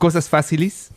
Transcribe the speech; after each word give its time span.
cosas 0.00 0.30
fáciles 0.30 0.88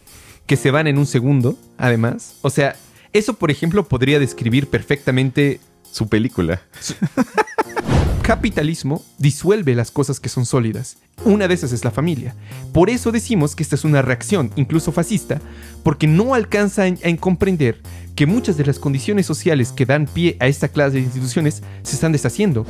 que 0.48 0.56
se 0.56 0.72
van 0.72 0.88
en 0.88 0.98
un 0.98 1.06
segundo, 1.06 1.58
además. 1.78 2.36
O 2.42 2.50
sea, 2.50 2.78
eso, 3.12 3.34
por 3.36 3.52
ejemplo, 3.52 3.88
podría 3.88 4.18
describir 4.18 4.68
perfectamente 4.68 5.60
Su 5.92 6.08
película. 6.08 6.64
capitalismo 8.24 9.04
disuelve 9.20 9.76
las 9.76 9.92
cosas 9.92 10.20
que 10.22 10.30
son 10.30 10.46
sólidas. 10.46 10.98
Una 11.26 11.48
de 11.48 11.54
esas 11.54 11.74
es 11.74 11.84
la 11.84 11.92
familia. 11.92 12.34
Por 12.72 12.90
eso 12.90 13.12
decimos 13.12 13.56
que 13.56 13.62
esta 13.62 13.76
es 13.76 13.84
una 13.84 14.02
reacción, 14.02 14.52
incluso 14.56 14.92
fascista, 14.94 15.42
porque 15.84 16.08
no 16.08 16.34
alcanza 16.34 16.86
a, 16.86 16.88
a 16.88 17.18
comprender 17.18 17.82
que 18.16 18.26
muchas 18.26 18.56
de 18.58 18.66
las 18.66 18.80
condiciones 18.80 19.26
sociales 19.26 19.74
que 19.74 19.86
dan 19.86 20.08
pie 20.08 20.38
a 20.40 20.48
esta 20.48 20.70
clase 20.70 20.96
de 20.96 21.02
instituciones 21.02 21.62
se 21.84 21.96
están 21.96 22.14
deshaciendo. 22.14 22.66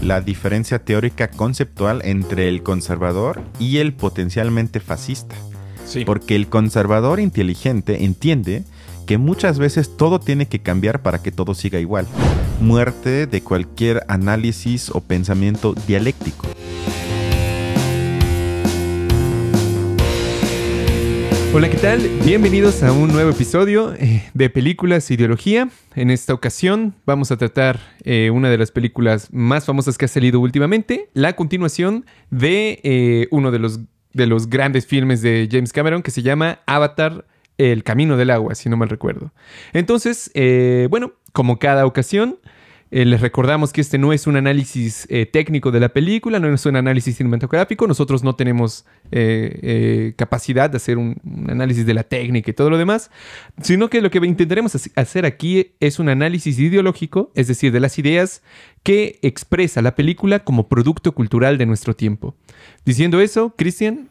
La 0.00 0.22
diferencia 0.22 0.78
teórica 0.78 1.28
conceptual 1.28 2.00
entre 2.04 2.48
el 2.48 2.62
conservador 2.62 3.42
y 3.58 3.78
el 3.78 3.92
potencialmente 3.92 4.80
fascista. 4.80 5.36
Sí. 5.84 6.04
Porque 6.04 6.34
el 6.34 6.48
conservador 6.48 7.20
inteligente 7.20 8.04
entiende 8.04 8.64
que 9.06 9.18
muchas 9.18 9.58
veces 9.58 9.96
todo 9.96 10.18
tiene 10.18 10.46
que 10.46 10.60
cambiar 10.60 11.02
para 11.02 11.22
que 11.22 11.30
todo 11.30 11.54
siga 11.54 11.78
igual. 11.78 12.06
Muerte 12.60 13.26
de 13.26 13.42
cualquier 13.42 14.02
análisis 14.08 14.90
o 14.90 15.00
pensamiento 15.00 15.74
dialéctico. 15.86 16.48
Hola, 21.56 21.70
¿qué 21.70 21.76
tal? 21.76 22.00
Bienvenidos 22.24 22.82
a 22.82 22.90
un 22.90 23.12
nuevo 23.12 23.30
episodio 23.30 23.94
eh, 23.94 24.24
de 24.34 24.50
Películas 24.50 25.08
e 25.08 25.14
Ideología. 25.14 25.68
En 25.94 26.10
esta 26.10 26.34
ocasión 26.34 26.96
vamos 27.06 27.30
a 27.30 27.36
tratar 27.36 27.78
eh, 28.02 28.30
una 28.30 28.50
de 28.50 28.58
las 28.58 28.72
películas 28.72 29.28
más 29.32 29.64
famosas 29.64 29.96
que 29.96 30.06
ha 30.06 30.08
salido 30.08 30.40
últimamente, 30.40 31.10
la 31.14 31.36
continuación 31.36 32.06
de 32.30 32.80
eh, 32.82 33.28
uno 33.30 33.52
de 33.52 33.60
los, 33.60 33.78
de 34.14 34.26
los 34.26 34.48
grandes 34.48 34.86
filmes 34.86 35.20
de 35.20 35.48
James 35.50 35.72
Cameron 35.72 36.02
que 36.02 36.10
se 36.10 36.22
llama 36.22 36.60
Avatar, 36.66 37.26
El 37.58 37.84
Camino 37.84 38.16
del 38.16 38.30
Agua, 38.30 38.54
si 38.54 38.68
no 38.68 38.76
mal 38.76 38.88
recuerdo. 38.88 39.32
Entonces, 39.72 40.30
eh, 40.34 40.86
bueno, 40.90 41.12
como 41.32 41.58
cada 41.58 41.84
ocasión, 41.84 42.38
eh, 42.96 43.04
les 43.04 43.20
recordamos 43.20 43.72
que 43.72 43.80
este 43.80 43.98
no 43.98 44.12
es 44.12 44.28
un 44.28 44.36
análisis 44.36 45.06
eh, 45.10 45.26
técnico 45.26 45.72
de 45.72 45.80
la 45.80 45.88
película, 45.88 46.38
no 46.38 46.46
es 46.54 46.64
un 46.64 46.76
análisis 46.76 47.16
cinematográfico. 47.16 47.88
Nosotros 47.88 48.22
no 48.22 48.36
tenemos 48.36 48.84
eh, 49.10 50.12
capacidad 50.16 50.70
de 50.70 50.76
hacer 50.76 50.96
un, 50.98 51.16
un 51.24 51.50
análisis 51.50 51.86
de 51.86 51.94
la 51.94 52.04
técnica 52.04 52.50
y 52.52 52.54
todo 52.54 52.70
lo 52.70 52.78
demás, 52.78 53.10
sino 53.60 53.90
que 53.90 54.00
lo 54.00 54.10
que 54.10 54.18
intentaremos 54.18 54.74
hac- 54.76 54.92
hacer 54.94 55.26
aquí 55.26 55.72
es 55.80 55.98
un 55.98 56.08
análisis 56.08 56.58
ideológico, 56.60 57.32
es 57.34 57.48
decir, 57.48 57.72
de 57.72 57.80
las 57.80 57.98
ideas 57.98 58.42
que 58.84 59.18
expresa 59.22 59.82
la 59.82 59.96
película 59.96 60.44
como 60.44 60.68
producto 60.68 61.12
cultural 61.12 61.58
de 61.58 61.66
nuestro 61.66 61.96
tiempo. 61.96 62.36
Diciendo 62.84 63.20
eso, 63.20 63.54
Cristian, 63.56 64.08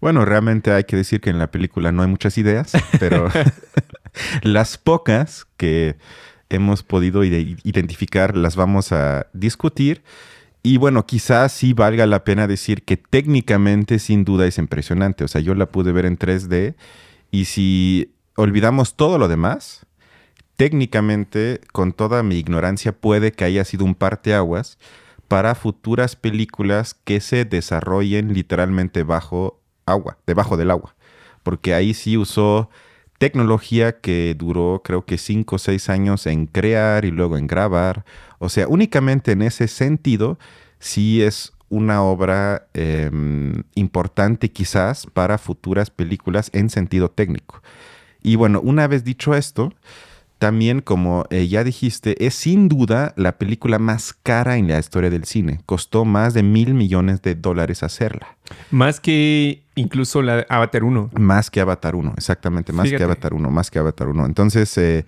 Bueno, 0.00 0.24
realmente 0.24 0.70
hay 0.72 0.84
que 0.84 0.96
decir 0.96 1.20
que 1.20 1.30
en 1.30 1.38
la 1.38 1.50
película 1.50 1.92
no 1.92 2.02
hay 2.02 2.08
muchas 2.08 2.38
ideas, 2.38 2.72
pero 2.98 3.28
las 4.42 4.78
pocas 4.78 5.46
que 5.56 5.96
hemos 6.54 6.82
podido 6.82 7.24
ide- 7.24 7.56
identificar 7.64 8.36
las 8.36 8.56
vamos 8.56 8.92
a 8.92 9.26
discutir. 9.32 10.02
Y 10.62 10.78
bueno, 10.78 11.04
quizás 11.06 11.52
sí 11.52 11.74
valga 11.74 12.06
la 12.06 12.24
pena 12.24 12.46
decir 12.46 12.84
que 12.84 12.96
técnicamente 12.96 13.98
sin 13.98 14.24
duda 14.24 14.46
es 14.46 14.56
impresionante. 14.58 15.24
O 15.24 15.28
sea, 15.28 15.40
yo 15.40 15.54
la 15.54 15.66
pude 15.66 15.92
ver 15.92 16.06
en 16.06 16.16
3D 16.18 16.74
y 17.30 17.44
si 17.44 18.14
olvidamos 18.36 18.94
todo 18.96 19.18
lo 19.18 19.28
demás, 19.28 19.86
técnicamente, 20.56 21.60
con 21.72 21.92
toda 21.92 22.22
mi 22.22 22.36
ignorancia, 22.38 22.92
puede 22.92 23.32
que 23.32 23.44
haya 23.44 23.64
sido 23.64 23.84
un 23.84 23.94
parteaguas 23.94 24.78
para 25.28 25.54
futuras 25.54 26.16
películas 26.16 26.94
que 27.04 27.20
se 27.20 27.44
desarrollen 27.44 28.32
literalmente 28.32 29.02
bajo 29.02 29.60
agua, 29.86 30.18
debajo 30.26 30.56
del 30.56 30.70
agua. 30.70 30.94
Porque 31.42 31.74
ahí 31.74 31.92
sí 31.92 32.16
usó 32.16 32.70
tecnología 33.18 34.00
que 34.00 34.34
duró 34.36 34.82
creo 34.84 35.04
que 35.04 35.18
5 35.18 35.56
o 35.56 35.58
6 35.58 35.88
años 35.88 36.26
en 36.26 36.46
crear 36.46 37.04
y 37.04 37.10
luego 37.10 37.36
en 37.36 37.46
grabar. 37.46 38.04
O 38.38 38.48
sea, 38.48 38.68
únicamente 38.68 39.32
en 39.32 39.42
ese 39.42 39.68
sentido 39.68 40.38
sí 40.78 41.22
es 41.22 41.52
una 41.68 42.02
obra 42.02 42.68
eh, 42.74 43.10
importante 43.74 44.50
quizás 44.50 45.06
para 45.06 45.38
futuras 45.38 45.90
películas 45.90 46.50
en 46.52 46.70
sentido 46.70 47.10
técnico. 47.10 47.62
Y 48.22 48.36
bueno, 48.36 48.60
una 48.60 48.86
vez 48.86 49.04
dicho 49.04 49.34
esto, 49.34 49.72
también, 50.44 50.82
como 50.82 51.24
eh, 51.30 51.48
ya 51.48 51.64
dijiste, 51.64 52.22
es 52.22 52.34
sin 52.34 52.68
duda 52.68 53.14
la 53.16 53.38
película 53.38 53.78
más 53.78 54.12
cara 54.12 54.58
en 54.58 54.68
la 54.68 54.78
historia 54.78 55.08
del 55.08 55.24
cine. 55.24 55.62
Costó 55.64 56.04
más 56.04 56.34
de 56.34 56.42
mil 56.42 56.74
millones 56.74 57.22
de 57.22 57.34
dólares 57.34 57.82
hacerla. 57.82 58.36
más 58.70 59.00
que 59.00 59.62
incluso 59.74 60.20
la 60.20 60.44
Avatar 60.50 60.84
1. 60.84 61.12
Más 61.14 61.50
que 61.50 61.62
Avatar 61.62 61.96
1, 61.96 62.12
exactamente, 62.18 62.74
más 62.74 62.84
Fíjate. 62.84 62.98
que 62.98 63.04
Avatar 63.04 63.32
1, 63.32 63.50
más 63.50 63.70
que 63.70 63.78
Avatar 63.78 64.06
1. 64.08 64.26
Entonces, 64.26 64.76
eh, 64.76 65.06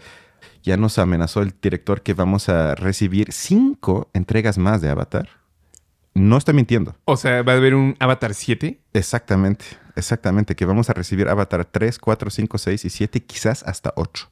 ya 0.63 0.79
nos 0.79 0.99
amenazó 0.99 1.43
el 1.43 1.53
director 1.61 2.01
que 2.01 2.15
vamos 2.15 2.49
a 2.49 2.75
recibir 2.75 3.31
cinco 3.31 4.09
entregas 4.15 4.57
más 4.57 4.81
de 4.81 4.89
Avatar. 4.89 5.29
No 6.15 6.39
estoy 6.39 6.55
mintiendo. 6.55 6.97
O 7.05 7.19
sea, 7.19 7.43
va 7.43 7.53
a 7.53 7.57
haber 7.57 7.75
un 7.75 7.95
Avatar 7.99 8.33
7. 8.33 8.81
Exactamente, 8.95 9.67
exactamente, 9.97 10.57
que 10.57 10.65
vamos 10.65 10.89
a 10.89 10.95
recibir 10.95 11.29
Avatar 11.29 11.67
3, 11.67 11.99
4, 11.99 12.31
5, 12.31 12.57
6 12.57 12.85
y 12.87 12.89
7, 12.89 13.21
quizás 13.21 13.63
hasta 13.65 13.93
8. 13.97 14.31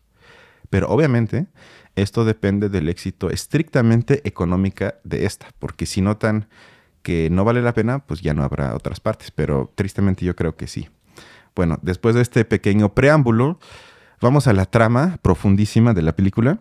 Pero 0.74 0.88
obviamente 0.88 1.46
esto 1.94 2.24
depende 2.24 2.68
del 2.68 2.88
éxito 2.88 3.30
estrictamente 3.30 4.22
económica 4.26 4.96
de 5.04 5.24
esta, 5.24 5.46
porque 5.60 5.86
si 5.86 6.00
notan 6.00 6.48
que 7.02 7.30
no 7.30 7.44
vale 7.44 7.62
la 7.62 7.74
pena, 7.74 8.00
pues 8.00 8.22
ya 8.22 8.34
no 8.34 8.42
habrá 8.42 8.74
otras 8.74 8.98
partes, 8.98 9.30
pero 9.30 9.70
tristemente 9.76 10.24
yo 10.24 10.34
creo 10.34 10.56
que 10.56 10.66
sí. 10.66 10.88
Bueno, 11.54 11.78
después 11.82 12.16
de 12.16 12.22
este 12.22 12.44
pequeño 12.44 12.92
preámbulo, 12.92 13.60
vamos 14.20 14.48
a 14.48 14.52
la 14.52 14.64
trama 14.64 15.20
profundísima 15.22 15.94
de 15.94 16.02
la 16.02 16.16
película, 16.16 16.58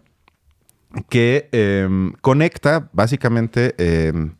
que 1.09 1.49
em, 1.51 2.13
conecta 2.21 2.91
básicamente... 2.93 3.73
em, 3.79 4.35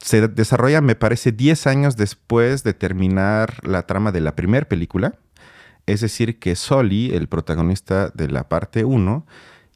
se 0.00 0.28
desarrolla, 0.28 0.80
me 0.80 0.94
parece, 0.94 1.32
10 1.32 1.66
años 1.66 1.96
después 1.96 2.62
de 2.62 2.72
terminar 2.72 3.66
la 3.66 3.86
trama 3.86 4.12
de 4.12 4.20
la 4.20 4.36
primera 4.36 4.68
película. 4.68 5.14
Es 5.88 6.02
decir, 6.02 6.38
que 6.38 6.54
Sully, 6.54 7.14
el 7.14 7.28
protagonista 7.28 8.10
de 8.10 8.28
la 8.28 8.46
parte 8.46 8.84
1, 8.84 9.24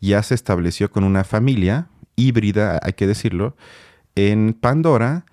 ya 0.02 0.22
se 0.22 0.34
estableció 0.34 0.90
con 0.90 1.04
una 1.04 1.24
familia 1.24 1.88
híbrida, 2.16 2.78
hay 2.82 2.92
que 2.92 3.06
decirlo, 3.06 3.56
en 4.14 4.52
Pandora. 4.52 5.24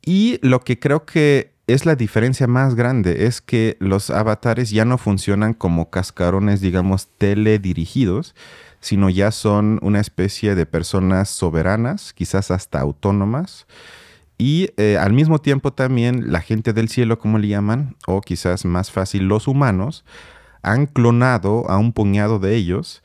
Y 0.00 0.38
lo 0.46 0.60
que 0.60 0.78
creo 0.78 1.04
que 1.04 1.54
es 1.66 1.86
la 1.86 1.96
diferencia 1.96 2.46
más 2.46 2.76
grande 2.76 3.26
es 3.26 3.40
que 3.40 3.76
los 3.80 4.10
avatares 4.10 4.70
ya 4.70 4.84
no 4.84 4.96
funcionan 4.96 5.54
como 5.54 5.90
cascarones, 5.90 6.60
digamos, 6.60 7.08
teledirigidos, 7.18 8.36
sino 8.80 9.10
ya 9.10 9.32
son 9.32 9.80
una 9.82 9.98
especie 9.98 10.54
de 10.54 10.66
personas 10.66 11.30
soberanas, 11.30 12.12
quizás 12.12 12.52
hasta 12.52 12.78
autónomas. 12.78 13.66
Y 14.38 14.70
eh, 14.76 14.96
al 14.96 15.12
mismo 15.12 15.40
tiempo 15.40 15.72
también 15.72 16.32
la 16.32 16.40
gente 16.40 16.72
del 16.72 16.88
cielo, 16.88 17.18
como 17.18 17.38
le 17.38 17.48
llaman, 17.48 17.96
o 18.06 18.20
quizás 18.20 18.64
más 18.64 18.92
fácil 18.92 19.26
los 19.26 19.48
humanos, 19.48 20.04
han 20.62 20.86
clonado 20.86 21.68
a 21.68 21.76
un 21.78 21.92
puñado 21.92 22.38
de 22.38 22.54
ellos 22.54 23.02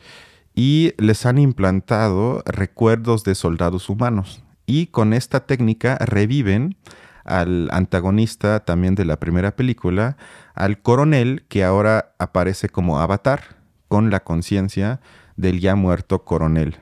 y 0.54 0.94
les 0.98 1.26
han 1.26 1.40
implantado 1.40 2.44
recuerdos 2.46 3.24
de 3.24 3.34
soldados 3.34 3.90
humanos. 3.90 4.44
Y 4.68 4.88
con 4.88 5.14
esta 5.14 5.46
técnica 5.48 5.98
reviven 5.98 6.78
al 7.26 7.70
antagonista 7.72 8.60
también 8.60 8.94
de 8.94 9.06
la 9.06 9.20
primera 9.20 9.56
película, 9.56 10.18
al 10.54 10.82
coronel 10.82 11.46
que 11.48 11.64
ahora 11.64 12.14
aparece 12.20 12.70
como 12.70 13.00
avatar, 13.00 13.58
con 13.88 14.12
la 14.12 14.22
conciencia 14.24 15.02
del 15.36 15.60
ya 15.60 15.76
muerto 15.76 16.24
coronel 16.26 16.80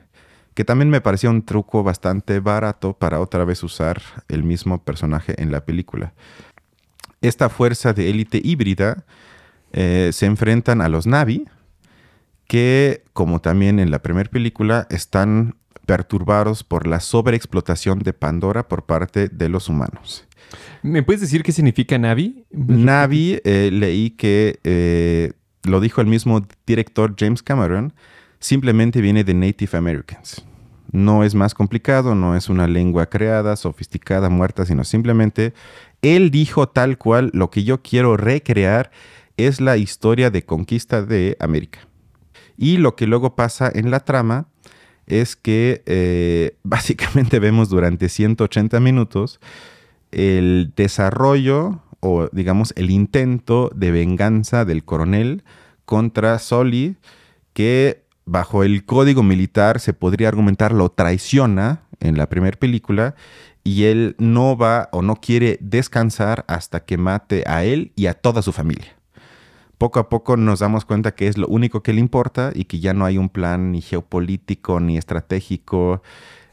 que 0.54 0.64
también 0.64 0.90
me 0.90 1.00
parecía 1.00 1.30
un 1.30 1.42
truco 1.42 1.82
bastante 1.82 2.40
barato 2.40 2.92
para 2.94 3.20
otra 3.20 3.44
vez 3.44 3.62
usar 3.62 4.02
el 4.28 4.44
mismo 4.44 4.82
personaje 4.82 5.40
en 5.40 5.52
la 5.52 5.64
película. 5.64 6.12
Esta 7.20 7.48
fuerza 7.48 7.92
de 7.92 8.10
élite 8.10 8.40
híbrida 8.42 9.04
eh, 9.72 10.10
se 10.12 10.26
enfrentan 10.26 10.80
a 10.80 10.88
los 10.88 11.06
Navi, 11.06 11.46
que, 12.46 13.04
como 13.12 13.40
también 13.40 13.78
en 13.78 13.90
la 13.90 14.02
primera 14.02 14.28
película, 14.28 14.86
están 14.90 15.56
perturbados 15.86 16.64
por 16.64 16.86
la 16.86 17.00
sobreexplotación 17.00 18.00
de 18.00 18.12
Pandora 18.12 18.68
por 18.68 18.84
parte 18.84 19.28
de 19.28 19.48
los 19.48 19.68
humanos. 19.68 20.26
¿Me 20.82 21.02
puedes 21.02 21.20
decir 21.20 21.42
qué 21.42 21.52
significa 21.52 21.98
Navi? 21.98 22.44
Navi, 22.50 23.40
eh, 23.44 23.70
leí 23.72 24.10
que 24.10 24.58
eh, 24.64 25.32
lo 25.64 25.80
dijo 25.80 26.00
el 26.00 26.06
mismo 26.08 26.44
director 26.66 27.14
James 27.18 27.42
Cameron, 27.42 27.94
simplemente 28.42 29.00
viene 29.00 29.24
de 29.24 29.34
Native 29.34 29.78
Americans. 29.78 30.44
No 30.90 31.24
es 31.24 31.34
más 31.34 31.54
complicado, 31.54 32.14
no 32.14 32.36
es 32.36 32.48
una 32.48 32.66
lengua 32.66 33.06
creada, 33.06 33.56
sofisticada, 33.56 34.28
muerta, 34.28 34.66
sino 34.66 34.84
simplemente 34.84 35.54
él 36.02 36.30
dijo 36.30 36.68
tal 36.68 36.98
cual, 36.98 37.30
lo 37.32 37.50
que 37.50 37.62
yo 37.62 37.80
quiero 37.80 38.16
recrear 38.16 38.90
es 39.36 39.60
la 39.60 39.76
historia 39.76 40.30
de 40.30 40.44
conquista 40.44 41.02
de 41.02 41.36
América. 41.38 41.86
Y 42.58 42.76
lo 42.76 42.96
que 42.96 43.06
luego 43.06 43.36
pasa 43.36 43.70
en 43.72 43.90
la 43.90 44.00
trama 44.00 44.48
es 45.06 45.36
que 45.36 45.82
eh, 45.86 46.56
básicamente 46.64 47.38
vemos 47.38 47.70
durante 47.70 48.08
180 48.08 48.80
minutos 48.80 49.40
el 50.10 50.72
desarrollo 50.76 51.80
o 52.00 52.28
digamos 52.32 52.74
el 52.76 52.90
intento 52.90 53.70
de 53.74 53.92
venganza 53.92 54.64
del 54.64 54.84
coronel 54.84 55.44
contra 55.84 56.38
Soli, 56.40 56.96
que 57.52 58.01
bajo 58.24 58.62
el 58.62 58.84
código 58.84 59.22
militar 59.22 59.80
se 59.80 59.92
podría 59.92 60.28
argumentar 60.28 60.72
lo 60.72 60.90
traiciona 60.90 61.82
en 62.00 62.16
la 62.16 62.28
primera 62.28 62.58
película 62.58 63.14
y 63.64 63.84
él 63.84 64.16
no 64.18 64.56
va 64.56 64.88
o 64.92 65.02
no 65.02 65.16
quiere 65.16 65.58
descansar 65.60 66.44
hasta 66.48 66.84
que 66.84 66.98
mate 66.98 67.44
a 67.46 67.64
él 67.64 67.92
y 67.96 68.06
a 68.06 68.14
toda 68.14 68.42
su 68.42 68.52
familia. 68.52 68.96
Poco 69.78 69.98
a 69.98 70.08
poco 70.08 70.36
nos 70.36 70.60
damos 70.60 70.84
cuenta 70.84 71.14
que 71.14 71.26
es 71.26 71.36
lo 71.36 71.48
único 71.48 71.82
que 71.82 71.92
le 71.92 72.00
importa 72.00 72.52
y 72.54 72.64
que 72.64 72.80
ya 72.80 72.94
no 72.94 73.04
hay 73.04 73.18
un 73.18 73.28
plan 73.28 73.72
ni 73.72 73.80
geopolítico 73.80 74.78
ni 74.80 74.96
estratégico 74.96 76.02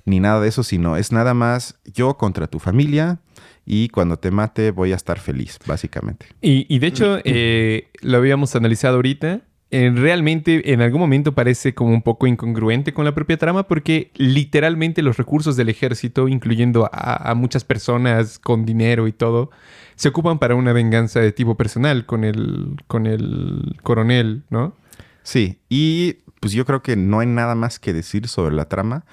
ni 0.05 0.19
nada 0.19 0.41
de 0.41 0.49
eso, 0.49 0.63
sino 0.63 0.97
es 0.97 1.11
nada 1.11 1.33
más 1.33 1.79
yo 1.85 2.17
contra 2.17 2.47
tu 2.47 2.59
familia 2.59 3.19
y 3.65 3.89
cuando 3.89 4.17
te 4.17 4.31
mate 4.31 4.71
voy 4.71 4.93
a 4.93 4.95
estar 4.95 5.19
feliz, 5.19 5.59
básicamente. 5.67 6.25
Y, 6.41 6.79
de 6.79 6.87
hecho, 6.87 7.19
eh, 7.23 7.89
lo 8.01 8.17
habíamos 8.17 8.55
analizado 8.55 8.95
ahorita. 8.95 9.41
Realmente 9.71 10.73
en 10.73 10.81
algún 10.81 10.99
momento 10.99 11.33
parece 11.35 11.75
como 11.75 11.93
un 11.93 12.01
poco 12.01 12.25
incongruente 12.25 12.91
con 12.91 13.05
la 13.05 13.13
propia 13.13 13.37
trama 13.37 13.67
porque 13.67 14.09
literalmente 14.15 15.03
los 15.03 15.17
recursos 15.17 15.55
del 15.57 15.69
ejército, 15.69 16.27
incluyendo 16.27 16.89
a, 16.91 17.33
muchas 17.35 17.63
personas 17.63 18.39
con 18.39 18.65
dinero 18.65 19.07
y 19.07 19.11
todo, 19.11 19.51
se 19.95 20.09
ocupan 20.09 20.39
para 20.39 20.55
una 20.55 20.73
venganza 20.73 21.19
de 21.19 21.31
tipo 21.31 21.55
personal 21.55 22.07
con 22.07 22.23
el, 22.23 22.77
con 22.87 23.05
el 23.05 23.77
coronel, 23.83 24.43
¿no? 24.49 24.75
Sí, 25.21 25.59
y 25.69 26.17
pues 26.39 26.53
yo 26.53 26.65
creo 26.65 26.81
que 26.81 26.95
no 26.95 27.19
hay 27.19 27.27
nada 27.27 27.53
más 27.53 27.77
que 27.77 27.93
decir 27.93 28.27
sobre 28.27 28.55
la 28.55 28.65
trama. 28.65 29.05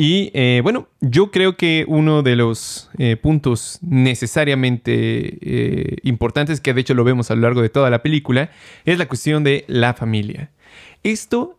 Y 0.00 0.30
eh, 0.32 0.60
bueno, 0.62 0.86
yo 1.00 1.32
creo 1.32 1.56
que 1.56 1.84
uno 1.88 2.22
de 2.22 2.36
los 2.36 2.88
eh, 2.98 3.16
puntos 3.16 3.80
necesariamente 3.82 4.92
eh, 5.40 5.96
importantes, 6.04 6.60
que 6.60 6.72
de 6.72 6.82
hecho 6.82 6.94
lo 6.94 7.02
vemos 7.02 7.32
a 7.32 7.34
lo 7.34 7.40
largo 7.40 7.62
de 7.62 7.68
toda 7.68 7.90
la 7.90 8.00
película, 8.00 8.52
es 8.84 8.96
la 8.96 9.08
cuestión 9.08 9.42
de 9.42 9.64
la 9.66 9.94
familia. 9.94 10.52
Esto 11.02 11.56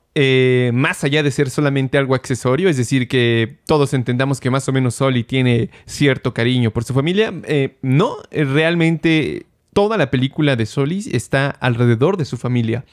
más 0.74 1.06
allá 1.06 1.24
de 1.24 1.32
ser 1.32 1.50
solamente 1.50 1.98
algo 1.98 2.14
accesorio, 2.14 2.68
es 2.68 2.76
decir, 2.76 3.08
que 3.08 3.60
todos 3.66 3.94
entendamos 3.94 4.42
que 4.42 4.50
más 4.50 4.68
o 4.68 4.74
menos 4.74 4.96
Soli 4.96 5.24
tiene 5.24 5.70
cierto 5.86 6.34
cariño 6.34 6.72
por 6.72 6.84
su 6.84 6.94
familia, 6.94 7.34
no, 7.82 8.18
realmente 8.30 9.46
toda 9.74 9.98
la 9.98 10.10
película 10.12 10.56
de 10.56 10.66
Solis 10.66 11.08
está 11.08 11.50
alrededor 11.50 12.18
de 12.18 12.26
su 12.26 12.38
familia. 12.38 12.86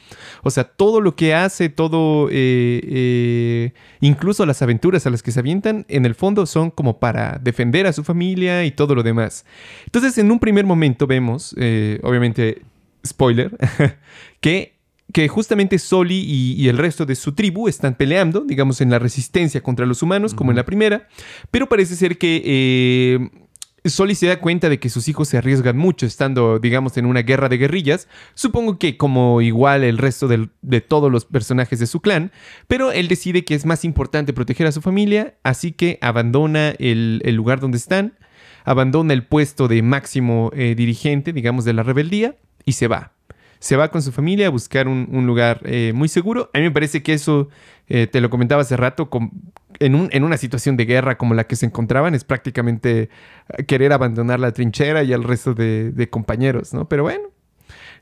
O 0.43 0.50
sea, 0.50 0.64
todo 0.64 1.00
lo 1.00 1.17
que 1.17 1.34
hace, 1.34 1.69
todo, 1.69 2.28
eh, 2.31 2.81
eh, 2.84 3.73
incluso 4.00 4.44
las 4.46 4.62
aventuras 4.62 5.06
a 5.06 5.11
las 5.11 5.23
que 5.23 5.32
se 5.32 5.40
avientan, 5.40 5.87
en 5.88 6.06
el 6.06 6.14
fondo 6.14 6.46
son 6.46 6.70
como 6.70 6.99
para 6.99 7.40
defender 7.43 7.87
a 7.87 7.93
su 7.93 8.05
familia 8.05 8.64
y 8.64 8.70
todo 8.70 8.94
lo 8.94 9.02
demás. 9.02 9.44
Entonces, 9.84 10.19
en 10.19 10.31
un 10.31 10.38
primer 10.38 10.67
momento 10.67 11.06
vemos, 11.06 11.55
eh, 11.58 12.00
obviamente, 12.02 12.62
spoiler, 13.06 13.56
que 14.40 14.76
que 15.12 15.29
justamente 15.29 15.79
Soli 15.79 16.25
y, 16.26 16.69
el 16.69 16.76
resto 16.76 17.06
de 17.06 17.14
su 17.14 17.32
tribu 17.32 17.69
están 17.69 17.94
peleando, 17.94 18.40
digamos, 18.40 18.81
en 18.81 18.90
la 18.90 18.99
resistencia 18.99 19.62
contra 19.62 19.87
los 19.87 20.02
humanos, 20.02 20.34
como 20.34 20.50
en 20.50 20.56
la 20.56 20.67
primera, 20.67 21.08
pero 21.52 21.69
parece 21.69 21.94
ser 21.94 22.19
que 22.19 23.31
Soli 23.88 24.15
se 24.15 24.27
da 24.27 24.41
cuenta 24.41 24.69
de 24.69 24.79
que 24.79 24.88
sus 24.88 25.09
hijos 25.09 25.29
se 25.29 25.38
arriesgan 25.38 25.77
mucho 25.77 26.06
estando, 26.06 26.59
digamos, 26.59 26.97
en 26.97 27.06
una 27.06 27.23
guerra 27.23 27.49
de 27.49 27.59
guerrillas. 27.59 28.09
Supongo 28.35 28.79
que 28.79 28.97
como 28.97 29.41
igual 29.41 29.85
el 29.85 29.99
resto 29.99 30.29
de 30.29 30.81
todos 30.81 31.11
los 31.11 31.25
personajes 31.25 31.79
de 31.79 31.87
su 31.87 32.00
clan, 32.00 32.33
pero 32.69 32.93
él 32.93 33.09
decide 33.09 33.44
que 33.44 33.55
es 33.55 33.67
más 33.67 33.85
importante 33.85 34.33
proteger 34.33 34.67
a 34.67 34.73
su 34.73 34.83
familia, 34.83 35.35
así 35.43 35.73
que 35.73 35.99
abandona 36.00 36.71
el, 36.79 37.21
lugar 37.35 37.61
donde 37.61 37.79
están, 37.79 38.15
abandona 38.65 39.12
el 39.12 39.25
puesto 39.25 39.69
de 39.69 39.83
máximo 39.83 40.50
eh, 40.55 40.75
dirigente, 40.77 41.32
digamos, 41.32 41.65
de 41.65 41.73
la 41.73 41.82
rebeldía 41.82 42.37
y 42.65 42.73
se 42.73 42.89
va. 42.89 43.12
Se 43.59 43.77
va 43.77 43.91
con 43.91 44.03
su 44.03 44.12
familia 44.12 44.49
a 44.49 44.50
buscar 44.50 44.87
un, 44.87 45.27
lugar 45.27 45.61
eh, 45.65 45.93
muy 45.94 46.09
seguro. 46.09 46.50
A 46.53 46.59
mí 46.59 46.65
me 46.65 46.71
parece 46.71 47.03
que 47.03 47.15
eso, 47.15 47.49
eh, 47.89 48.06
te 48.06 48.21
lo 48.21 48.29
comentaba 48.29 48.62
hace 48.62 48.77
rato, 48.77 49.09
en, 49.79 50.25
una 50.25 50.37
situación 50.37 50.77
de 50.77 50.85
guerra 50.85 51.19
como 51.19 51.35
la 51.35 51.45
que 51.45 51.57
se 51.57 51.67
encontraban, 51.67 52.15
es 52.15 52.25
prácticamente 52.25 53.11
eh, 53.49 53.65
querer 53.65 53.93
abandonar 53.93 54.41
la 54.41 54.53
trinchera 54.53 55.03
y 55.03 55.13
al 55.13 55.25
resto 55.25 55.55
de, 55.55 56.09
compañeros, 56.11 56.73
¿no? 56.73 56.89
Pero 56.89 57.03
bueno, 57.05 57.29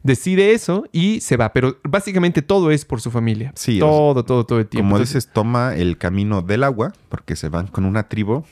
decide 0.03 0.53
eso 0.53 0.85
y 0.93 1.21
se 1.21 1.37
va. 1.37 1.53
Pero 1.53 1.79
básicamente 1.85 2.43
todo 2.43 2.71
es 2.71 2.85
por 2.85 3.01
su 3.01 3.11
familia. 3.11 3.53
Sí. 3.57 3.79
Todo, 3.79 4.25
todo, 4.25 4.45
todo 4.45 4.59
el 4.61 4.67
tiempo. 4.67 4.91
Como 4.91 4.99
dices, 4.99 5.31
toma 5.33 5.75
el 5.75 5.99
camino 5.99 6.43
del 6.43 6.65
agua, 6.65 6.93
porque 7.09 7.37
se 7.37 7.49
van 7.49 7.67
con 7.67 7.85
una 7.85 8.09
tribu 8.09 8.45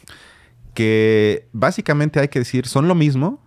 que 0.74 1.48
básicamente 1.52 2.18
hay 2.18 2.28
que 2.28 2.38
decir 2.38 2.66
son 2.66 2.88
lo 2.88 2.94
mismo, 2.94 3.40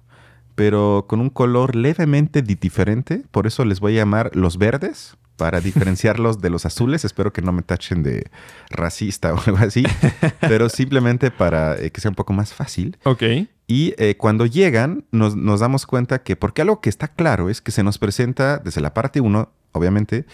pero 0.54 1.06
con 1.10 1.20
un 1.20 1.30
color 1.30 1.76
levemente 1.76 2.42
diferente. 2.42 3.24
Por 3.32 3.48
eso 3.48 3.66
les 3.66 3.80
voy 3.80 3.94
a 3.94 4.02
llamar 4.02 4.36
los 4.36 4.58
verdes 4.58 5.18
para 5.38 5.60
diferenciarlos 5.60 6.42
de 6.42 6.50
los 6.50 6.66
azules. 6.66 7.06
Espero 7.06 7.34
que 7.34 7.42
no 7.42 7.52
me 7.52 7.62
tachen 7.62 8.04
de 8.04 8.30
racista 8.70 9.34
o 9.34 9.40
algo 9.46 9.58
así, 9.58 9.84
pero 10.42 10.70
simplemente 10.70 11.32
para 11.32 11.76
eh, 11.78 11.92
que 11.92 12.02
sea 12.02 12.10
un 12.10 12.16
poco 12.16 12.34
más 12.34 12.54
fácil. 12.54 12.98
Ok. 13.04 13.24
Y 13.68 13.94
eh, 13.98 14.16
cuando 14.18 14.46
llegan, 14.46 15.06
nos, 15.12 15.36
damos 15.60 15.86
cuenta 15.86 16.22
que, 16.24 16.36
porque 16.36 16.62
algo 16.62 16.82
que 16.82 16.90
está 16.90 17.08
claro 17.08 17.50
es 17.50 17.62
que 17.62 17.72
se 17.72 17.84
nos 17.84 17.98
presenta 17.98 18.60
desde 18.60 18.82
la 18.82 18.94
parte 18.94 19.22
1, 19.22 19.50
obviamente, 19.72 20.26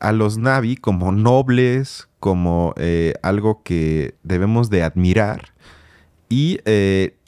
a 0.00 0.12
los 0.12 0.38
Navi 0.38 0.76
como 0.76 1.12
nobles, 1.12 2.08
como 2.18 2.74
eh, 2.76 3.14
algo 3.22 3.62
que 3.62 4.14
debemos 4.22 4.70
de 4.70 4.82
admirar. 4.82 5.54
Y 6.28 6.58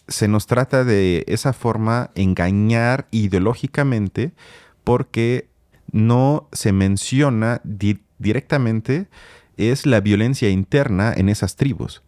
se 0.08 0.28
nos 0.28 0.46
trata 0.46 0.84
de 0.84 1.24
esa 1.28 1.52
forma 1.52 2.10
engañar 2.14 3.06
ideológicamente 3.10 4.32
porque 4.84 5.48
no 5.92 6.48
se 6.52 6.72
menciona 6.72 7.60
directamente 8.18 9.08
es 9.56 9.86
la 9.86 10.00
violencia 10.00 10.50
interna 10.50 11.12
en 11.16 11.28
esas 11.28 11.56
tribus. 11.56 12.02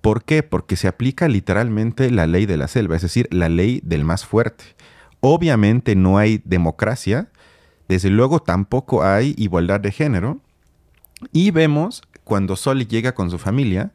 ¿Por 0.00 0.24
qué? 0.24 0.42
Porque 0.42 0.76
se 0.76 0.88
aplica 0.88 1.28
literalmente 1.28 2.10
la 2.10 2.26
ley 2.26 2.46
de 2.46 2.56
la 2.56 2.68
selva, 2.68 2.96
es 2.96 3.02
decir, 3.02 3.28
la 3.30 3.48
ley 3.48 3.80
del 3.84 4.04
más 4.04 4.24
fuerte. 4.24 4.64
Obviamente 5.20 5.94
no 5.96 6.18
hay 6.18 6.40
democracia, 6.44 7.28
desde 7.88 8.08
luego 8.08 8.40
tampoco 8.40 9.02
hay 9.04 9.34
igualdad 9.36 9.80
de 9.80 9.92
género. 9.92 10.40
Y 11.32 11.50
vemos 11.50 12.02
cuando 12.24 12.56
Soli 12.56 12.86
llega 12.86 13.12
con 13.12 13.30
su 13.30 13.38
familia 13.38 13.92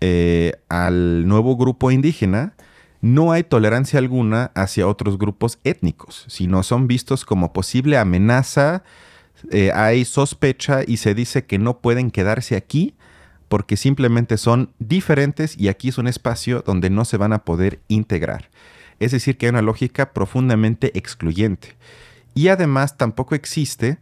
eh, 0.00 0.52
al 0.68 1.26
nuevo 1.26 1.56
grupo 1.56 1.90
indígena, 1.90 2.54
no 3.02 3.32
hay 3.32 3.42
tolerancia 3.42 3.98
alguna 3.98 4.52
hacia 4.54 4.86
otros 4.86 5.18
grupos 5.18 5.58
étnicos, 5.64 6.24
sino 6.28 6.62
son 6.62 6.86
vistos 6.86 7.24
como 7.24 7.52
posible 7.52 7.98
amenaza, 7.98 8.84
eh, 9.50 9.72
hay 9.74 10.04
sospecha 10.04 10.82
y 10.86 10.98
se 10.98 11.12
dice 11.12 11.44
que 11.44 11.58
no 11.58 11.78
pueden 11.78 12.12
quedarse 12.12 12.54
aquí 12.54 12.94
porque 13.48 13.76
simplemente 13.76 14.38
son 14.38 14.70
diferentes 14.78 15.58
y 15.58 15.66
aquí 15.66 15.88
es 15.88 15.98
un 15.98 16.06
espacio 16.06 16.62
donde 16.64 16.90
no 16.90 17.04
se 17.04 17.16
van 17.16 17.32
a 17.32 17.44
poder 17.44 17.80
integrar. 17.88 18.50
Es 19.00 19.10
decir, 19.10 19.36
que 19.36 19.46
hay 19.46 19.50
una 19.50 19.62
lógica 19.62 20.12
profundamente 20.12 20.96
excluyente. 20.96 21.76
Y 22.34 22.48
además 22.48 22.96
tampoco 22.96 23.34
existe, 23.34 23.98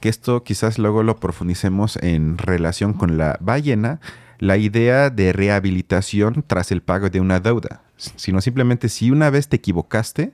que 0.00 0.10
esto 0.10 0.44
quizás 0.44 0.78
luego 0.78 1.02
lo 1.02 1.16
profundicemos 1.16 1.96
en 1.96 2.36
relación 2.36 2.92
con 2.92 3.16
la 3.16 3.38
ballena, 3.40 3.98
la 4.38 4.58
idea 4.58 5.08
de 5.08 5.32
rehabilitación 5.32 6.44
tras 6.46 6.70
el 6.70 6.82
pago 6.82 7.08
de 7.08 7.20
una 7.20 7.40
deuda 7.40 7.81
sino 8.16 8.40
simplemente 8.40 8.88
si 8.88 9.10
una 9.10 9.30
vez 9.30 9.48
te 9.48 9.56
equivocaste, 9.56 10.32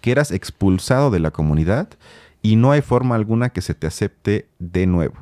que 0.00 0.12
eras 0.12 0.30
expulsado 0.30 1.10
de 1.10 1.20
la 1.20 1.30
comunidad 1.30 1.88
y 2.42 2.56
no 2.56 2.70
hay 2.70 2.82
forma 2.82 3.14
alguna 3.14 3.50
que 3.50 3.62
se 3.62 3.74
te 3.74 3.86
acepte 3.86 4.48
de 4.58 4.86
nuevo. 4.86 5.16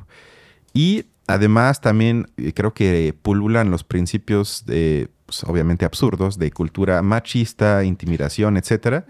Y 0.73 1.05
además 1.25 1.81
también 1.81 2.31
eh, 2.37 2.53
creo 2.53 2.73
que 2.73 3.15
pululan 3.21 3.71
los 3.71 3.83
principios 3.83 4.65
de, 4.65 5.09
pues, 5.25 5.43
obviamente 5.43 5.85
absurdos, 5.85 6.37
de 6.37 6.51
cultura 6.51 7.01
machista, 7.01 7.83
intimidación, 7.83 8.57
etc. 8.57 9.05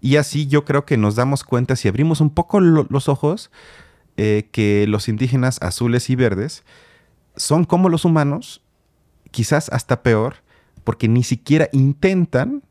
Y 0.00 0.16
así 0.16 0.46
yo 0.46 0.64
creo 0.64 0.86
que 0.86 0.96
nos 0.96 1.16
damos 1.16 1.44
cuenta, 1.44 1.76
si 1.76 1.88
abrimos 1.88 2.20
un 2.20 2.30
poco 2.30 2.60
los 2.60 3.08
ojos, 3.08 3.50
eh, 4.16 4.48
que 4.52 4.86
los 4.88 5.08
indígenas 5.08 5.58
azules 5.62 6.10
y 6.10 6.16
verdes 6.16 6.64
son 7.36 7.64
como 7.64 7.88
los 7.88 8.04
humanos, 8.04 8.62
quizás 9.30 9.68
hasta 9.70 10.02
peor, 10.02 10.36
porque 10.90 11.06
ni 11.06 11.22
siquiera 11.22 11.68
intentan, 11.70 12.64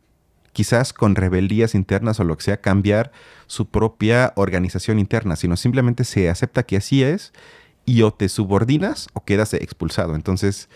quizás 0.52 0.92
con 0.92 1.16
rebeldías 1.16 1.74
internas 1.74 2.20
o 2.20 2.26
lo 2.26 2.36
que 2.36 2.44
sea, 2.44 2.58
cambiar 2.58 3.14
su 3.48 3.70
propia 3.70 4.34
organización 4.36 5.00
interna, 5.00 5.38
sino 5.38 5.56
simplemente 5.56 6.04
se 6.04 6.30
acepta 6.30 6.64
que 6.64 6.76
así 6.76 7.02
es 7.02 7.32
y 7.86 8.02
o 8.02 8.12
te 8.12 8.28
subordinas 8.28 9.08
o 9.14 9.24
quedas 9.24 9.54
expulsado. 9.54 10.16
Entonces, 10.16 10.68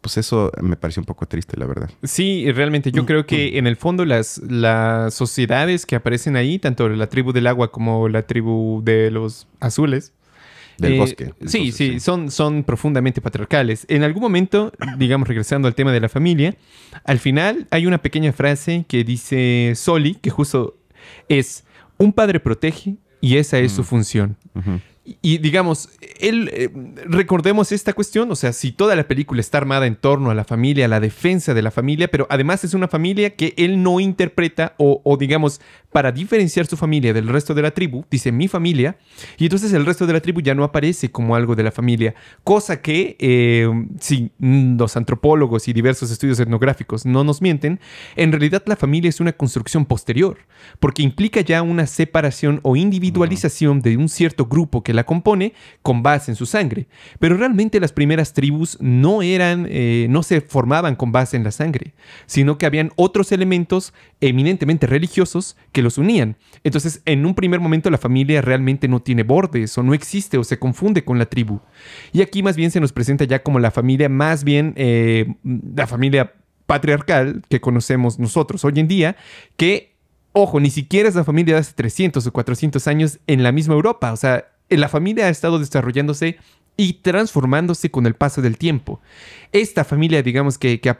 pues 0.00 0.16
eso 0.16 0.50
me 0.60 0.74
pareció 0.74 1.00
un 1.00 1.06
poco 1.06 1.26
triste, 1.26 1.56
la 1.56 1.66
verdad. 1.66 1.90
Sí, 2.02 2.50
realmente 2.50 2.90
yo 2.90 3.06
creo 3.06 3.24
que 3.24 3.56
en 3.56 3.68
el 3.68 3.76
fondo 3.76 4.04
las, 4.04 4.38
las 4.38 5.14
sociedades 5.14 5.86
que 5.86 5.94
aparecen 5.94 6.34
ahí, 6.34 6.58
tanto 6.58 6.88
la 6.88 7.06
tribu 7.06 7.32
del 7.32 7.46
agua 7.46 7.70
como 7.70 8.08
la 8.08 8.22
tribu 8.22 8.82
de 8.82 9.12
los 9.12 9.46
azules, 9.60 10.12
del 10.80 10.94
eh, 10.94 10.98
bosque. 10.98 11.34
sí, 11.46 11.72
sí, 11.72 12.00
Son, 12.00 12.30
son 12.30 12.64
profundamente 12.64 13.20
patriarcales. 13.20 13.84
En 13.88 14.02
algún 14.02 14.22
momento, 14.22 14.72
digamos, 14.98 15.28
regresando 15.28 15.68
al 15.68 15.74
tema 15.74 15.92
de 15.92 16.00
la 16.00 16.08
familia, 16.08 16.56
al 17.04 17.18
final 17.18 17.66
hay 17.70 17.86
una 17.86 17.98
pequeña 17.98 18.32
frase 18.32 18.84
que 18.88 19.04
dice 19.04 19.72
Soli, 19.76 20.14
que 20.14 20.30
justo 20.30 20.76
es, 21.28 21.64
Un 21.98 22.12
padre 22.12 22.40
protege 22.40 22.96
y 23.20 23.36
esa 23.36 23.58
es 23.58 23.72
su 23.72 23.84
función. 23.84 24.36
Ujú. 24.54 24.70
Y, 24.70 24.89
y 25.22 25.38
digamos, 25.38 25.88
él, 26.20 26.50
eh, 26.52 26.70
recordemos 27.06 27.72
esta 27.72 27.92
cuestión, 27.92 28.30
o 28.30 28.36
sea, 28.36 28.52
si 28.52 28.72
toda 28.72 28.94
la 28.96 29.08
película 29.08 29.40
está 29.40 29.58
armada 29.58 29.86
en 29.86 29.96
torno 29.96 30.30
a 30.30 30.34
la 30.34 30.44
familia, 30.44 30.84
a 30.84 30.88
la 30.88 31.00
defensa 31.00 31.54
de 31.54 31.62
la 31.62 31.70
familia, 31.70 32.08
pero 32.08 32.26
además 32.30 32.64
es 32.64 32.74
una 32.74 32.88
familia 32.88 33.36
que 33.36 33.54
él 33.56 33.82
no 33.82 34.00
interpreta 34.00 34.74
o, 34.78 35.16
digamos, 35.18 35.60
para 35.92 36.12
diferenciar 36.12 36.66
su 36.66 36.76
familia 36.76 37.12
del 37.12 37.28
resto 37.28 37.54
de 37.54 37.62
la 37.62 37.72
tribu, 37.72 38.04
dice 38.10 38.30
mi 38.32 38.48
familia, 38.48 38.96
y 39.38 39.44
entonces 39.44 39.72
el 39.72 39.86
resto 39.86 40.06
de 40.06 40.12
la 40.12 40.20
tribu 40.20 40.40
ya 40.40 40.54
no 40.54 40.64
aparece 40.64 41.10
como 41.10 41.34
algo 41.34 41.56
de 41.56 41.62
la 41.62 41.72
familia, 41.72 42.14
cosa 42.44 42.80
que 42.80 43.16
eh, 43.18 43.68
si 43.98 44.30
los 44.38 44.96
antropólogos 44.96 45.68
y 45.68 45.72
diversos 45.72 46.10
estudios 46.10 46.38
etnográficos 46.40 47.06
no 47.06 47.24
nos 47.24 47.42
mienten, 47.42 47.80
en 48.16 48.32
realidad 48.32 48.62
la 48.66 48.76
familia 48.76 49.08
es 49.08 49.20
una 49.20 49.32
construcción 49.32 49.84
posterior, 49.84 50.38
porque 50.78 51.02
implica 51.02 51.40
ya 51.40 51.62
una 51.62 51.86
separación 51.86 52.60
o 52.62 52.76
individualización 52.76 53.80
de 53.80 53.96
un 53.96 54.08
cierto 54.08 54.46
grupo 54.46 54.82
que 54.82 54.94
la 54.94 54.99
compone 55.04 55.54
con 55.82 56.02
base 56.02 56.30
en 56.30 56.36
su 56.36 56.46
sangre. 56.46 56.86
Pero 57.18 57.36
realmente 57.36 57.80
las 57.80 57.92
primeras 57.92 58.32
tribus 58.32 58.76
no 58.80 59.22
eran, 59.22 59.66
eh, 59.68 60.06
no 60.10 60.22
se 60.22 60.40
formaban 60.40 60.96
con 60.96 61.12
base 61.12 61.36
en 61.36 61.44
la 61.44 61.50
sangre, 61.50 61.94
sino 62.26 62.58
que 62.58 62.66
habían 62.66 62.92
otros 62.96 63.32
elementos 63.32 63.92
eminentemente 64.20 64.86
religiosos 64.86 65.56
que 65.72 65.82
los 65.82 65.98
unían. 65.98 66.36
Entonces, 66.64 67.02
en 67.04 67.26
un 67.26 67.34
primer 67.34 67.60
momento 67.60 67.90
la 67.90 67.98
familia 67.98 68.42
realmente 68.42 68.88
no 68.88 69.00
tiene 69.00 69.22
bordes 69.22 69.76
o 69.78 69.82
no 69.82 69.94
existe 69.94 70.38
o 70.38 70.44
se 70.44 70.58
confunde 70.58 71.04
con 71.04 71.18
la 71.18 71.26
tribu. 71.26 71.60
Y 72.12 72.22
aquí 72.22 72.42
más 72.42 72.56
bien 72.56 72.70
se 72.70 72.80
nos 72.80 72.92
presenta 72.92 73.24
ya 73.24 73.42
como 73.42 73.58
la 73.58 73.70
familia, 73.70 74.08
más 74.08 74.44
bien 74.44 74.74
eh, 74.76 75.34
la 75.74 75.86
familia 75.86 76.34
patriarcal 76.70 77.42
que 77.48 77.60
conocemos 77.60 78.20
nosotros 78.20 78.64
hoy 78.64 78.74
en 78.76 78.86
día, 78.86 79.16
que, 79.56 79.96
ojo, 80.32 80.60
ni 80.60 80.70
siquiera 80.70 81.08
es 81.08 81.16
la 81.16 81.24
familia 81.24 81.54
de 81.54 81.60
hace 81.62 81.72
300 81.74 82.24
o 82.24 82.32
400 82.32 82.86
años 82.86 83.18
en 83.26 83.42
la 83.42 83.50
misma 83.50 83.74
Europa. 83.74 84.12
O 84.12 84.16
sea, 84.16 84.44
la 84.70 84.88
familia 84.88 85.26
ha 85.26 85.30
estado 85.30 85.58
desarrollándose 85.58 86.38
y 86.80 86.94
transformándose 86.94 87.90
con 87.90 88.06
el 88.06 88.14
paso 88.14 88.40
del 88.40 88.56
tiempo. 88.56 89.02
Esta 89.52 89.84
familia, 89.84 90.22
digamos, 90.22 90.56
que, 90.56 90.80
que, 90.80 90.94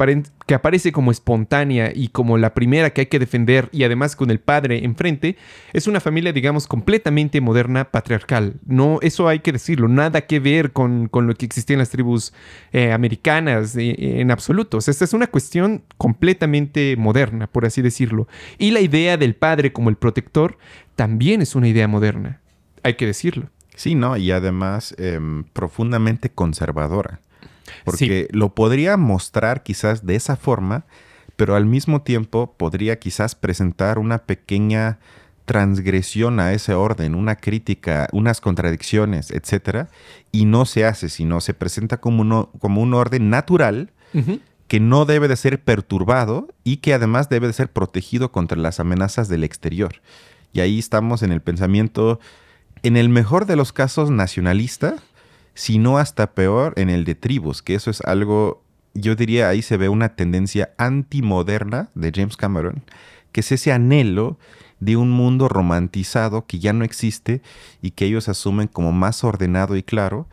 que, 0.46 0.54
aparece 0.54 0.92
como 0.92 1.10
espontánea 1.10 1.90
y 1.94 2.08
como 2.08 2.36
la 2.36 2.52
primera 2.52 2.90
que 2.90 3.02
hay 3.02 3.06
que 3.06 3.18
defender 3.18 3.70
y 3.72 3.84
además 3.84 4.14
con 4.14 4.30
el 4.30 4.40
padre 4.40 4.84
enfrente, 4.84 5.36
es 5.72 5.86
una 5.86 6.00
familia, 6.00 6.34
digamos, 6.34 6.66
completamente 6.66 7.40
moderna, 7.40 7.90
patriarcal. 7.90 8.56
No, 8.66 8.98
eso 9.00 9.26
hay 9.26 9.38
que 9.38 9.52
decirlo, 9.52 9.88
nada 9.88 10.20
que 10.26 10.38
ver 10.38 10.72
con, 10.72 11.08
con 11.08 11.26
lo 11.26 11.34
que 11.34 11.46
existía 11.46 11.74
en 11.74 11.78
las 11.78 11.88
tribus 11.88 12.34
eh, 12.72 12.92
americanas 12.92 13.74
eh, 13.74 14.20
en 14.20 14.30
absoluto. 14.30 14.76
O 14.76 14.80
sea, 14.82 14.92
esta 14.92 15.06
es 15.06 15.14
una 15.14 15.28
cuestión 15.28 15.82
completamente 15.96 16.94
moderna, 16.98 17.46
por 17.46 17.64
así 17.64 17.80
decirlo. 17.80 18.28
Y 18.58 18.72
la 18.72 18.80
idea 18.80 19.16
del 19.16 19.34
padre 19.34 19.72
como 19.72 19.88
el 19.88 19.96
protector 19.96 20.58
también 20.94 21.40
es 21.40 21.54
una 21.54 21.68
idea 21.68 21.88
moderna, 21.88 22.42
hay 22.82 22.96
que 22.96 23.06
decirlo. 23.06 23.48
Sí, 23.80 23.94
¿no? 23.94 24.18
Y 24.18 24.30
además 24.30 24.94
eh, 24.98 25.18
profundamente 25.54 26.28
conservadora. 26.28 27.20
Porque 27.86 28.26
sí. 28.30 28.36
lo 28.36 28.54
podría 28.54 28.98
mostrar 28.98 29.62
quizás 29.62 30.04
de 30.04 30.16
esa 30.16 30.36
forma, 30.36 30.84
pero 31.36 31.56
al 31.56 31.64
mismo 31.64 32.02
tiempo 32.02 32.54
podría 32.58 32.98
quizás 32.98 33.34
presentar 33.34 33.98
una 33.98 34.18
pequeña 34.18 34.98
transgresión 35.46 36.40
a 36.40 36.52
ese 36.52 36.74
orden, 36.74 37.14
una 37.14 37.36
crítica, 37.36 38.06
unas 38.12 38.42
contradicciones, 38.42 39.30
etcétera, 39.30 39.88
y 40.30 40.44
no 40.44 40.66
se 40.66 40.84
hace, 40.84 41.08
sino 41.08 41.40
se 41.40 41.54
presenta 41.54 42.02
como, 42.02 42.20
uno, 42.20 42.50
como 42.58 42.82
un 42.82 42.92
orden 42.92 43.30
natural 43.30 43.92
uh 44.12 44.18
-huh. 44.18 44.40
que 44.68 44.78
no 44.78 45.06
debe 45.06 45.26
de 45.26 45.36
ser 45.36 45.58
perturbado 45.58 46.48
y 46.64 46.76
que 46.76 46.92
además 46.92 47.30
debe 47.30 47.46
de 47.46 47.54
ser 47.54 47.72
protegido 47.72 48.30
contra 48.30 48.58
las 48.58 48.78
amenazas 48.78 49.30
del 49.30 49.42
exterior. 49.42 50.02
Y 50.52 50.60
ahí 50.60 50.78
estamos 50.78 51.22
en 51.22 51.32
el 51.32 51.40
pensamiento 51.40 52.20
en 52.82 52.96
el 52.96 53.08
mejor 53.08 53.46
de 53.46 53.56
los 53.56 53.72
casos 53.72 54.10
nacionalista, 54.10 54.96
si 55.54 55.78
no 55.78 55.98
hasta 55.98 56.32
peor 56.32 56.74
en 56.76 56.90
el 56.90 57.04
de 57.04 57.14
tribus, 57.14 57.62
que 57.62 57.74
eso 57.74 57.90
es 57.90 58.00
algo, 58.02 58.62
yo 58.94 59.16
diría, 59.16 59.48
ahí 59.48 59.62
se 59.62 59.76
ve 59.76 59.88
una 59.88 60.10
tendencia 60.16 60.72
antimoderna 60.78 61.90
de 61.94 62.12
James 62.14 62.36
Cameron, 62.36 62.82
que 63.32 63.40
es 63.40 63.52
ese 63.52 63.72
anhelo 63.72 64.38
de 64.80 64.96
un 64.96 65.10
mundo 65.10 65.48
romantizado 65.48 66.46
que 66.46 66.58
ya 66.58 66.72
no 66.72 66.84
existe 66.84 67.42
y 67.82 67.90
que 67.90 68.06
ellos 68.06 68.28
asumen 68.28 68.66
como 68.66 68.92
más 68.92 69.22
ordenado 69.24 69.76
y 69.76 69.82
claro 69.82 70.26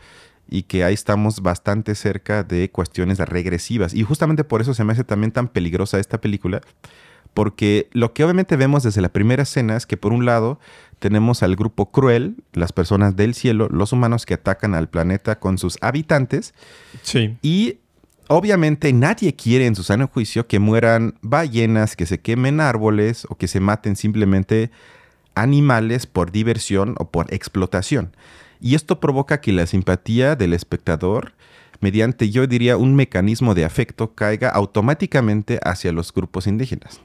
y 0.50 0.62
que 0.62 0.82
ahí 0.82 0.94
estamos 0.94 1.42
bastante 1.42 1.94
cerca 1.94 2.42
de 2.42 2.70
cuestiones 2.70 3.18
regresivas. 3.18 3.92
Y 3.92 4.02
justamente 4.02 4.44
por 4.44 4.62
eso 4.62 4.72
se 4.72 4.84
me 4.84 4.94
hace 4.94 5.04
también 5.04 5.30
tan 5.30 5.48
peligrosa 5.48 5.98
esta 5.98 6.20
película, 6.20 6.62
porque 7.34 7.88
lo 7.92 8.14
que 8.14 8.24
obviamente 8.24 8.56
vemos 8.56 8.82
desde 8.82 9.02
la 9.02 9.10
primera 9.10 9.42
escena 9.42 9.76
es 9.76 9.86
que 9.86 9.98
por 9.98 10.12
un 10.12 10.24
lado 10.24 10.58
tenemos 10.98 11.42
al 11.42 11.56
grupo 11.56 11.90
cruel, 11.90 12.36
las 12.52 12.72
personas 12.72 13.16
del 13.16 13.34
cielo, 13.34 13.68
los 13.70 13.92
humanos 13.92 14.26
que 14.26 14.34
atacan 14.34 14.74
al 14.74 14.88
planeta 14.88 15.38
con 15.38 15.58
sus 15.58 15.78
habitantes. 15.80 16.54
Sí. 17.02 17.36
Y 17.42 17.78
obviamente 18.28 18.92
nadie 18.92 19.34
quiere 19.34 19.66
en 19.66 19.74
su 19.74 19.82
sano 19.82 20.08
juicio 20.08 20.46
que 20.46 20.58
mueran 20.58 21.14
ballenas, 21.22 21.96
que 21.96 22.06
se 22.06 22.20
quemen 22.20 22.60
árboles 22.60 23.26
o 23.28 23.36
que 23.36 23.48
se 23.48 23.60
maten 23.60 23.96
simplemente 23.96 24.70
animales 25.34 26.06
por 26.06 26.32
diversión 26.32 26.94
o 26.98 27.10
por 27.10 27.32
explotación. 27.32 28.14
Y 28.60 28.74
esto 28.74 28.98
provoca 28.98 29.40
que 29.40 29.52
la 29.52 29.66
simpatía 29.66 30.34
del 30.34 30.52
espectador 30.52 31.34
mediante, 31.80 32.28
yo 32.30 32.48
diría, 32.48 32.76
un 32.76 32.96
mecanismo 32.96 33.54
de 33.54 33.64
afecto, 33.64 34.14
caiga 34.16 34.48
automáticamente 34.48 35.60
hacia 35.62 35.92
los 35.92 36.12
grupos 36.12 36.48
indígenas 36.48 37.00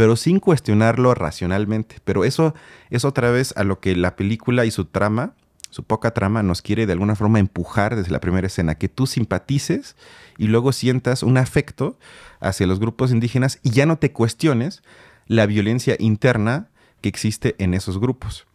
pero 0.00 0.16
sin 0.16 0.40
cuestionarlo 0.40 1.12
racionalmente. 1.12 1.96
Pero 2.06 2.24
eso 2.24 2.54
es 2.88 3.04
otra 3.04 3.30
vez 3.30 3.52
a 3.58 3.64
lo 3.64 3.80
que 3.80 3.94
la 3.94 4.16
película 4.16 4.64
y 4.64 4.70
su 4.70 4.86
trama, 4.86 5.34
su 5.68 5.84
poca 5.84 6.14
trama, 6.14 6.42
nos 6.42 6.62
quiere 6.62 6.86
de 6.86 6.94
alguna 6.94 7.16
forma 7.16 7.38
empujar 7.38 7.96
desde 7.96 8.10
la 8.10 8.18
primera 8.18 8.46
escena, 8.46 8.76
que 8.76 8.88
tú 8.88 9.06
simpatices 9.06 9.96
y 10.38 10.46
luego 10.46 10.72
sientas 10.72 11.22
un 11.22 11.36
afecto 11.36 11.98
hacia 12.40 12.66
los 12.66 12.80
grupos 12.80 13.12
indígenas 13.12 13.58
y 13.62 13.72
ya 13.72 13.84
no 13.84 13.98
te 13.98 14.10
cuestiones 14.10 14.82
la 15.26 15.44
violencia 15.44 15.96
interna 15.98 16.68
que 17.02 17.10
existe 17.10 17.54
en 17.58 17.74
esos 17.74 18.00
grupos. 18.00 18.46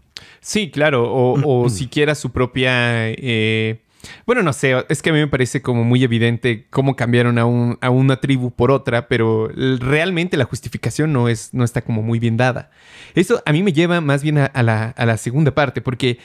Sí, 0.42 0.72
claro, 0.72 1.14
o, 1.14 1.40
o 1.46 1.70
siquiera 1.70 2.16
su 2.16 2.32
propia... 2.32 3.12
Eh 3.12 3.85
bueno, 4.26 4.44
no 4.44 4.54
sé, 4.54 4.74
es 4.90 5.02
que 5.02 5.10
a 5.10 5.14
mí 5.14 5.20
me 5.20 5.28
parece 5.28 5.62
como 5.62 5.84
muy 5.84 6.04
evidente 6.04 6.68
cómo 6.70 6.96
cambiaron 6.96 7.38
a, 7.38 7.46
un, 7.46 7.78
a 7.82 7.90
una 7.90 8.20
tribu 8.22 8.52
por 8.52 8.72
otra, 8.72 9.08
pero 9.08 9.50
realmente 9.80 10.38
la 10.38 10.46
justificación 10.46 11.14
no, 11.14 11.30
es, 11.30 11.54
no 11.54 11.64
está 11.64 11.82
como 11.82 12.02
muy 12.02 12.20
bien 12.20 12.38
dada. 12.38 12.72
Eso 13.14 13.42
a 13.46 13.52
mí 13.52 13.64
me 13.64 13.74
lleva 13.74 14.02
más 14.02 14.24
bien 14.24 14.38
a, 14.38 14.64
la, 14.64 15.18
segunda 15.18 15.54
parte, 15.54 15.82
porque 15.82 16.20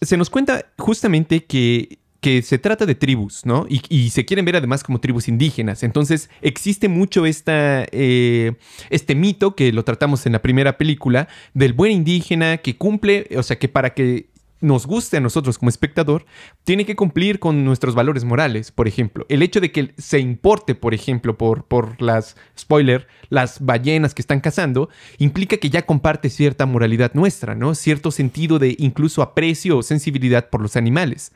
se 0.00 0.16
nos 0.16 0.30
cuenta 0.30 0.66
justamente 0.78 1.44
que 1.44 1.98
se 2.42 2.58
trata 2.58 2.86
de 2.86 2.94
tribus, 2.94 3.44
¿no? 3.44 3.66
Y, 3.68 4.10
se 4.10 4.24
quieren 4.24 4.44
ver 4.44 4.56
además 4.56 4.84
como 4.84 5.00
tribus 5.00 5.28
indígenas. 5.28 5.82
Entonces 5.82 6.30
existe 6.40 6.88
mucho 6.88 7.24
eh, 7.26 8.52
este 8.90 9.14
mito 9.14 9.56
que 9.56 9.72
lo 9.72 9.84
tratamos 9.84 10.24
en 10.26 10.32
la 10.32 10.42
primera 10.42 10.78
película 10.78 11.28
del 11.52 11.72
buen 11.72 11.92
indígena 11.92 12.58
que 12.58 12.76
cumple, 12.76 13.28
o 13.36 13.42
sea, 13.42 13.58
que 13.58 13.68
para 13.68 13.94
que 13.94 14.31
nos 14.62 14.86
guste 14.86 15.18
a 15.18 15.20
nosotros 15.20 15.58
como 15.58 15.68
espectador, 15.68 16.24
tiene 16.64 16.86
que 16.86 16.96
cumplir 16.96 17.38
con 17.38 17.64
nuestros 17.64 17.94
valores 17.94 18.24
morales. 18.24 18.70
Por 18.70 18.88
ejemplo, 18.88 19.26
el 19.28 19.42
hecho 19.42 19.60
de 19.60 19.70
que 19.70 19.92
se 19.98 20.20
importe, 20.20 20.74
por 20.74 20.94
ejemplo, 20.94 21.36
por, 21.36 21.64
por 21.64 22.00
las, 22.00 22.36
spoiler, 22.58 23.06
las 23.28 23.64
ballenas 23.64 24.14
que 24.14 24.22
están 24.22 24.40
cazando, 24.40 24.88
implica 25.18 25.58
que 25.58 25.68
ya 25.68 25.82
comparte 25.82 26.30
cierta 26.30 26.64
moralidad 26.64 27.12
nuestra, 27.14 27.54
¿no? 27.54 27.74
Cierto 27.74 28.10
sentido 28.10 28.58
de 28.58 28.76
incluso 28.78 29.20
aprecio 29.20 29.76
o 29.78 29.82
sensibilidad 29.82 30.48
por 30.48 30.62
los 30.62 30.76
animales. 30.76 31.32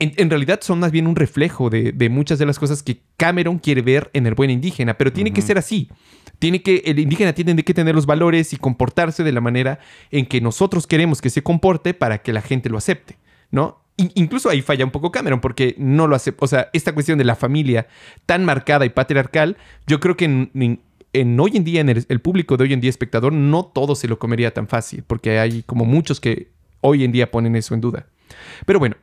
En, 0.00 0.12
en, 0.16 0.30
realidad 0.30 0.60
son 0.62 0.78
más 0.78 0.92
bien 0.92 1.08
un 1.08 1.16
reflejo 1.16 1.70
de, 1.70 1.90
de, 1.90 2.08
muchas 2.08 2.38
de 2.38 2.46
las 2.46 2.58
cosas 2.58 2.84
que 2.84 3.00
Cameron 3.16 3.58
quiere 3.58 3.82
ver 3.82 4.10
en 4.12 4.26
el 4.26 4.34
buen 4.34 4.50
indígena, 4.50 4.94
pero 4.94 5.12
tiene 5.12 5.30
uh 5.30 5.32
-huh. 5.32 5.36
que 5.36 5.42
ser 5.42 5.58
así. 5.58 5.88
Tiene 6.38 6.62
que, 6.62 6.82
el 6.86 6.98
indígena 6.98 7.32
tiene 7.32 7.62
que 7.62 7.74
tener 7.74 7.94
los 7.94 8.06
valores 8.06 8.52
y 8.52 8.56
comportarse 8.56 9.24
de 9.24 9.32
la 9.32 9.40
manera 9.40 9.80
en 10.10 10.26
que 10.26 10.40
nosotros 10.40 10.86
queremos 10.86 11.20
que 11.20 11.30
se 11.30 11.42
comporte 11.42 11.94
para 11.94 12.18
que 12.18 12.32
la 12.32 12.42
gente 12.42 12.68
lo 12.68 12.78
acepte, 12.78 13.18
¿no? 13.50 13.82
incluso 14.14 14.48
ahí 14.48 14.62
falla 14.62 14.84
un 14.84 14.92
poco 14.92 15.10
Cameron 15.10 15.40
porque 15.40 15.74
no 15.76 16.06
lo 16.06 16.14
acepta. 16.14 16.44
O 16.44 16.48
sea, 16.48 16.70
esta 16.72 16.94
cuestión 16.94 17.18
de 17.18 17.24
la 17.24 17.34
familia 17.34 17.88
tan 18.26 18.44
marcada 18.44 18.86
y 18.86 18.90
patriarcal, 18.90 19.56
yo 19.86 19.98
creo 19.98 20.16
que 20.16 20.24
en, 20.24 21.40
hoy 21.40 21.56
en 21.56 21.64
día, 21.64 21.80
en 21.80 21.88
el, 21.88 22.06
el, 22.08 22.20
público 22.20 22.56
de 22.56 22.64
hoy 22.64 22.72
en 22.72 22.80
día 22.80 22.90
espectador, 22.90 23.32
no 23.32 23.64
todo 23.64 23.96
se 23.96 24.06
lo 24.06 24.18
comería 24.18 24.54
tan 24.54 24.68
fácil, 24.68 25.02
porque 25.04 25.40
hay 25.40 25.62
como 25.64 25.84
muchos 25.84 26.20
que 26.20 26.48
hoy 26.80 27.02
en 27.02 27.10
día 27.10 27.30
ponen 27.30 27.56
eso 27.56 27.74
en 27.74 27.80
duda. 27.80 28.06
Pero 28.66 28.78
bueno, 28.78 28.96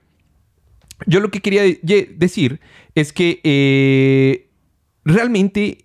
yo 1.08 1.20
lo 1.20 1.30
que 1.30 1.42
quería 1.42 1.63
decir 1.84 2.60
es 2.94 3.12
que 3.12 3.42
eh, 3.44 4.50
realmente 5.04 5.85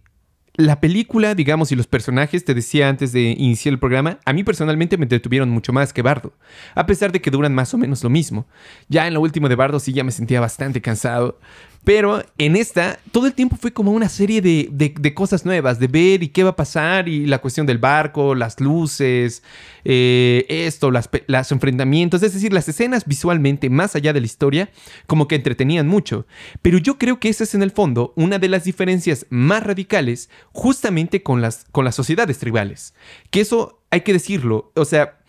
la 0.61 0.81
película, 0.81 1.35
digamos, 1.35 1.73
y 1.73 1.77
los 1.77 1.87
personajes, 1.87 2.45
te 2.45 2.55
decía 2.55 2.89
antes 2.89 3.13
de 3.13 3.23
iniciar 3.23 3.73
el 3.73 3.79
programa, 3.79 4.19
a 4.25 4.33
mí 4.33 4.45
personalmente 4.45 4.97
me 4.97 5.07
detuvieron 5.07 5.51
mucho 5.51 5.73
más 5.73 5.93
que 5.93 6.03
Bardo, 6.03 6.33
a 6.75 6.87
pesar 6.87 7.13
de 7.13 7.21
que 7.21 7.31
duran 7.31 7.55
más 7.55 7.75
o 7.75 7.79
menos 7.79 8.05
lo 8.05 8.11
mismo. 8.11 8.47
Ya 8.89 9.07
en 9.07 9.15
lo 9.15 9.21
último 9.21 9.49
de 9.49 9.55
Bardo 9.57 9.81
sí 9.81 9.93
ya 9.93 10.05
me 10.05 10.13
sentía 10.13 10.41
bastante 10.41 10.81
cansado, 10.81 11.39
Pero 11.85 12.23
en 12.37 12.57
esta, 12.57 12.99
todo 13.11 13.27
el 13.27 13.33
tiempo 13.33 13.57
fue 13.57 13.73
como 13.73 13.93
una 13.93 14.09
serie 14.11 14.43
de, 14.43 14.69
de, 14.71 15.15
cosas 15.15 15.47
nuevas, 15.47 15.79
de 15.79 15.87
ver 15.87 16.23
y 16.23 16.29
qué 16.29 16.45
va 16.45 16.51
a 16.51 16.57
pasar, 16.57 17.09
y 17.09 17.27
la 17.27 17.39
cuestión 17.39 17.67
del 17.67 17.79
barco, 17.79 18.35
las 18.35 18.61
luces, 18.61 19.43
eh, 19.85 20.45
esto, 20.49 20.91
las, 20.91 21.09
enfrentamientos, 21.53 22.23
es 22.23 22.35
decir, 22.35 22.53
las 22.53 22.69
escenas 22.69 23.07
visualmente, 23.07 23.71
más 23.71 23.97
allá 23.97 24.13
de 24.13 24.21
la 24.21 24.27
historia, 24.27 24.71
como 25.07 25.27
que 25.27 25.37
entretenían 25.37 25.89
mucho. 25.89 26.27
Pero 26.61 26.77
yo 26.77 26.99
creo 26.99 27.19
que 27.19 27.31
esa 27.31 27.45
es 27.45 27.55
en 27.55 27.63
el 27.63 27.71
fondo 27.71 28.13
una 28.15 28.39
de 28.39 28.49
las 28.49 28.65
diferencias 28.65 29.27
más 29.31 29.63
radicales 29.63 30.29
justamente 30.53 31.23
con 31.23 31.41
las, 31.41 31.65
con 31.73 31.87
las 31.87 31.95
sociedades 31.95 32.39
tribales. 32.39 32.95
Que 33.31 33.41
eso 33.41 33.81
hay 33.91 34.03
que 34.03 34.13
decirlo, 34.13 34.71
o 34.77 34.85
sea, 34.85 35.20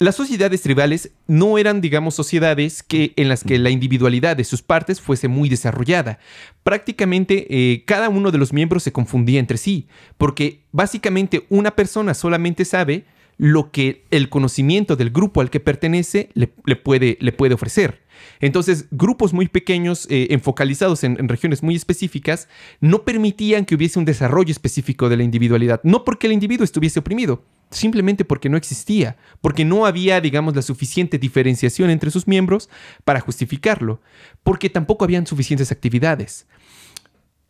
las 0.00 0.16
sociedades 0.16 0.62
tribales 0.62 1.10
no 1.26 1.58
eran, 1.58 1.82
digamos, 1.82 2.14
sociedades 2.14 2.82
que, 2.82 3.12
en 3.16 3.28
las 3.28 3.44
que 3.44 3.58
la 3.58 3.68
individualidad 3.68 4.34
de 4.34 4.44
sus 4.44 4.62
partes 4.62 4.98
fuese 4.98 5.28
muy 5.28 5.50
desarrollada. 5.50 6.18
Prácticamente 6.62 7.46
eh, 7.50 7.84
cada 7.84 8.08
uno 8.08 8.30
de 8.30 8.38
los 8.38 8.54
miembros 8.54 8.82
se 8.82 8.92
confundía 8.92 9.38
entre 9.38 9.58
sí, 9.58 9.88
porque 10.16 10.62
básicamente 10.72 11.44
una 11.50 11.72
persona 11.72 12.14
solamente 12.14 12.64
sabe 12.64 13.04
lo 13.36 13.70
que 13.70 14.06
el 14.10 14.30
conocimiento 14.30 14.96
del 14.96 15.10
grupo 15.10 15.42
al 15.42 15.50
que 15.50 15.60
pertenece 15.60 16.30
le, 16.32 16.46
puede, 16.76 17.18
ofrecer. 17.52 18.00
Entonces, 18.40 18.86
grupos 18.90 19.34
muy 19.34 19.48
pequeños, 19.48 20.06
eh, 20.10 20.28
enfocalizados 20.30 21.04
en, 21.04 21.28
regiones 21.28 21.62
muy 21.62 21.76
específicas, 21.76 22.48
no 22.80 23.04
permitían 23.04 23.66
que 23.66 23.74
hubiese 23.74 23.98
un 23.98 24.06
desarrollo 24.06 24.50
específico 24.50 25.10
de 25.10 25.18
la 25.18 25.24
individualidad, 25.24 25.82
no 25.84 26.04
porque 26.04 26.26
el 26.26 26.32
individuo 26.32 26.64
estuviese 26.64 27.00
oprimido, 27.00 27.44
simplemente 27.70 28.24
porque 28.24 28.48
no 28.48 28.56
existía, 28.56 29.16
porque 29.40 29.64
no 29.64 29.86
había, 29.86 30.20
digamos, 30.20 30.56
la 30.56 30.62
suficiente 30.62 31.18
diferenciación 31.18 31.90
entre 31.90 32.10
sus 32.10 32.26
miembros 32.26 32.68
para 33.04 33.20
justificarlo, 33.20 34.00
porque 34.42 34.70
tampoco 34.70 35.04
habían 35.04 35.26
suficientes 35.26 35.70
actividades. 35.70 36.46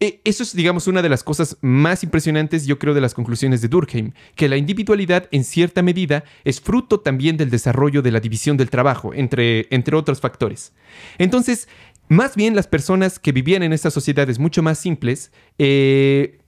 E, 0.02 0.22
eso 0.24 0.42
es, 0.42 0.54
digamos, 0.54 0.86
una 0.86 1.02
de 1.02 1.10
las 1.10 1.22
cosas 1.22 1.58
más 1.60 2.02
impresionantes, 2.02 2.66
yo 2.66 2.78
creo, 2.78 2.94
de 2.94 3.02
las 3.02 3.12
conclusiones 3.12 3.60
de 3.60 3.68
Durkheim, 3.68 4.12
que 4.34 4.48
la 4.48 4.56
individualidad, 4.56 5.28
en 5.30 5.44
cierta 5.44 5.82
medida, 5.82 6.24
es 6.44 6.60
fruto 6.60 7.00
también 7.00 7.36
del 7.36 7.50
desarrollo 7.50 8.00
de 8.00 8.10
la 8.10 8.20
división 8.20 8.56
del 8.56 8.70
trabajo, 8.70 9.12
entre, 9.12 9.66
entre 9.70 9.96
otros 9.96 10.20
factores. 10.20 10.72
Entonces, 11.18 11.68
más 12.08 12.34
bien 12.34 12.56
las 12.56 12.66
personas 12.66 13.18
que 13.18 13.32
vivían 13.32 13.62
en 13.62 13.72
estas 13.72 13.92
sociedades 13.94 14.38
mucho 14.38 14.62
más 14.62 14.78
simples, 14.78 15.32
eh, 15.58 16.39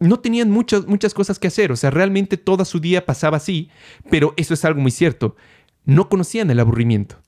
no 0.00 0.18
tenían 0.18 0.50
muchas, 0.50 0.86
muchas 0.86 1.14
cosas 1.14 1.38
que 1.38 1.48
hacer, 1.48 1.70
o 1.70 1.76
sea, 1.76 1.90
realmente 1.90 2.36
toda 2.36 2.64
su 2.64 2.80
día 2.80 3.04
pasaba 3.04 3.36
así, 3.36 3.68
pero 4.10 4.34
eso 4.36 4.54
es 4.54 4.64
algo 4.64 4.80
muy 4.80 4.90
cierto, 4.90 5.36
no 5.84 6.08
conocían 6.08 6.50
el 6.50 6.58
aburrimiento. 6.58 7.20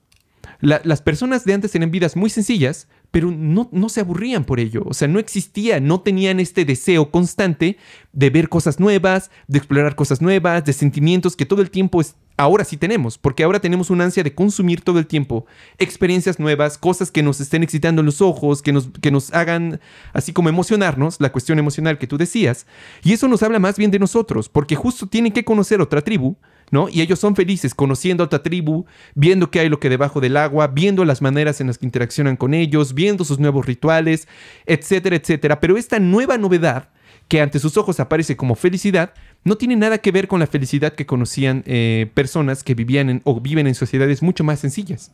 las 0.59 1.01
personas 1.01 1.45
de 1.45 1.53
antes 1.53 1.71
tenían 1.71 1.91
vidas 1.91 2.15
muy 2.15 2.29
sencillas, 2.29 2.87
pero 3.11 3.29
no, 3.29 3.69
no 3.71 3.89
se 3.89 4.01
aburrían 4.01 4.43
por 4.43 4.59
ello, 4.59 4.83
o 4.87 4.93
sea, 4.93 5.07
no 5.07 5.19
existía, 5.19 5.79
no 5.79 6.01
tenían 6.01 6.39
este 6.39 6.65
deseo 6.65 7.11
constante 7.11 7.77
de 8.11 8.29
ver 8.31 8.49
cosas 8.49 8.79
nuevas, 8.79 9.29
de 9.47 9.59
explorar 9.59 9.95
cosas 9.95 10.21
nuevas, 10.21 10.65
de 10.65 10.73
sentimientos 10.73 11.35
que 11.35 11.45
todo 11.45 11.61
el 11.61 11.69
tiempo 11.69 12.01
ahora 12.37 12.63
sí 12.63 12.77
tenemos, 12.77 13.17
porque 13.17 13.43
ahora 13.43 13.59
tenemos 13.59 13.89
una 13.89 14.05
ansia 14.05 14.23
de 14.23 14.33
consumir 14.33 14.81
todo 14.81 14.99
el 14.99 15.07
tiempo 15.07 15.45
experiencias 15.77 16.39
nuevas, 16.39 16.77
cosas 16.77 17.11
que 17.11 17.23
nos 17.23 17.39
estén 17.39 17.63
excitando 17.63 18.01
en 18.01 18.05
los 18.05 18.21
ojos, 18.21 18.61
que 18.61 18.73
nos, 18.73 18.89
que 19.01 19.11
nos 19.11 19.33
hagan 19.33 19.79
así 20.13 20.33
como 20.33 20.49
emocionarnos, 20.49 21.19
la 21.19 21.31
cuestión 21.31 21.59
emocional 21.59 21.97
que 21.97 22.07
tú 22.07 22.17
decías, 22.17 22.65
y 23.03 23.13
eso 23.13 23.27
nos 23.27 23.43
habla 23.43 23.59
más 23.59 23.77
bien 23.77 23.91
de 23.91 23.99
nosotros, 23.99 24.49
porque 24.49 24.75
justo 24.75 25.07
tienen 25.07 25.31
que 25.31 25.43
conocer 25.43 25.81
otra 25.81 26.01
tribu, 26.01 26.35
¿no? 26.71 26.89
Y 26.89 27.01
ellos 27.01 27.19
son 27.19 27.35
felices 27.35 27.75
conociendo 27.75 28.23
a 28.23 28.25
otra 28.25 28.41
tribu, 28.41 28.85
viendo 29.13 29.51
qué 29.51 29.59
hay 29.59 29.69
lo 29.69 29.79
que 29.79 29.89
debajo 29.89 30.21
del 30.21 30.37
agua, 30.37 30.67
viendo 30.67 31.05
las 31.05 31.21
maneras 31.21 31.61
en 31.61 31.67
las 31.67 31.77
que 31.77 31.85
interaccionan 31.85 32.35
con 32.35 32.53
ellos, 32.53 32.93
viendo 32.93 33.25
sus 33.25 33.37
nuevos 33.37 33.65
rituales, 33.65 34.27
etcétera, 34.65 35.15
etcétera, 35.15 35.59
pero 35.59 35.77
esta 35.77 35.99
nueva 35.99 36.37
novedad 36.37 36.89
que 37.27 37.41
ante 37.41 37.59
sus 37.59 37.77
ojos 37.77 37.99
aparece 37.99 38.35
como 38.35 38.55
felicidad, 38.55 39.13
no 39.43 39.57
tiene 39.57 39.75
nada 39.75 39.97
que 39.97 40.11
ver 40.11 40.27
con 40.27 40.39
la 40.39 40.47
felicidad 40.47 40.93
que 40.93 41.05
conocían 41.05 41.63
eh, 41.65 42.09
personas 42.13 42.63
que 42.63 42.75
vivían 42.75 43.21
o 43.23 43.41
viven 43.41 43.67
en 43.67 43.75
sociedades 43.75 44.21
mucho 44.21 44.43
más 44.43 44.59
sencillas. 44.59 45.11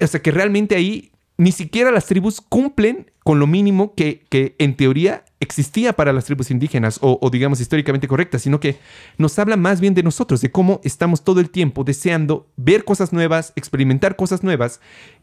O 0.00 0.06
sea 0.06 0.20
que 0.20 0.30
realmente 0.30 0.74
ahí 0.74 1.12
ni 1.36 1.52
siquiera 1.52 1.90
las 1.90 2.06
tribus 2.06 2.40
cumplen 2.40 3.10
con 3.24 3.40
lo 3.40 3.46
mínimo 3.46 3.94
que, 3.94 4.24
que 4.28 4.54
en 4.58 4.76
teoría 4.76 5.24
existía 5.40 5.92
para 5.94 6.12
las 6.12 6.26
tribus 6.26 6.50
indígenas 6.50 6.98
o, 7.02 7.18
o, 7.20 7.30
digamos 7.30 7.60
históricamente 7.60 8.06
correctas, 8.06 8.42
sino 8.42 8.60
que 8.60 8.78
nos 9.18 9.38
habla 9.38 9.56
más 9.56 9.80
bien 9.80 9.94
de 9.94 10.02
nosotros, 10.02 10.40
de 10.40 10.50
cómo 10.50 10.80
estamos 10.84 11.24
todo 11.24 11.40
el 11.40 11.50
tiempo 11.50 11.84
deseando 11.84 12.46
ver 12.56 12.84
cosas 12.84 13.12
nuevas, 13.12 13.52
experimentar 13.56 14.16
cosas 14.16 14.42
nuevas 14.42 14.80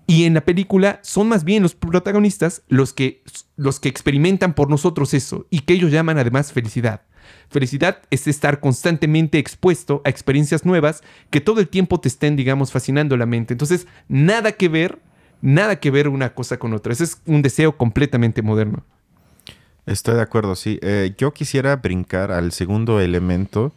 y 0.07 0.25
en 0.25 0.33
la 0.33 0.41
película 0.41 0.99
son 1.03 1.29
más 1.29 1.43
bien 1.43 1.63
los 1.63 1.75
protagonistas 1.75 2.63
los 2.67 2.93
que, 2.93 3.23
los 3.55 3.79
que 3.79 3.89
experimentan 3.89 4.53
por 4.53 4.69
nosotros 4.69 5.13
eso 5.13 5.47
y 5.49 5.61
que 5.61 5.73
ellos 5.73 5.91
llaman 5.91 6.17
además 6.17 6.51
felicidad. 6.51 7.01
Felicidad 7.49 8.01
es 8.09 8.27
estar 8.27 8.59
constantemente 8.59 9.37
expuesto 9.37 10.01
a 10.05 10.09
experiencias 10.09 10.65
nuevas 10.65 11.01
que 11.29 11.41
todo 11.41 11.59
el 11.59 11.67
tiempo 11.67 11.99
te 11.99 12.07
estén, 12.07 12.35
digamos, 12.35 12.71
fascinando 12.71 13.15
la 13.17 13.25
mente. 13.25 13.53
Entonces, 13.53 13.87
nada 14.07 14.53
que 14.53 14.69
ver, 14.69 14.99
nada 15.41 15.79
que 15.79 15.91
ver 15.91 16.07
una 16.07 16.33
cosa 16.33 16.57
con 16.57 16.73
otra. 16.73 16.93
Ese 16.93 17.05
es 17.05 17.21
un 17.25 17.41
deseo 17.41 17.77
completamente 17.77 18.41
moderno. 18.41 18.83
Estoy 19.85 20.15
de 20.15 20.21
acuerdo, 20.21 20.55
sí. 20.55 20.79
Eh, 20.81 21.13
yo 21.17 21.33
quisiera 21.33 21.75
brincar 21.75 22.31
al 22.31 22.51
segundo 22.51 22.99
elemento 22.99 23.73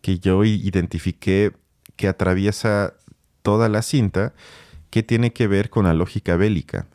que 0.00 0.18
yo 0.18 0.44
identifiqué 0.44 1.52
que 1.96 2.08
atraviesa 2.08 2.94
toda 3.42 3.68
la 3.68 3.82
cinta 3.82 4.32
que 4.90 5.02
tiene 5.02 5.32
que 5.32 5.46
ver 5.46 5.70
con 5.70 5.84
la 5.84 5.94
lógica 5.94 6.36
bélica. 6.36 6.86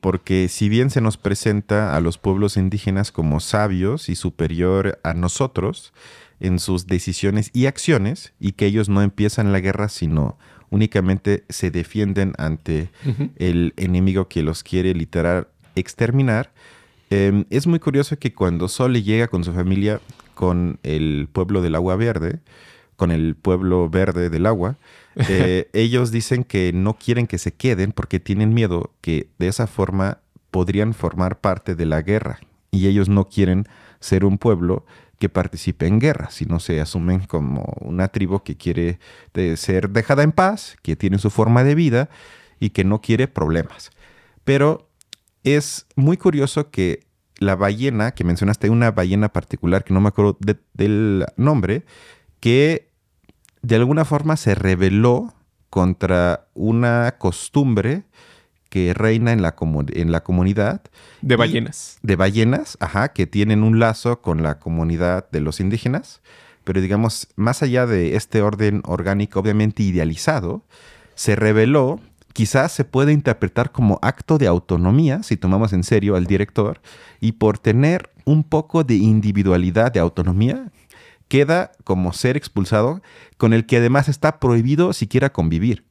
Porque 0.00 0.48
si 0.48 0.68
bien 0.68 0.90
se 0.90 1.00
nos 1.00 1.16
presenta 1.16 1.94
a 1.94 2.00
los 2.00 2.18
pueblos 2.18 2.56
indígenas 2.56 3.12
como 3.12 3.38
sabios 3.38 4.08
y 4.08 4.16
superior 4.16 4.98
a 5.04 5.14
nosotros 5.14 5.92
en 6.40 6.58
sus 6.58 6.88
decisiones 6.88 7.50
y 7.52 7.66
acciones, 7.66 8.32
y 8.40 8.52
que 8.52 8.66
ellos 8.66 8.88
no 8.88 9.02
empiezan 9.02 9.52
la 9.52 9.60
guerra, 9.60 9.88
sino 9.88 10.36
únicamente 10.70 11.44
se 11.48 11.70
defienden 11.70 12.32
ante 12.38 12.90
el 13.36 13.72
enemigo 13.76 14.26
que 14.26 14.42
los 14.42 14.64
quiere 14.64 14.94
literal 14.94 15.46
exterminar, 15.76 16.50
em, 17.10 17.44
es 17.50 17.68
muy 17.68 17.78
curioso 17.78 18.18
que 18.18 18.34
cuando 18.34 18.66
Sole 18.68 19.02
llega 19.02 19.28
con 19.28 19.44
su 19.44 19.52
familia 19.52 20.00
con 20.34 20.80
el 20.82 21.28
pueblo 21.32 21.62
del 21.62 21.76
agua 21.76 21.94
verde, 21.94 22.40
con 22.96 23.12
el 23.12 23.36
pueblo 23.36 23.88
verde 23.88 24.30
del 24.30 24.46
agua, 24.46 24.76
eh, 25.16 25.68
ellos 25.72 26.10
dicen 26.10 26.44
que 26.44 26.72
no 26.72 26.94
quieren 26.94 27.26
que 27.26 27.38
se 27.38 27.52
queden 27.52 27.92
porque 27.92 28.20
tienen 28.20 28.54
miedo 28.54 28.92
que 29.00 29.28
de 29.38 29.48
esa 29.48 29.66
forma 29.66 30.18
podrían 30.50 30.94
formar 30.94 31.40
parte 31.40 31.74
de 31.74 31.86
la 31.86 32.02
guerra 32.02 32.40
y 32.70 32.86
ellos 32.86 33.08
no 33.08 33.28
quieren 33.28 33.66
ser 34.00 34.24
un 34.24 34.38
pueblo 34.38 34.84
que 35.18 35.28
participe 35.28 35.86
en 35.86 36.00
guerra, 36.00 36.30
sino 36.30 36.58
se 36.58 36.80
asumen 36.80 37.20
como 37.20 37.76
una 37.80 38.08
tribu 38.08 38.42
que 38.42 38.56
quiere 38.56 38.98
ser 39.56 39.90
dejada 39.90 40.24
en 40.24 40.32
paz, 40.32 40.76
que 40.82 40.96
tiene 40.96 41.18
su 41.18 41.30
forma 41.30 41.62
de 41.62 41.76
vida 41.76 42.10
y 42.58 42.70
que 42.70 42.82
no 42.82 43.00
quiere 43.00 43.28
problemas. 43.28 43.90
Pero 44.42 44.88
es 45.44 45.86
muy 45.94 46.16
curioso 46.16 46.70
que 46.70 47.06
la 47.38 47.54
ballena 47.54 48.12
que 48.12 48.24
mencionaste, 48.24 48.70
una 48.70 48.90
ballena 48.90 49.28
particular 49.28 49.84
que 49.84 49.94
no 49.94 50.00
me 50.00 50.08
acuerdo 50.08 50.36
del 50.74 51.24
nombre, 51.36 51.84
que 52.40 52.91
de 53.62 53.76
alguna 53.76 54.04
forma 54.04 54.36
se 54.36 54.54
rebeló 54.54 55.32
contra 55.70 56.48
una 56.54 57.14
costumbre 57.18 58.04
que 58.68 58.94
reina 58.94 59.32
en 59.32 59.42
la, 59.42 59.54
en 59.92 60.12
la 60.12 60.22
comunidad. 60.22 60.82
De 61.20 61.36
ballenas. 61.36 61.98
De 62.02 62.16
ballenas, 62.16 62.76
ajá, 62.80 63.12
que 63.12 63.26
tienen 63.26 63.62
un 63.62 63.78
lazo 63.78 64.20
con 64.20 64.42
la 64.42 64.58
comunidad 64.58 65.30
de 65.30 65.40
los 65.40 65.60
indígenas. 65.60 66.22
Pero 66.64 66.80
digamos, 66.80 67.28
más 67.36 67.62
allá 67.62 67.86
de 67.86 68.16
este 68.16 68.42
orden 68.42 68.82
orgánico 68.84 69.40
obviamente 69.40 69.82
idealizado, 69.82 70.62
se 71.14 71.36
rebeló, 71.36 72.00
quizás 72.32 72.72
se 72.72 72.84
puede 72.84 73.12
interpretar 73.12 73.72
como 73.72 73.98
acto 74.02 74.38
de 74.38 74.46
autonomía, 74.46 75.22
si 75.22 75.36
tomamos 75.36 75.72
en 75.72 75.84
serio 75.84 76.16
al 76.16 76.26
director, 76.26 76.80
y 77.20 77.32
por 77.32 77.58
tener 77.58 78.10
un 78.24 78.42
poco 78.44 78.84
de 78.84 78.94
individualidad, 78.94 79.92
de 79.92 80.00
autonomía, 80.00 80.70
queda 81.32 81.72
como 81.84 82.12
ser 82.12 82.36
expulsado, 82.36 83.00
con 83.38 83.54
el 83.54 83.64
que 83.64 83.78
además 83.78 84.10
está 84.10 84.38
prohibido 84.38 84.92
siquiera 84.92 85.32
convivir. 85.32 85.86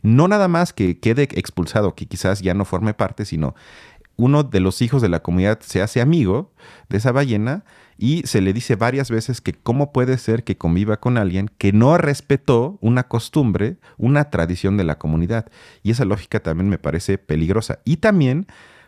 No 0.00 0.28
nada 0.28 0.48
más 0.48 0.72
que 0.72 0.98
quede 0.98 1.24
expulsado, 1.24 1.94
que 1.94 2.06
quizás 2.06 2.40
ya 2.40 2.54
no 2.54 2.64
forme 2.64 2.94
parte, 2.94 3.26
sino 3.26 3.54
uno 4.16 4.44
de 4.44 4.60
los 4.60 4.80
hijos 4.80 5.02
de 5.02 5.10
la 5.10 5.20
comunidad 5.20 5.60
se 5.60 5.82
hace 5.82 6.00
amigo 6.00 6.54
de 6.88 6.96
esa 6.96 7.12
ballena 7.12 7.66
y 7.98 8.22
se 8.26 8.40
le 8.40 8.54
dice 8.54 8.76
varias 8.76 9.10
veces 9.10 9.42
que 9.42 9.52
cómo 9.52 9.92
puede 9.92 10.16
ser 10.16 10.42
que 10.42 10.56
conviva 10.56 10.98
con 11.00 11.18
alguien 11.18 11.50
que 11.58 11.74
no 11.74 11.98
respetó 11.98 12.78
una 12.80 13.08
costumbre, 13.08 13.76
una 13.98 14.30
tradición 14.30 14.78
de 14.78 14.84
la 14.84 14.96
comunidad. 14.96 15.50
Y 15.82 15.90
esa 15.90 16.06
lógica 16.06 16.40
también 16.40 16.70
me 16.70 16.78
parece 16.78 17.18
peligrosa. 17.18 17.80
Y 17.84 17.98
también 17.98 18.46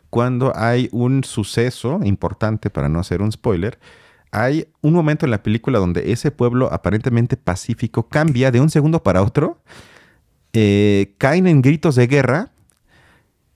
cuando 0.09 0.57
hay 0.57 0.89
un 0.93 1.25
suceso 1.25 2.01
importante, 2.05 2.71
para 2.71 2.89
no 2.89 3.01
hacer 3.01 3.21
un 3.21 3.33
spoiler, 3.33 3.79
hay 4.33 4.69
un 4.81 4.93
momento 4.93 5.27
en 5.27 5.31
la 5.31 5.43
película 5.43 5.79
donde 5.79 6.13
ese 6.13 6.31
pueblo 6.31 6.73
aparentemente 6.73 7.37
pacífico 7.37 8.09
cambia 8.09 8.51
de 8.51 8.61
un 8.61 8.71
segundo 8.71 9.03
para 9.03 9.23
otro, 9.23 9.63
eh, 10.53 11.15
caen 11.19 11.47
en 11.47 11.63
gritos 11.63 11.95
de 11.95 12.07
guerra 12.07 12.51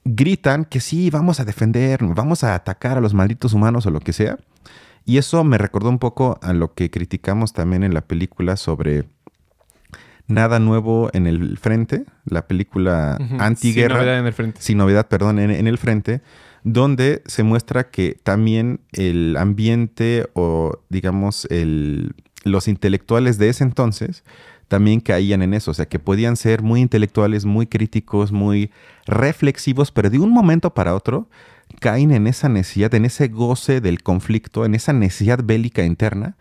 gritan 0.04 0.64
que 0.64 0.80
sí, 0.80 1.10
vamos 1.10 1.40
a 1.40 1.44
defender, 1.44 2.00
vamos 2.02 2.44
a 2.44 2.54
atacar 2.54 2.98
a 2.98 3.00
los 3.00 3.14
malditos 3.14 3.52
humanos 3.52 3.86
o 3.86 3.90
lo 3.90 4.00
que 4.00 4.12
sea. 4.12 4.38
Y 5.06 5.18
eso 5.18 5.44
me 5.44 5.58
recordó 5.58 5.88
un 5.88 5.98
poco 5.98 6.38
a 6.42 6.52
lo 6.52 6.74
que 6.74 6.90
criticamos 6.90 7.52
también 7.52 7.82
en 7.82 7.92
la 7.92 8.02
película 8.02 8.56
sobre 8.56 9.04
Nada 10.26 10.58
Nuevo 10.58 11.10
en 11.12 11.26
el 11.26 11.58
Frente, 11.58 12.04
la 12.24 12.46
película 12.46 13.18
antiguerra. 13.38 13.96
Sin 13.96 14.04
novedad 14.04 14.18
en 14.18 14.26
el 14.26 14.32
frente. 14.32 14.60
Sin 14.62 14.78
novedad, 14.78 15.08
perdón, 15.08 15.38
en, 15.38 15.66
el 15.66 15.78
frente, 15.78 16.22
donde 16.64 17.22
se 17.26 17.42
muestra 17.42 17.90
que 17.90 18.18
también 18.22 18.80
el 18.92 19.36
ambiente 19.36 20.26
o, 20.32 20.80
digamos, 20.88 21.46
el, 21.50 22.14
los 22.42 22.68
intelectuales 22.68 23.38
de 23.38 23.50
ese 23.50 23.64
entonces 23.64 24.24
también 24.66 25.00
caían 25.00 25.42
en 25.42 25.52
eso, 25.52 25.70
o 25.70 25.74
sea, 25.74 25.86
que 25.86 25.98
podían 25.98 26.36
ser 26.36 26.62
muy 26.62 26.80
intelectuales, 26.80 27.44
muy 27.44 27.66
críticos, 27.66 28.32
muy 28.32 28.70
reflexivos, 29.06 29.92
pero 29.92 30.08
de 30.08 30.18
un 30.18 30.30
momento 30.30 30.72
para 30.72 30.94
otro 30.94 31.28
caen 31.80 32.10
en 32.10 32.26
esa 32.26 32.48
necesidad, 32.48 32.94
en 32.94 33.04
ese 33.04 33.28
goce 33.28 33.82
del 33.82 34.02
conflicto, 34.02 34.64
en 34.64 34.74
esa 34.74 34.94
necesidad 34.94 35.40
bélica 35.44 35.84
interna, 35.84 36.36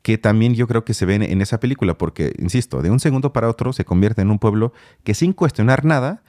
que 0.00 0.16
también 0.16 0.54
yo 0.54 0.66
creo 0.66 0.84
que 0.84 0.94
se 0.94 1.04
ve 1.04 1.16
en 1.16 1.42
esa 1.42 1.60
película, 1.60 1.98
porque, 1.98 2.32
insisto, 2.38 2.80
de 2.80 2.90
un 2.90 3.00
segundo 3.00 3.34
para 3.34 3.50
otro 3.50 3.74
se 3.74 3.84
convierte 3.84 4.22
en 4.22 4.30
un 4.30 4.38
pueblo 4.38 4.72
que 5.04 5.12
sin 5.12 5.34
cuestionar 5.34 5.84
nada, 5.84 6.22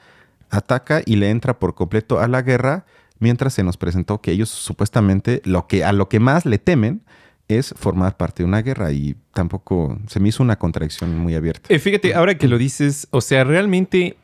ataca 0.50 1.00
y 1.06 1.16
le 1.16 1.30
entra 1.30 1.58
por 1.58 1.74
completo 1.74 2.20
a 2.20 2.28
la 2.28 2.42
guerra, 2.42 2.84
mientras 3.20 3.54
se 3.54 3.62
nos 3.62 3.76
presentó 3.76 4.20
que 4.20 4.32
ellos 4.32 4.48
supuestamente 4.48 5.40
lo 5.44 5.66
que, 5.66 5.84
a 5.84 5.92
lo 5.92 6.08
que 6.08 6.18
más 6.18 6.44
le 6.46 6.58
temen 6.58 7.02
es 7.48 7.74
formar 7.76 8.16
parte 8.16 8.42
de 8.42 8.48
una 8.48 8.62
guerra 8.62 8.92
y 8.92 9.16
tampoco 9.34 9.98
se 10.06 10.20
me 10.20 10.28
hizo 10.28 10.42
una 10.42 10.56
contradicción 10.56 11.16
muy 11.18 11.34
abierta. 11.34 11.72
Eh, 11.72 11.78
fíjate, 11.78 12.14
ahora 12.14 12.36
que 12.36 12.48
lo 12.48 12.58
dices, 12.58 13.08
o 13.10 13.20
sea, 13.20 13.44
realmente 13.44 14.16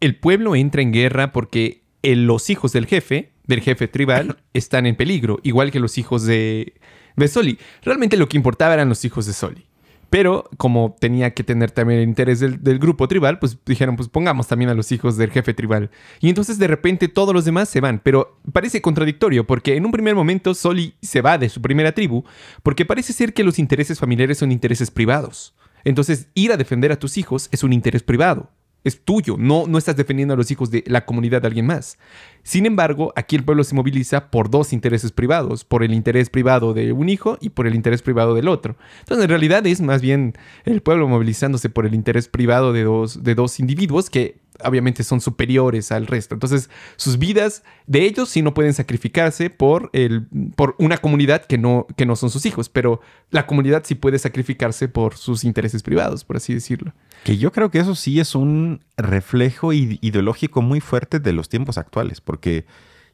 el 0.00 0.16
pueblo 0.16 0.56
entra 0.56 0.82
en 0.82 0.92
guerra 0.92 1.32
porque 1.32 1.82
los 2.02 2.50
hijos 2.50 2.72
del 2.72 2.86
jefe, 2.86 3.32
del 3.46 3.60
jefe 3.60 3.88
tribal, 3.88 4.38
están 4.54 4.86
en 4.86 4.96
peligro, 4.96 5.40
igual 5.42 5.70
que 5.70 5.80
los 5.80 5.98
hijos 5.98 6.24
de, 6.24 6.74
de 7.16 7.28
Soli. 7.28 7.58
Realmente 7.82 8.16
lo 8.16 8.28
que 8.28 8.36
importaba 8.36 8.74
eran 8.74 8.88
los 8.88 9.04
hijos 9.04 9.26
de 9.26 9.32
Soli. 9.32 9.66
Pero 10.10 10.48
como 10.56 10.96
tenía 11.00 11.34
que 11.34 11.44
tener 11.44 11.70
también 11.70 12.00
el 12.00 12.08
interés 12.08 12.40
del, 12.40 12.78
grupo 12.78 13.08
tribal, 13.08 13.38
pues 13.38 13.58
dijeron, 13.64 13.96
pues 13.96 14.08
pongamos 14.08 14.46
también 14.46 14.70
a 14.70 14.74
los 14.74 14.92
hijos 14.92 15.16
del 15.16 15.30
jefe 15.30 15.54
tribal. 15.54 15.90
Y 16.20 16.28
entonces 16.28 16.58
de 16.58 16.66
repente 16.66 17.08
todos 17.08 17.34
los 17.34 17.44
demás 17.44 17.68
se 17.68 17.80
van. 17.80 18.00
Pero 18.02 18.40
parece 18.52 18.82
contradictorio 18.82 19.46
porque 19.46 19.76
en 19.76 19.86
un 19.86 19.92
primer 19.92 20.14
momento 20.14 20.54
Soli 20.54 20.94
se 21.02 21.20
va 21.20 21.38
de 21.38 21.48
su 21.48 21.60
primera 21.60 21.92
tribu 21.92 22.24
porque 22.62 22.84
parece 22.84 23.12
ser 23.12 23.34
que 23.34 23.44
los 23.44 23.58
intereses 23.58 23.98
familiares 23.98 24.38
son 24.38 24.52
intereses 24.52 24.90
privados. 24.90 25.54
Entonces 25.84 26.28
ir 26.34 26.52
a 26.52 26.56
defender 26.56 26.92
a 26.92 26.98
tus 26.98 27.18
hijos 27.18 27.48
es 27.52 27.62
un 27.62 27.72
interés 27.72 28.02
privado 28.02 28.50
es 28.84 29.02
tuyo, 29.02 29.36
no, 29.38 29.66
no 29.66 29.78
estás 29.78 29.96
defendiendo 29.96 30.34
a 30.34 30.36
los 30.36 30.50
hijos 30.50 30.70
de 30.70 30.84
la 30.86 31.06
comunidad 31.06 31.42
de 31.42 31.48
alguien 31.48 31.66
más. 31.66 31.98
Sin 32.42 32.66
embargo, 32.66 33.12
aquí 33.16 33.34
el 33.34 33.44
pueblo 33.44 33.64
se 33.64 33.74
moviliza 33.74 34.30
por 34.30 34.50
dos 34.50 34.72
intereses 34.72 35.10
privados, 35.10 35.64
por 35.64 35.82
el 35.82 35.94
interés 35.94 36.28
privado 36.30 36.74
de 36.74 36.92
un 36.92 37.08
hijo 37.08 37.38
y 37.40 37.48
por 37.48 37.66
el 37.66 37.74
interés 37.74 38.02
privado 38.02 38.34
del 38.34 38.48
otro. 38.48 38.76
Entonces, 39.00 39.24
en 39.24 39.30
realidad 39.30 39.66
es 39.66 39.80
más 39.80 40.02
bien 40.02 40.34
el 40.64 40.82
pueblo 40.82 41.08
movilizándose 41.08 41.70
por 41.70 41.86
el 41.86 41.94
interés 41.94 42.28
privado 42.28 42.72
de 42.72 42.84
dos, 42.84 43.22
de 43.22 43.34
dos 43.34 43.58
individuos 43.58 44.10
que 44.10 44.43
obviamente 44.62 45.02
son 45.02 45.20
superiores 45.20 45.90
al 45.90 46.06
resto. 46.06 46.34
Entonces, 46.34 46.70
sus 46.96 47.18
vidas 47.18 47.62
de 47.86 48.04
ellos 48.04 48.28
sí 48.28 48.42
no 48.42 48.54
pueden 48.54 48.74
sacrificarse 48.74 49.50
por, 49.50 49.90
el, 49.92 50.26
por 50.56 50.76
una 50.78 50.98
comunidad 50.98 51.44
que 51.44 51.58
no, 51.58 51.86
que 51.96 52.06
no 52.06 52.16
son 52.16 52.30
sus 52.30 52.46
hijos, 52.46 52.68
pero 52.68 53.00
la 53.30 53.46
comunidad 53.46 53.82
sí 53.84 53.94
puede 53.94 54.18
sacrificarse 54.18 54.88
por 54.88 55.16
sus 55.16 55.44
intereses 55.44 55.82
privados, 55.82 56.24
por 56.24 56.36
así 56.36 56.54
decirlo. 56.54 56.92
Que 57.24 57.36
yo 57.36 57.52
creo 57.52 57.70
que 57.70 57.80
eso 57.80 57.94
sí 57.94 58.20
es 58.20 58.34
un 58.34 58.80
reflejo 58.96 59.72
ideológico 59.72 60.62
muy 60.62 60.80
fuerte 60.80 61.18
de 61.18 61.32
los 61.32 61.48
tiempos 61.48 61.78
actuales, 61.78 62.20
porque 62.20 62.66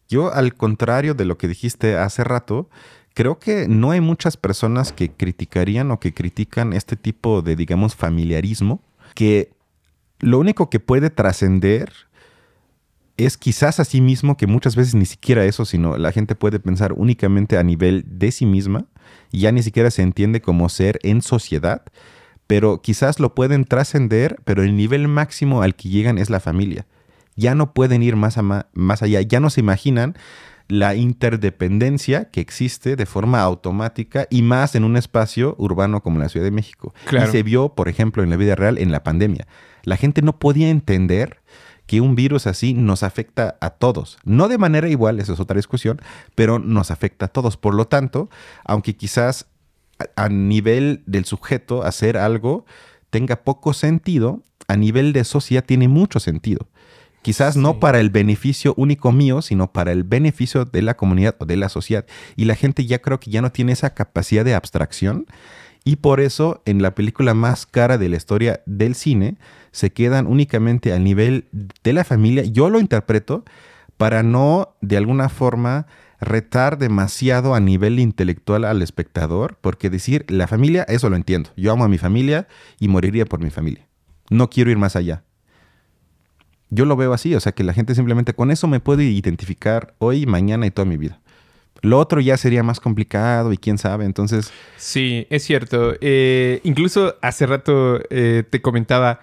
yo, 0.09 0.33
al 0.33 0.55
contrario 0.55 1.15
de 1.15 1.25
lo 1.25 1.39
que 1.39 1.49
dijiste 1.49 1.97
hace 1.97 2.25
rato, 2.25 2.69
creo 3.15 3.39
que 3.39 3.69
no 3.69 3.93
hay 3.93 4.01
muchas 4.01 4.37
personas 4.37 4.93
que 4.93 5.11
criticarían 5.13 5.91
o 5.91 6.01
que 6.01 6.13
critican 6.13 6.73
este 6.73 6.97
tipo 6.97 7.43
de, 7.43 7.57
digamos, 7.57 7.95
familiarismo, 7.95 8.83
que 9.15 9.53
lo 10.21 10.39
único 10.39 10.71
que 10.71 10.81
puede 10.81 11.11
trascender 11.11 11.93
es 13.17 13.37
quizás 13.37 13.81
a 13.81 13.85
sí 13.85 14.01
mismo, 14.01 14.37
que 14.37 14.47
muchas 14.47 14.77
veces 14.77 14.95
ni 14.95 15.05
siquiera 15.05 15.45
eso, 15.45 15.65
sino 15.65 15.99
la 15.99 16.13
gente 16.13 16.35
puede 16.35 16.59
pensar 16.59 16.93
únicamente 16.95 17.59
a 17.59 17.63
nivel 17.63 18.05
de 18.07 18.33
sí 18.33 18.47
misma 18.47 18.87
y 19.31 19.41
ya 19.41 19.53
ni 19.53 19.63
siquiera 19.63 19.91
se 19.91 20.03
entiende 20.03 20.41
como 20.41 20.69
ser 20.69 20.99
en 21.03 21.21
sociedad, 21.21 21.83
pero 22.47 22.81
quizás 22.81 23.21
lo 23.21 23.35
pueden 23.35 23.65
trascender, 23.65 24.41
pero 24.45 24.63
el 24.63 24.77
nivel 24.77 25.07
máximo 25.09 25.63
al 25.63 25.75
que 25.75 25.89
llegan 25.89 26.19
es 26.19 26.31
la 26.31 26.41
familia. 26.41 26.87
Ya 27.37 27.55
no 27.55 27.73
pueden 27.75 28.03
ir 28.03 28.17
más, 28.17 28.39
más 28.73 29.03
allá, 29.03 29.21
ya 29.21 29.41
no 29.41 29.51
se 29.51 29.61
imaginan 29.61 30.17
la 30.69 30.95
interdependencia 30.95 32.31
que 32.31 32.41
existe 32.41 32.97
de 32.97 33.07
forma 33.07 33.41
automática 33.41 34.27
y 34.31 34.43
más 34.43 34.75
en 34.75 34.85
un 34.85 34.97
espacio 34.97 35.57
urbano 35.59 36.03
como 36.03 36.19
la 36.19 36.29
Ciudad 36.29 36.45
de 36.45 36.53
México. 36.53 36.95
Y 37.11 37.31
se 37.31 37.43
vio, 37.43 37.75
por 37.75 37.89
ejemplo, 37.89 38.23
en 38.23 38.31
la 38.31 38.37
vida 38.37 38.55
real 38.55 38.79
en 38.79 38.93
la 38.93 39.03
pandemia. 39.03 39.47
La 39.83 39.97
gente 39.97 40.23
no 40.23 40.39
podía 40.39 40.71
entender 40.71 41.41
que 41.87 42.01
un 42.01 42.15
virus 42.15 42.47
así 42.47 42.73
nos 42.73 43.03
afecta 43.03 43.57
a 43.61 43.71
todos. 43.71 44.19
No 44.25 44.47
de 44.47 44.59
manera 44.59 44.89
igual, 44.89 45.19
eso 45.19 45.33
es 45.33 45.41
otra 45.41 45.57
discusión, 45.57 46.01
pero 46.37 46.59
nos 46.61 46.91
afecta 46.91 47.27
a 47.27 47.29
todos. 47.29 47.57
Por 47.57 47.75
lo 47.75 47.89
tanto, 47.89 48.31
aunque 48.65 48.95
quizás 48.95 49.47
a 50.17 50.29
nivel 50.29 51.03
del 51.07 51.25
sujeto 51.25 51.83
hacer 51.83 52.17
algo 52.17 52.65
tenga 53.11 53.43
poco 53.43 53.73
sentido, 53.73 54.43
a 54.69 54.77
nivel 54.77 55.13
de 55.13 55.25
sociedad 55.25 55.65
tiene 55.65 55.89
mucho 55.89 56.21
sentido. 56.21 56.69
Quizás 57.23 57.57
no 57.57 57.81
para 57.81 58.01
el 58.01 58.09
beneficio 58.09 58.73
único 58.77 59.13
mío, 59.13 59.43
sino 59.43 59.73
para 59.73 59.93
el 59.93 60.05
beneficio 60.05 60.65
de 60.65 60.83
la 60.83 60.97
comunidad 60.97 61.37
o 61.39 61.45
de 61.45 61.57
la 61.57 61.69
sociedad. 61.69 62.07
Y 62.37 62.47
la 62.47 62.55
gente 62.55 62.87
ya 62.87 63.01
creo 63.01 63.21
que 63.21 63.31
ya 63.31 63.43
no 63.43 63.53
tiene 63.53 63.73
esa 63.73 63.95
capacidad 63.95 64.45
de 64.45 64.55
abstracción. 64.55 65.27
Y 65.85 65.97
por 65.97 66.21
eso 66.21 66.63
en 66.65 66.83
la 66.83 66.95
película 66.95 67.35
más 67.35 67.67
cara 67.67 67.99
de 67.99 68.09
la 68.09 68.17
historia 68.17 68.63
del 68.65 68.95
cine 68.95 69.37
se 69.73 69.93
quedan 69.93 70.27
únicamente 70.27 70.93
al 70.93 71.05
nivel 71.05 71.47
de 71.53 71.93
la 71.93 72.05
familia. 72.05 72.45
Yo 72.45 72.71
lo 72.71 72.81
interpreto 72.81 73.45
para 73.97 74.23
no 74.23 74.75
de 74.81 74.97
alguna 74.97 75.29
forma 75.29 75.87
retar 76.21 76.79
demasiado 76.79 77.55
a 77.55 77.61
nivel 77.61 77.99
intelectual 77.99 78.65
al 78.65 78.83
espectador, 78.83 79.59
porque 79.61 79.91
decir 79.91 80.25
la 80.29 80.47
familia, 80.47 80.85
eso 80.89 81.09
lo 81.09 81.17
entiendo. 81.17 81.51
Yo 81.57 81.73
amo 81.73 81.85
a 81.85 81.89
mi 81.89 81.99
familia 81.99 82.47
y 82.79 82.89
moriría 82.89 83.25
por 83.25 83.41
mi 83.41 83.51
familia. 83.51 83.87
No 84.29 84.51
quiero 84.51 84.71
ir 84.71 84.79
más 84.79 84.97
allá. 84.97 85.25
Yo 86.69 86.85
lo 86.85 86.97
veo 86.97 87.13
así, 87.13 87.35
o 87.35 87.41
sea 87.41 87.53
que 87.53 87.65
la 87.65 87.73
gente 87.73 87.95
simplemente 87.95 88.33
con 88.33 88.51
eso 88.51 88.69
me 88.69 88.81
puede 88.81 89.05
identificar 89.05 89.95
hoy, 89.99 90.27
mañana 90.27 90.67
y 90.67 90.71
toda 90.71 90.87
mi 90.87 90.97
vida. 90.97 91.21
Lo 91.83 91.99
otro 91.99 92.21
ya 92.21 92.37
sería 92.37 92.63
más 92.63 92.79
complicado 92.79 93.53
y 93.53 93.57
quién 93.57 93.79
sabe, 93.79 94.05
entonces... 94.05 94.53
Sí, 94.77 95.27
es 95.31 95.43
cierto. 95.43 95.95
Eh, 96.01 96.61
incluso 96.63 97.17
hace 97.23 97.47
rato 97.47 98.01
eh, 98.11 98.45
te 98.49 98.61
comentaba, 98.61 99.21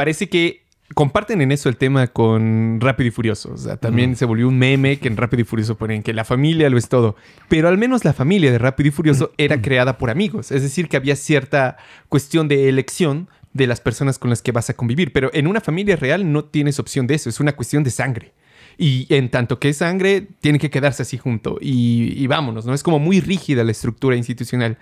parece 0.00 0.30
que 0.30 0.64
comparten 0.94 1.42
en 1.42 1.52
eso 1.52 1.68
el 1.68 1.76
tema 1.76 2.06
con 2.06 2.80
Rápido 2.80 3.08
y 3.08 3.10
Furioso. 3.10 3.52
O 3.52 3.56
sea, 3.58 3.76
también 3.76 4.16
se 4.16 4.24
volvió 4.24 4.48
un 4.48 4.58
meme 4.58 4.98
que 4.98 5.08
en 5.08 5.18
Rápido 5.18 5.42
y 5.42 5.44
Furioso 5.44 5.76
ponen 5.76 6.02
que 6.02 6.14
la 6.14 6.24
familia 6.24 6.70
lo 6.70 6.78
es 6.78 6.88
todo. 6.88 7.16
Pero 7.50 7.68
al 7.68 7.76
menos 7.76 8.02
la 8.02 8.14
familia 8.14 8.50
de 8.50 8.56
Rápido 8.56 8.88
y 8.88 8.92
Furioso 8.92 9.32
era 9.36 9.60
creada 9.60 9.98
por 9.98 10.08
amigos. 10.08 10.52
Es 10.52 10.62
decir, 10.62 10.88
que 10.88 10.96
había 10.96 11.16
cierta 11.16 11.76
cuestión 12.08 12.48
de 12.48 12.70
elección 12.70 13.28
de 13.52 13.66
las 13.66 13.82
personas 13.82 14.18
con 14.18 14.30
las 14.30 14.40
que 14.40 14.52
vas 14.52 14.70
a 14.70 14.74
convivir. 14.74 15.12
Pero 15.12 15.28
en 15.34 15.46
una 15.46 15.60
familia 15.60 15.96
real 15.96 16.32
no 16.32 16.46
tienes 16.46 16.78
opción 16.78 17.06
de 17.06 17.16
eso, 17.16 17.28
es 17.28 17.38
una 17.40 17.52
cuestión 17.52 17.84
de 17.84 17.90
sangre. 17.90 18.32
Y 18.78 19.06
en 19.14 19.28
tanto 19.28 19.58
que 19.58 19.68
es 19.68 19.76
sangre, 19.76 20.28
tiene 20.40 20.58
que 20.58 20.70
quedarse 20.70 21.02
así 21.02 21.18
junto. 21.18 21.58
Y, 21.60 22.14
y 22.16 22.26
vámonos, 22.26 22.64
¿no? 22.64 22.72
Es 22.72 22.82
como 22.82 22.98
muy 22.98 23.20
rígida 23.20 23.64
la 23.64 23.72
estructura 23.72 24.16
institucional. 24.16 24.78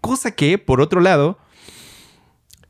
Cosa 0.00 0.30
que, 0.30 0.56
por 0.56 0.80
otro 0.80 1.02
lado, 1.02 1.38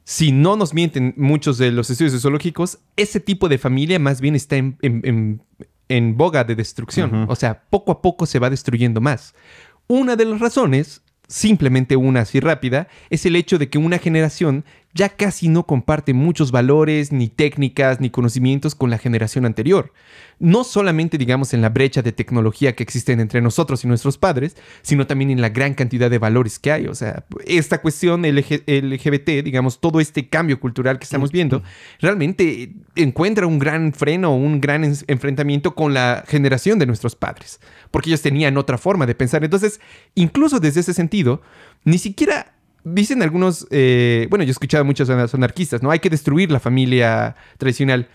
si 0.04 0.32
no 0.32 0.56
nos 0.56 0.74
mienten 0.74 1.14
muchos 1.16 1.58
de 1.58 1.70
los 1.70 1.90
estudios 1.90 2.12
sociológicos, 2.12 2.78
ese 2.96 3.20
tipo 3.20 3.48
de 3.48 3.58
familia 3.58 3.98
más 3.98 4.20
bien 4.20 4.34
está 4.34 4.56
en, 4.56 4.76
en, 4.80 6.16
boga 6.16 6.44
de 6.44 6.54
destrucción. 6.54 7.26
O 7.28 7.36
sea, 7.36 7.62
poco 7.70 7.92
a 7.92 8.02
poco 8.02 8.26
se 8.26 8.38
va 8.38 8.50
destruyendo 8.50 9.00
más. 9.00 9.34
Una 9.86 10.16
de 10.16 10.24
las 10.24 10.40
razones 10.40 11.02
simplemente 11.32 11.96
una 11.96 12.20
así 12.20 12.40
rápida, 12.40 12.88
es 13.10 13.26
el 13.26 13.36
hecho 13.36 13.58
de 13.58 13.68
que 13.70 13.78
una 13.78 13.98
generación 13.98 14.64
ya 14.94 15.08
casi 15.08 15.48
no 15.48 15.66
comparte 15.66 16.12
muchos 16.12 16.50
valores, 16.50 17.12
ni 17.12 17.28
técnicas, 17.28 18.00
ni 18.00 18.10
conocimientos 18.10 18.74
con 18.74 18.90
la 18.90 18.98
generación 18.98 19.46
anterior. 19.46 19.92
No 20.38 20.64
solamente, 20.64 21.18
digamos, 21.18 21.54
en 21.54 21.62
la 21.62 21.70
brecha 21.70 22.02
de 22.02 22.12
tecnología 22.12 22.74
que 22.74 22.82
existen 22.82 23.20
entre 23.20 23.40
nosotros 23.40 23.84
y 23.84 23.88
nuestros 23.88 24.18
padres, 24.18 24.56
sino 24.82 25.06
también 25.06 25.30
en 25.30 25.40
la 25.40 25.48
gran 25.48 25.74
cantidad 25.74 26.10
de 26.10 26.18
valores 26.18 26.58
que 26.58 26.72
hay. 26.72 26.86
O 26.88 26.94
sea, 26.94 27.24
esta 27.46 27.80
cuestión 27.80 28.22
LGBT, 28.22 29.44
digamos, 29.44 29.80
todo 29.80 30.00
este 30.00 30.28
cambio 30.28 30.60
cultural 30.60 30.98
que 30.98 31.04
estamos 31.04 31.32
viendo, 31.32 31.62
realmente 32.00 32.72
encuentra 32.94 33.46
un 33.46 33.58
gran 33.58 33.92
freno, 33.92 34.36
un 34.36 34.60
gran 34.60 34.84
enfrentamiento 34.84 35.74
con 35.74 35.94
la 35.94 36.24
generación 36.26 36.78
de 36.78 36.86
nuestros 36.86 37.16
padres, 37.16 37.60
porque 37.90 38.10
ellos 38.10 38.22
tenían 38.22 38.58
otra 38.58 38.76
forma 38.76 39.06
de 39.06 39.14
pensar. 39.14 39.44
Entonces, 39.44 39.80
incluso 40.14 40.60
desde 40.60 40.80
ese 40.80 40.92
sentido, 40.92 41.40
ni 41.84 41.98
siquiera 41.98 42.51
dicen 42.84 43.22
algunos, 43.22 43.66
eh, 43.70 44.26
bueno, 44.30 44.44
yo 44.44 44.50
he 44.50 44.52
escuchado 44.52 44.82
a 44.82 44.84
muchos 44.84 45.08
anarquistas, 45.10 45.82
¿no? 45.82 45.90
Hay 45.90 45.98
que 46.00 46.10
destruir 46.10 46.50
la 46.50 46.60
familia 46.60 47.36
tradicional. 47.58 48.08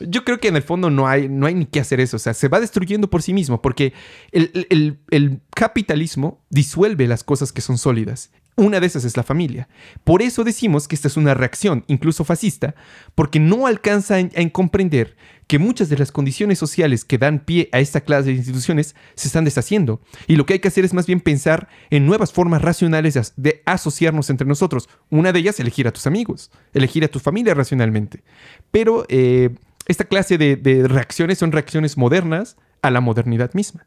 Yo 0.00 0.24
creo 0.24 0.40
que 0.40 0.48
en 0.48 0.56
el 0.56 0.62
fondo 0.62 0.90
no 0.90 1.06
hay, 1.06 1.28
no 1.28 1.46
hay 1.46 1.54
ni 1.54 1.66
que 1.66 1.78
hacer 1.80 2.00
eso. 2.00 2.16
O 2.16 2.20
sea, 2.20 2.34
se 2.34 2.48
va 2.48 2.58
destruyendo 2.60 3.08
por 3.08 3.22
sí 3.22 3.32
mismo 3.32 3.62
porque 3.62 3.92
el, 4.32 4.66
el- 4.70 4.98
el 5.10 5.40
capitalismo 5.54 6.42
disuelve 6.50 7.06
las 7.06 7.22
cosas 7.24 7.52
que 7.52 7.60
son 7.60 7.78
sólidas. 7.78 8.30
Una 8.54 8.80
de 8.80 8.86
esas 8.86 9.04
es 9.04 9.16
la 9.16 9.22
familia. 9.22 9.66
Por 10.04 10.20
eso 10.20 10.44
decimos 10.44 10.86
que 10.86 10.94
esta 10.94 11.08
es 11.08 11.16
una 11.16 11.32
reacción, 11.32 11.84
incluso 11.86 12.22
fascista, 12.24 12.74
porque 13.14 13.40
no 13.40 13.66
alcanza 13.66 14.18
en- 14.18 14.30
en 14.34 14.50
comprender 14.50 15.16
que 15.46 15.58
muchas 15.58 15.88
de 15.88 15.96
las 15.96 16.12
condiciones 16.12 16.58
sociales 16.58 17.04
que 17.06 17.16
dan 17.18 17.38
pie 17.40 17.68
a 17.72 17.80
esta 17.80 18.02
clase 18.02 18.28
de 18.30 18.36
instituciones 18.36 18.94
se 19.14 19.28
están 19.28 19.44
deshaciendo. 19.44 20.02
Y 20.26 20.36
lo 20.36 20.44
que 20.44 20.52
hay 20.54 20.58
que 20.60 20.68
hacer 20.68 20.84
es 20.84 20.92
más 20.92 21.06
bien 21.06 21.20
pensar 21.20 21.68
en 21.90 22.04
nuevas 22.06 22.32
formas 22.32 22.60
racionales 22.62 23.14
de 23.14 23.20
as- 23.20 23.32
de 23.36 23.62
asociarnos 23.64 24.28
entre 24.28 24.46
nosotros. 24.46 24.88
Una 25.08 25.32
de 25.32 25.38
ellas, 25.38 25.58
elegir 25.58 25.88
a 25.88 25.92
tus 25.92 26.06
amigos, 26.06 26.50
elegir 26.74 27.04
a 27.04 27.08
tu 27.08 27.20
familia 27.20 27.54
racionalmente. 27.54 28.22
Pero 28.70 29.06
eh, 29.08 29.50
esta 29.88 30.04
clase 30.04 30.36
de 30.36 30.86
reacciones 30.88 31.38
son 31.38 31.52
reacciones 31.52 31.96
modernas 31.96 32.56
a 32.82 32.90
la 32.90 33.00
modernidad 33.00 33.52
misma. 33.54 33.86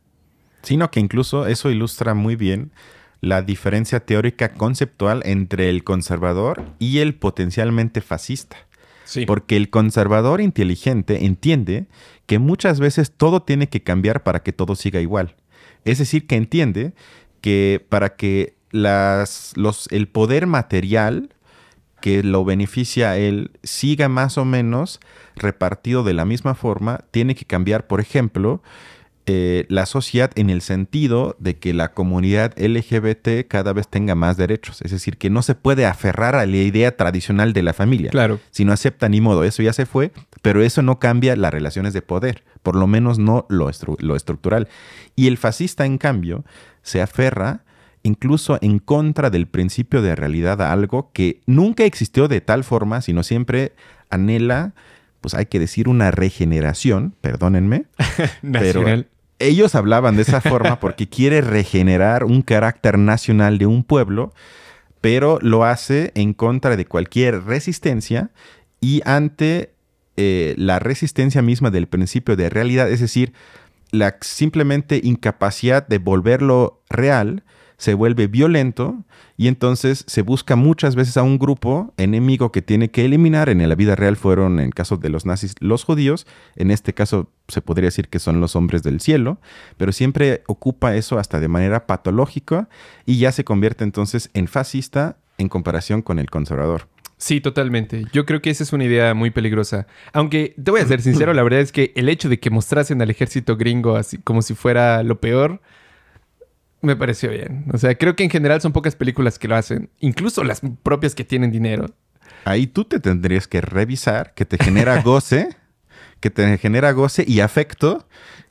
Sino 0.64 0.90
que 0.90 1.00
incluso 1.00 1.46
eso 1.46 1.70
ilustra 1.70 2.16
muy 2.16 2.36
bien 2.36 2.72
la 3.22 3.42
diferencia 3.42 4.00
teórica 4.00 4.54
conceptual 4.54 5.22
entre 5.26 5.70
el 5.70 5.84
conservador 5.84 6.64
y 6.80 7.00
el 7.00 7.16
potencialmente 7.16 8.02
fascista. 8.02 8.58
Sí. 9.06 9.26
Porque 9.26 9.56
el 9.56 9.70
conservador 9.70 10.42
inteligente 10.42 11.26
entiende 11.26 11.86
que 12.26 12.40
muchas 12.40 12.80
veces 12.80 13.12
todo 13.12 13.44
tiene 13.44 13.70
que 13.70 13.84
cambiar 13.84 14.24
para 14.24 14.42
que 14.42 14.52
todo 14.52 14.76
siga 14.76 15.00
igual. 15.00 15.36
Es 15.84 16.00
decir, 16.00 16.26
que 16.26 16.36
entiende 16.36 16.94
que 17.42 17.86
para 17.88 18.16
que 18.16 18.56
las, 18.72 19.54
los, 19.56 19.88
el 19.92 20.08
poder 20.08 20.48
material 20.48 21.30
que 22.02 22.24
lo 22.24 22.46
beneficia 22.46 23.12
a 23.12 23.18
él 23.18 23.52
siga 23.64 24.10
más 24.10 24.38
o 24.38 24.46
menos 24.46 25.00
repartido 25.36 26.04
de 26.04 26.14
la 26.14 26.26
misma 26.26 26.54
forma, 26.54 27.00
tiene 27.12 27.36
que 27.36 27.46
cambiar, 27.46 27.88
por 27.88 28.00
ejemplo, 28.00 28.62
eh, 29.28 29.66
la 29.70 29.86
sociedad 29.88 30.30
en 30.36 30.50
el 30.52 30.62
sentido 30.62 31.36
de 31.40 31.58
que 31.58 31.74
la 31.74 31.94
comunidad 31.94 32.54
LGBT 32.60 33.48
cada 33.48 33.74
vez 33.74 33.88
tenga 33.88 34.14
más 34.14 34.38
derechos. 34.38 34.82
Es 34.84 34.92
decir, 34.92 35.18
que 35.18 35.30
no 35.32 35.42
se 35.42 35.56
puede 35.56 35.86
aferrar 35.86 36.36
a 36.36 36.46
la 36.46 36.58
idea 36.58 36.96
tradicional 36.96 37.52
de 37.54 37.64
la 37.64 37.74
familia. 37.74 38.12
Claro. 38.12 38.40
Si 38.52 38.66
no 38.66 38.72
acepta 38.74 39.10
ni 39.10 39.22
modo, 39.22 39.44
eso 39.44 39.64
ya 39.64 39.74
se 39.74 39.86
fue, 39.88 40.12
pero 40.44 40.62
eso 40.62 40.82
no 40.84 41.00
cambia 41.00 41.36
las 41.36 41.52
relaciones 41.52 41.94
de 41.94 42.04
poder, 42.04 42.44
por 42.62 42.76
lo 42.76 42.86
menos 42.86 43.18
no 43.18 43.48
lo, 43.50 43.68
estru- 43.70 44.00
lo 44.00 44.16
estructural. 44.16 44.68
Y 45.16 45.26
el 45.28 45.38
fascista, 45.38 45.86
en 45.86 45.98
cambio, 45.98 46.46
se 46.84 47.02
aferra 47.02 47.64
incluso 48.04 48.60
en 48.62 48.78
contra 48.78 49.32
del 49.32 49.48
principio 49.48 50.04
de 50.04 50.16
realidad 50.16 50.62
a 50.62 50.72
algo 50.72 51.10
que 51.12 51.42
nunca 51.48 51.84
existió 51.86 52.28
de 52.28 52.42
tal 52.42 52.64
forma, 52.64 53.02
sino 53.02 53.24
siempre 53.24 53.74
anhela, 54.12 54.76
pues 55.22 55.34
hay 55.34 55.48
que 55.48 55.58
decir, 55.58 55.88
una 55.90 56.12
regeneración, 56.12 57.16
perdónenme, 57.22 57.86
pero 58.44 58.82
Nacional. 58.82 59.08
Ellos 59.40 59.76
hablaban 59.76 60.16
de 60.16 60.24
esa 60.24 60.42
forma 60.42 60.80
porque 60.80 61.08
quiere 61.08 61.42
regenerar 61.42 62.24
un 62.24 62.42
carácter 62.42 62.98
nacional 62.98 63.58
de 63.58 63.66
un 63.66 63.84
pueblo, 63.84 64.34
pero 65.02 65.40
lo 65.42 65.66
hace 65.66 66.12
en 66.16 66.34
contra 66.34 66.76
de 66.78 66.86
cualquier 66.86 67.44
resistencia 67.44 68.32
y 68.82 69.02
ante 69.06 69.74
eh, 70.18 70.56
la 70.58 70.80
resistencia 70.80 71.42
misma 71.42 71.72
del 71.72 71.88
principio 71.88 72.36
de 72.36 72.50
realidad, 72.50 72.90
es 72.90 73.02
decir, 73.02 73.34
la 73.92 74.18
simplemente 74.22 75.00
incapacidad 75.04 75.88
de 75.88 75.98
volverlo 75.98 76.82
real 76.90 77.44
se 77.78 77.94
vuelve 77.94 78.28
violento 78.28 79.04
y 79.38 79.48
entonces 79.48 80.04
se 80.08 80.22
busca 80.22 80.56
muchas 80.56 80.96
veces 80.96 81.18
a 81.18 81.24
un 81.24 81.38
grupo 81.38 81.94
enemigo 81.98 82.52
que 82.52 82.62
tiene 82.62 82.90
que 82.90 83.06
eliminar. 83.06 83.50
En 83.50 83.68
la 83.68 83.76
vida 83.76 83.96
real 83.96 84.16
fueron, 84.16 84.60
en 84.60 84.72
caso 84.72 84.98
de 84.98 85.10
los 85.10 85.26
nazis, 85.26 85.56
los 85.60 85.84
judíos. 85.84 86.26
En 86.56 86.72
este 86.72 86.94
caso 86.94 87.30
se 87.48 87.62
podría 87.62 87.88
decir 87.88 88.08
que 88.08 88.20
son 88.20 88.40
los 88.40 88.56
hombres 88.56 88.84
del 88.84 89.02
cielo, 89.02 89.40
pero 89.78 89.92
siempre 89.92 90.44
ocupa 90.48 90.96
eso 90.96 91.20
hasta 91.20 91.40
de 91.40 91.48
manera 91.48 91.86
patológica 91.88 92.70
y 93.06 93.18
ya 93.18 93.32
se 93.32 93.44
convierte 93.44 93.84
entonces 93.84 94.30
en 94.34 94.48
fascista 94.48 95.18
en 95.38 95.50
comparación 95.50 96.02
con 96.02 96.20
el 96.20 96.30
conservador. 96.30 96.88
Sí, 97.18 97.40
totalmente. 97.40 98.06
Yo 98.12 98.26
creo 98.26 98.42
que 98.42 98.50
esa 98.50 98.64
es 98.64 98.74
una 98.74 98.84
idea 98.84 99.14
muy 99.14 99.32
peligrosa. 99.32 99.88
Aunque 100.12 100.54
te 100.62 100.72
voy 100.72 100.82
a 100.82 100.86
ser 100.86 101.02
sincero, 101.02 101.34
la 101.34 101.44
verdad 101.44 101.62
es 101.62 101.72
que 101.72 101.92
el 101.96 102.10
hecho 102.10 102.30
de 102.30 102.40
que 102.40 102.50
mostrasen 102.50 103.02
al 103.02 103.10
ejército 103.10 103.58
gringo 103.58 103.96
así 103.96 104.18
como 104.18 104.42
si 104.42 104.54
fuera 104.54 105.02
lo 105.04 105.20
peor, 105.20 105.62
me 106.86 106.96
pareció 106.96 107.30
bien. 107.30 107.66
O 107.74 107.78
sea, 107.78 107.96
creo 107.98 108.16
que 108.16 108.24
en 108.24 108.30
general 108.30 108.62
son 108.62 108.72
pocas 108.72 108.96
películas 108.96 109.40
que 109.40 109.48
lo 109.48 109.56
hacen, 109.56 109.90
incluso 110.00 110.44
las 110.44 110.62
propias 110.84 111.16
que 111.16 111.24
tienen 111.24 111.52
dinero. 111.52 111.88
Ahí 112.46 112.68
tú 112.68 112.86
te 112.86 113.00
tendrías 113.00 113.48
que 113.48 113.62
revisar 113.62 114.34
que 114.34 114.46
te 114.46 114.58
genera 114.64 115.02
goce, 115.04 115.50
que 116.20 116.30
te 116.30 116.58
genera 116.58 116.92
goce 116.92 117.26
y 117.28 117.40
afecto 117.40 118.08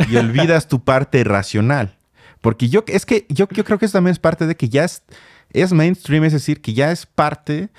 y 0.08 0.16
olvidas 0.16 0.68
tu 0.68 0.84
parte 0.84 1.24
racional. 1.24 1.96
Porque 2.40 2.68
yo, 2.68 2.84
es 2.86 3.06
que 3.06 3.26
yo, 3.28 3.48
yo 3.50 3.64
creo 3.64 3.78
que 3.78 3.86
eso 3.86 3.92
también 3.92 4.12
es 4.12 4.18
parte 4.18 4.46
de 4.46 4.56
que 4.56 4.68
ya 4.68 4.84
es, 4.84 5.02
es 5.52 5.72
mainstream, 5.72 6.24
es 6.24 6.32
decir, 6.34 6.60
que 6.60 6.74
ya 6.74 6.90
es 6.90 7.06
parte 7.06 7.70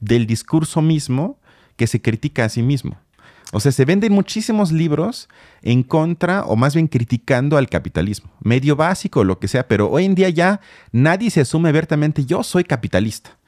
del 0.00 0.26
discurso 0.26 0.82
mismo 0.82 1.38
que 1.76 1.86
se 1.86 2.02
critica 2.02 2.44
a 2.44 2.48
sí 2.48 2.62
mismo. 2.62 3.00
O 3.52 3.60
sea, 3.60 3.72
se 3.72 3.84
venden 3.84 4.12
muchísimos 4.12 4.70
libros 4.70 5.28
en 5.62 5.82
contra 5.82 6.44
o 6.44 6.54
más 6.56 6.74
bien 6.74 6.86
criticando 6.86 7.56
al 7.56 7.68
capitalismo, 7.68 8.30
medio 8.40 8.76
básico, 8.76 9.24
lo 9.24 9.38
que 9.40 9.48
sea, 9.48 9.66
pero 9.66 9.90
hoy 9.90 10.04
en 10.04 10.14
día 10.14 10.28
ya 10.28 10.60
nadie 10.92 11.30
se 11.30 11.40
asume 11.40 11.68
abiertamente, 11.70 12.24
yo 12.24 12.42
soy 12.42 12.64
capitalista 12.64 13.40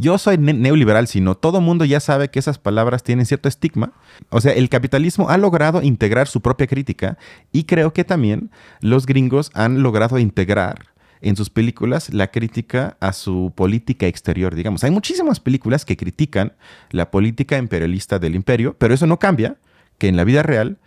yo 0.00 0.16
soy 0.16 0.38
ne- 0.38 0.54
neoliberal, 0.54 1.06
sino 1.08 1.34
todo 1.36 1.60
mundo 1.60 1.84
ya 1.84 2.00
sabe 2.00 2.30
que 2.30 2.38
esas 2.38 2.58
palabras 2.58 3.02
tienen 3.02 3.26
cierto 3.26 3.50
estigma. 3.50 3.92
O 4.30 4.40
sea, 4.40 4.52
el 4.52 4.70
capitalismo 4.70 5.28
ha 5.28 5.36
logrado 5.36 5.82
integrar 5.82 6.26
su 6.26 6.40
propia 6.40 6.66
crítica 6.66 7.18
y 7.52 7.64
creo 7.64 7.92
que 7.92 8.02
también 8.02 8.50
los 8.80 9.04
gringos 9.04 9.50
han 9.52 9.82
logrado 9.82 10.18
integrar 10.18 10.86
en 11.22 11.36
sus 11.36 11.50
películas 11.50 12.12
la 12.12 12.30
crítica 12.30 12.96
a 13.00 13.12
su 13.12 13.52
política 13.54 14.06
exterior, 14.06 14.54
digamos. 14.54 14.84
Hay 14.84 14.90
muchísimas 14.90 15.40
películas 15.40 15.84
que 15.84 15.96
critican 15.96 16.54
la 16.90 17.10
política 17.10 17.58
imperialista 17.58 18.18
del 18.18 18.34
imperio, 18.34 18.74
pero 18.78 18.94
eso 18.94 19.06
no 19.06 19.18
cambia 19.18 19.56
que 19.98 20.08
en 20.08 20.16
la 20.16 20.24
vida 20.24 20.42
real, 20.42 20.78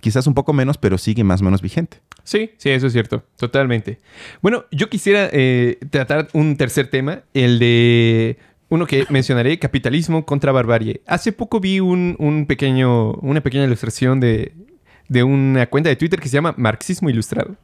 quizás 0.00 0.26
un 0.26 0.34
poco 0.34 0.52
menos, 0.52 0.78
pero 0.78 0.98
sigue 0.98 1.24
más 1.24 1.40
o 1.40 1.44
menos 1.44 1.62
vigente. 1.62 1.98
Sí, 2.24 2.50
sí, 2.58 2.70
eso 2.70 2.86
es 2.86 2.92
cierto, 2.92 3.24
totalmente. 3.36 3.98
Bueno, 4.42 4.66
yo 4.70 4.88
quisiera 4.90 5.28
eh, 5.32 5.78
tratar 5.90 6.28
un 6.32 6.56
tercer 6.56 6.88
tema, 6.88 7.22
el 7.32 7.58
de 7.58 8.36
uno 8.68 8.86
que 8.86 9.06
mencionaré, 9.08 9.58
capitalismo 9.58 10.24
contra 10.26 10.52
barbarie. 10.52 11.00
Hace 11.06 11.32
poco 11.32 11.58
vi 11.58 11.80
un, 11.80 12.16
un 12.18 12.46
pequeño, 12.46 13.12
una 13.14 13.40
pequeña 13.40 13.64
ilustración 13.64 14.20
de, 14.20 14.52
de 15.10 15.24
una 15.24 15.66
cuenta 15.66 15.90
de 15.90 15.96
Twitter 15.96 16.20
que 16.20 16.28
se 16.28 16.34
llama 16.34 16.54
Marxismo 16.56 17.10
Ilustrado. 17.10 17.56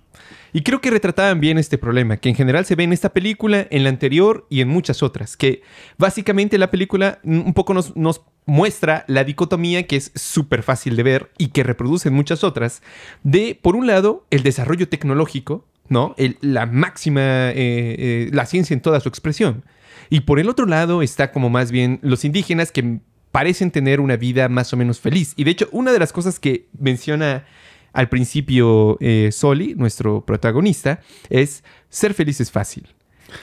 Y 0.52 0.62
creo 0.62 0.80
que 0.80 0.90
retrataban 0.90 1.38
bien 1.38 1.58
este 1.58 1.78
problema, 1.78 2.16
que 2.16 2.28
en 2.28 2.34
general 2.34 2.66
se 2.66 2.74
ve 2.74 2.82
en 2.82 2.92
esta 2.92 3.10
película, 3.10 3.68
en 3.70 3.84
la 3.84 3.88
anterior 3.88 4.46
y 4.50 4.62
en 4.62 4.68
muchas 4.68 5.02
otras, 5.02 5.36
que 5.36 5.62
básicamente 5.96 6.58
la 6.58 6.70
película 6.72 7.20
un 7.22 7.54
poco 7.54 7.72
nos, 7.72 7.94
muestra 8.46 9.04
la 9.06 9.24
dicotomía 9.24 9.86
que 9.86 9.96
es 9.96 10.12
súper 10.14 10.62
fácil 10.62 10.96
de 10.96 11.02
ver 11.02 11.30
y 11.36 11.48
que 11.48 11.62
reproduce 11.62 12.08
en 12.08 12.14
muchas 12.14 12.42
otras, 12.42 12.82
de, 13.22 13.58
por 13.60 13.76
un 13.76 13.86
lado, 13.86 14.26
el 14.30 14.42
desarrollo 14.42 14.88
tecnológico, 14.88 15.64
¿no? 15.88 16.16
La 16.40 16.66
máxima, 16.66 17.50
eh, 17.50 17.54
eh, 17.56 18.30
la 18.32 18.46
ciencia 18.46 18.74
en 18.74 18.80
toda 18.80 18.98
su 18.98 19.08
expresión. 19.08 19.64
Y 20.10 20.20
por 20.20 20.40
el 20.40 20.48
otro 20.48 20.66
lado 20.66 21.02
está 21.02 21.30
como 21.30 21.48
más 21.48 21.70
bien 21.70 22.00
los 22.02 22.24
indígenas 22.24 22.72
que 22.72 23.00
parecen 23.32 23.70
tener 23.70 24.00
una 24.00 24.16
vida 24.16 24.48
más 24.48 24.72
o 24.72 24.76
menos 24.76 25.00
feliz. 25.00 25.32
Y 25.36 25.44
de 25.44 25.50
hecho, 25.50 25.68
una 25.72 25.92
de 25.92 25.98
las 25.98 26.12
cosas 26.12 26.38
que 26.40 26.66
menciona 26.78 27.44
al 27.92 28.08
principio 28.08 28.98
eh, 29.00 29.30
Soli, 29.32 29.74
nuestro 29.74 30.24
protagonista, 30.24 31.00
es 31.30 31.64
ser 31.88 32.14
feliz 32.14 32.40
es 32.40 32.50
fácil. 32.50 32.86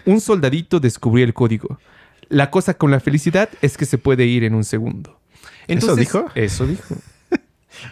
Un 0.05 0.21
soldadito 0.21 0.79
descubrió 0.79 1.25
el 1.25 1.33
código. 1.33 1.79
La 2.29 2.51
cosa 2.51 2.75
con 2.75 2.91
la 2.91 2.99
felicidad 2.99 3.49
es 3.61 3.77
que 3.77 3.85
se 3.85 3.97
puede 3.97 4.25
ir 4.25 4.43
en 4.43 4.55
un 4.55 4.63
segundo. 4.63 5.19
¿Eso 5.67 5.95
dijo? 5.95 6.25
Eso 6.35 6.67
dijo. 6.67 6.95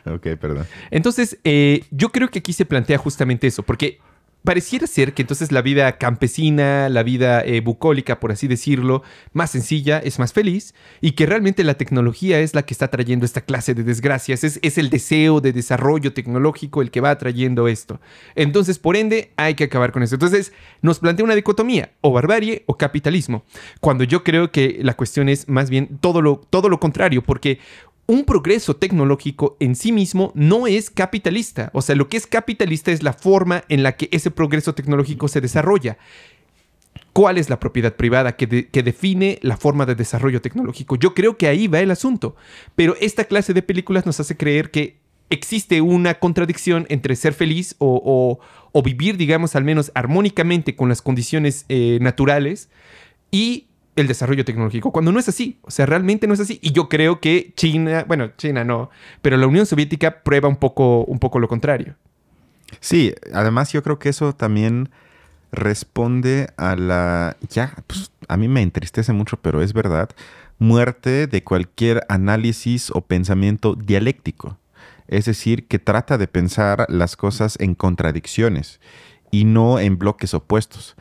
Ok, 0.05 0.27
perdón. 0.39 0.67
Entonces, 0.91 1.39
eh, 1.43 1.85
yo 1.89 2.11
creo 2.11 2.29
que 2.29 2.37
aquí 2.37 2.53
se 2.53 2.65
plantea 2.65 2.99
justamente 2.99 3.47
eso, 3.47 3.63
porque 3.63 3.99
pareciera 4.43 4.87
ser 4.87 5.13
que 5.13 5.21
entonces 5.21 5.51
la 5.51 5.61
vida 5.61 5.97
campesina, 5.97 6.89
la 6.89 7.03
vida 7.03 7.43
eh, 7.43 7.61
bucólica, 7.61 8.19
por 8.19 8.31
así 8.31 8.47
decirlo, 8.47 9.03
más 9.33 9.51
sencilla, 9.51 9.99
es 9.99 10.19
más 10.19 10.33
feliz, 10.33 10.73
y 10.99 11.11
que 11.11 11.25
realmente 11.25 11.63
la 11.63 11.75
tecnología 11.75 12.39
es 12.39 12.55
la 12.55 12.63
que 12.63 12.73
está 12.73 12.89
trayendo 12.89 13.25
esta 13.25 13.41
clase 13.41 13.73
de 13.73 13.83
desgracias, 13.83 14.43
es, 14.43 14.59
es 14.61 14.77
el 14.77 14.89
deseo 14.89 15.41
de 15.41 15.53
desarrollo 15.53 16.13
tecnológico 16.13 16.81
el 16.81 16.91
que 16.91 17.01
va 17.01 17.17
trayendo 17.17 17.67
esto. 17.67 17.99
Entonces, 18.35 18.79
por 18.79 18.95
ende, 18.95 19.31
hay 19.37 19.55
que 19.55 19.65
acabar 19.65 19.91
con 19.91 20.03
eso. 20.03 20.15
Entonces, 20.15 20.53
nos 20.81 20.99
plantea 20.99 21.25
una 21.25 21.35
dicotomía, 21.35 21.91
o 22.01 22.11
barbarie 22.11 22.63
o 22.65 22.77
capitalismo, 22.77 23.43
cuando 23.79 24.03
yo 24.03 24.23
creo 24.23 24.51
que 24.51 24.79
la 24.81 24.95
cuestión 24.95 25.29
es 25.29 25.47
más 25.47 25.69
bien 25.69 25.97
todo 25.99 26.21
lo, 26.21 26.41
todo 26.49 26.69
lo 26.69 26.79
contrario, 26.79 27.21
porque 27.21 27.59
un 28.11 28.25
progreso 28.25 28.75
tecnológico 28.75 29.55
en 29.61 29.73
sí 29.73 29.93
mismo 29.93 30.33
no 30.35 30.67
es 30.67 30.89
capitalista. 30.89 31.71
O 31.73 31.81
sea, 31.81 31.95
lo 31.95 32.09
que 32.09 32.17
es 32.17 32.27
capitalista 32.27 32.91
es 32.91 33.03
la 33.03 33.13
forma 33.13 33.63
en 33.69 33.83
la 33.83 33.95
que 33.95 34.09
ese 34.11 34.31
progreso 34.31 34.75
tecnológico 34.75 35.29
se 35.29 35.39
desarrolla. 35.39 35.97
cuál 37.13 37.37
es 37.37 37.49
la 37.49 37.59
propiedad 37.59 37.95
privada 37.95 38.35
que, 38.35 38.47
define 38.47 39.39
la 39.41 39.55
forma 39.55 39.85
de 39.85 39.95
desarrollo 39.95 40.41
tecnológico. 40.41 40.97
Yo 40.97 41.13
creo 41.13 41.37
que 41.37 41.47
ahí 41.47 41.67
va 41.67 41.79
el 41.79 41.91
asunto. 41.91 42.35
Pero 42.75 42.95
esta 42.99 43.23
clase 43.23 43.53
de 43.53 43.61
películas 43.61 44.05
nos 44.05 44.19
hace 44.19 44.35
creer 44.35 44.71
que 44.71 44.97
existe 45.29 45.79
una 45.79 46.15
contradicción 46.15 46.85
entre 46.89 47.15
ser 47.15 47.33
feliz 47.33 47.75
o, 47.79 48.39
vivir, 48.83 49.15
digamos, 49.15 49.55
al 49.55 49.63
menos 49.63 49.89
armónicamente 49.95 50.75
con 50.75 50.89
las 50.89 51.01
condiciones 51.01 51.65
eh, 51.69 51.97
naturales 52.01 52.69
y 53.31 53.67
el 53.95 54.07
desarrollo 54.07 54.45
tecnológico, 54.45 54.91
cuando 54.91 55.11
no 55.11 55.19
es 55.19 55.27
así, 55.27 55.59
o 55.63 55.71
sea, 55.71 55.85
realmente 55.85 56.27
no 56.27 56.33
es 56.33 56.39
así. 56.39 56.59
Y 56.61 56.71
yo 56.71 56.87
creo 56.89 57.19
que 57.19 57.53
China, 57.55 58.05
bueno, 58.07 58.31
China 58.37 58.63
no, 58.63 58.89
pero 59.21 59.37
la 59.37 59.47
Unión 59.47 59.65
Soviética 59.65 60.23
prueba 60.23 60.47
un 60.47 60.55
poco, 60.55 61.03
un 61.03 61.19
poco 61.19 61.39
lo 61.39 61.47
contrario. 61.47 61.95
Sí, 62.79 63.13
además 63.33 63.73
yo 63.73 63.83
creo 63.83 63.99
que 63.99 64.09
eso 64.09 64.33
también 64.33 64.89
responde 65.51 66.47
a 66.57 66.75
la, 66.75 67.35
ya, 67.49 67.75
pues, 67.87 68.11
a 68.27 68.37
mí 68.37 68.47
me 68.47 68.61
entristece 68.61 69.11
mucho, 69.11 69.37
pero 69.37 69.61
es 69.61 69.73
verdad, 69.73 70.09
muerte 70.57 71.27
de 71.27 71.43
cualquier 71.43 72.05
análisis 72.07 72.91
o 72.91 73.01
pensamiento 73.01 73.75
dialéctico. 73.75 74.57
Es 75.07 75.25
decir, 75.25 75.67
que 75.67 75.79
trata 75.79 76.17
de 76.17 76.27
pensar 76.27 76.85
las 76.87 77.17
cosas 77.17 77.57
en 77.59 77.75
contradicciones 77.75 78.79
y 79.29 79.43
no 79.43 79.79
en 79.79 79.97
bloques 79.97 80.33
opuestos. 80.33 80.95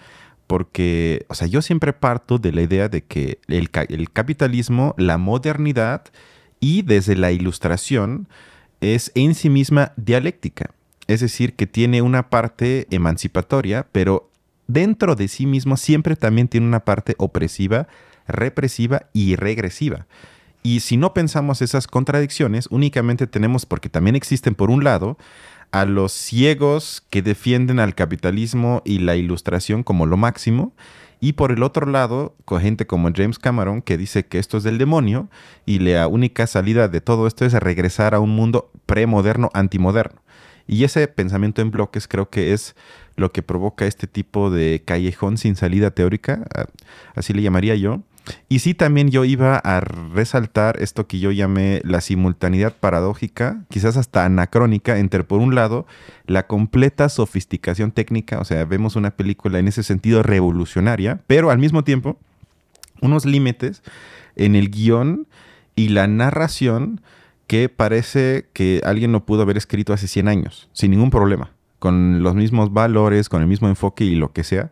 Porque, 0.51 1.27
o 1.29 1.37
sea, 1.37 1.47
yo 1.47 1.63
siempre 1.63 1.93
parto 1.93 2.39
de 2.39 2.51
la 2.51 2.63
idea 2.63 2.89
de 2.89 3.05
que 3.05 3.39
el, 3.47 3.71
el 3.89 4.11
capitalismo, 4.11 4.97
la 4.99 5.17
modernidad 5.17 6.07
y 6.59 6.83
desde 6.83 7.15
la 7.15 7.31
ilustración 7.31 8.27
es 8.81 9.13
en 9.15 9.37
sí 9.37 9.49
misma 9.49 9.93
dialéctica. 9.95 10.73
Es 11.07 11.21
decir, 11.21 11.55
que 11.55 11.69
tiene 11.69 12.03
una 12.03 12.31
parte 12.31 12.89
emancipatoria, 12.91 13.87
pero 13.93 14.29
dentro 14.67 15.15
de 15.15 15.29
sí 15.29 15.47
mismo 15.47 15.77
siempre 15.77 16.17
también 16.17 16.49
tiene 16.49 16.67
una 16.67 16.81
parte 16.81 17.15
opresiva, 17.19 17.87
represiva 18.27 19.03
y 19.13 19.37
regresiva. 19.37 20.09
Y 20.63 20.81
si 20.81 20.97
no 20.97 21.15
pensamos 21.15 21.63
esas 21.63 21.87
contradicciones, 21.87 22.67
únicamente 22.71 23.27
tenemos, 23.27 23.67
porque 23.67 23.89
también 23.89 24.17
existen 24.17 24.55
por 24.55 24.71
un 24.71 24.85
lado, 24.85 25.17
a 25.73 25.85
los 25.85 26.13
ciegos 26.13 27.03
que 27.11 27.23
defienden 27.23 27.79
al 27.79 27.95
capitalismo 27.95 28.83
y 28.85 28.99
la 28.99 29.17
ilustración 29.17 29.83
como 29.83 30.05
lo 30.07 30.17
máximo, 30.17 30.75
y 31.21 31.35
por 31.35 31.53
el 31.53 31.63
otro 31.63 31.87
lado, 31.87 32.35
con 32.47 32.63
gente 32.63 32.87
como 32.87 33.11
James 33.15 33.39
Cameron 33.39 33.83
que 33.83 33.99
dice 33.99 34.25
que 34.25 34.39
esto 34.39 34.57
es 34.57 34.65
del 34.65 34.79
demonio 34.79 35.29
y 35.67 35.79
la 35.79 36.09
única 36.09 36.47
salida 36.47 36.89
de 36.89 37.03
todo 37.03 37.27
esto 37.27 37.45
es 37.45 37.53
regresar 37.53 38.15
a 38.15 38.21
un 38.21 38.31
mundo 38.31 38.71
premoderno, 38.87 39.51
antimoderno. 39.53 40.23
Y 40.67 40.85
ese 40.85 41.07
pensamiento 41.09 41.61
en 41.61 41.71
bloques 41.71 42.09
creo 42.09 42.31
que 42.31 42.53
es 42.53 42.75
lo 43.17 43.33
que 43.33 43.43
provoca 43.43 43.87
este 43.87 44.07
tipo 44.07 44.51
de 44.51 44.83
callejón 44.85 45.37
sin 45.37 45.57
salida 45.57 45.91
teórica, 45.91 46.47
así 47.15 47.35
le 47.35 47.43
llamaría 47.43 47.75
yo. 47.75 48.03
Y 48.49 48.61
sí, 48.61 48.75
también 48.75 49.11
yo 49.11 49.25
iba 49.25 49.57
a 49.57 49.81
resaltar 49.81 50.81
esto 50.83 51.07
que 51.07 51.19
yo 51.19 51.31
llamé 51.31 51.81
la 51.85 52.01
simultaneidad 52.01 52.75
paradójica, 52.75 53.65
quizás 53.69 53.97
hasta 53.97 54.25
anacrónica, 54.25 54.99
entre 54.99 55.25
por 55.25 55.41
un 55.41 55.55
lado 55.55 55.87
la 56.27 56.47
completa 56.47 57.09
sofisticación 57.09 57.93
técnica, 57.93 58.39
o 58.39 58.45
sea, 58.45 58.65
vemos 58.65 58.97
una 58.97 59.11
película 59.11 59.59
en 59.59 59.69
ese 59.69 59.83
sentido 59.83 60.23
revolucionaria, 60.23 61.21
pero 61.27 61.51
al 61.51 61.59
mismo 61.59 61.85
tiempo 61.85 62.19
unos 63.01 63.25
límites 63.25 63.83
en 64.37 64.55
el 64.55 64.71
guion 64.71 65.27
y 65.75 65.89
la 65.89 66.07
narración 66.07 67.01
que 67.47 67.69
parece 67.69 68.47
que 68.53 68.81
alguien 68.85 69.13
lo 69.13 69.25
pudo 69.25 69.43
haber 69.43 69.57
escrito 69.57 69.93
hace 69.93 70.07
100 70.07 70.29
años, 70.29 70.69
sin 70.73 70.93
ningún 70.93 71.11
problema, 71.11 71.51
con 71.79 72.23
los 72.23 72.35
mismos 72.35 72.73
valores, 72.73 73.29
con 73.29 73.43
el 73.43 73.49
mismo 73.49 73.69
enfoque 73.69 74.05
y 74.05 74.15
lo 74.15 74.33
que 74.33 74.45
sea. 74.45 74.71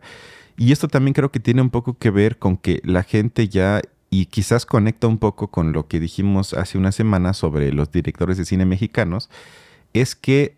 Y 0.59 0.73
esto 0.73 0.89
también 0.89 1.13
creo 1.13 1.31
que 1.31 1.39
tiene 1.39 1.61
un 1.61 1.69
poco 1.69 1.97
que 1.97 2.09
ver 2.09 2.37
con 2.37 2.57
que 2.57 2.81
la 2.83 3.03
gente 3.03 3.47
ya, 3.47 3.81
y 4.09 4.25
quizás 4.25 4.65
conecta 4.65 5.07
un 5.07 5.17
poco 5.17 5.47
con 5.47 5.71
lo 5.71 5.87
que 5.87 6.01
dijimos 6.01 6.53
hace 6.53 6.77
una 6.77 6.91
semana 6.91 7.33
sobre 7.33 7.71
los 7.71 7.93
directores 7.93 8.37
de 8.37 8.43
cine 8.43 8.65
mexicanos, 8.65 9.29
es 9.93 10.15
que 10.15 10.57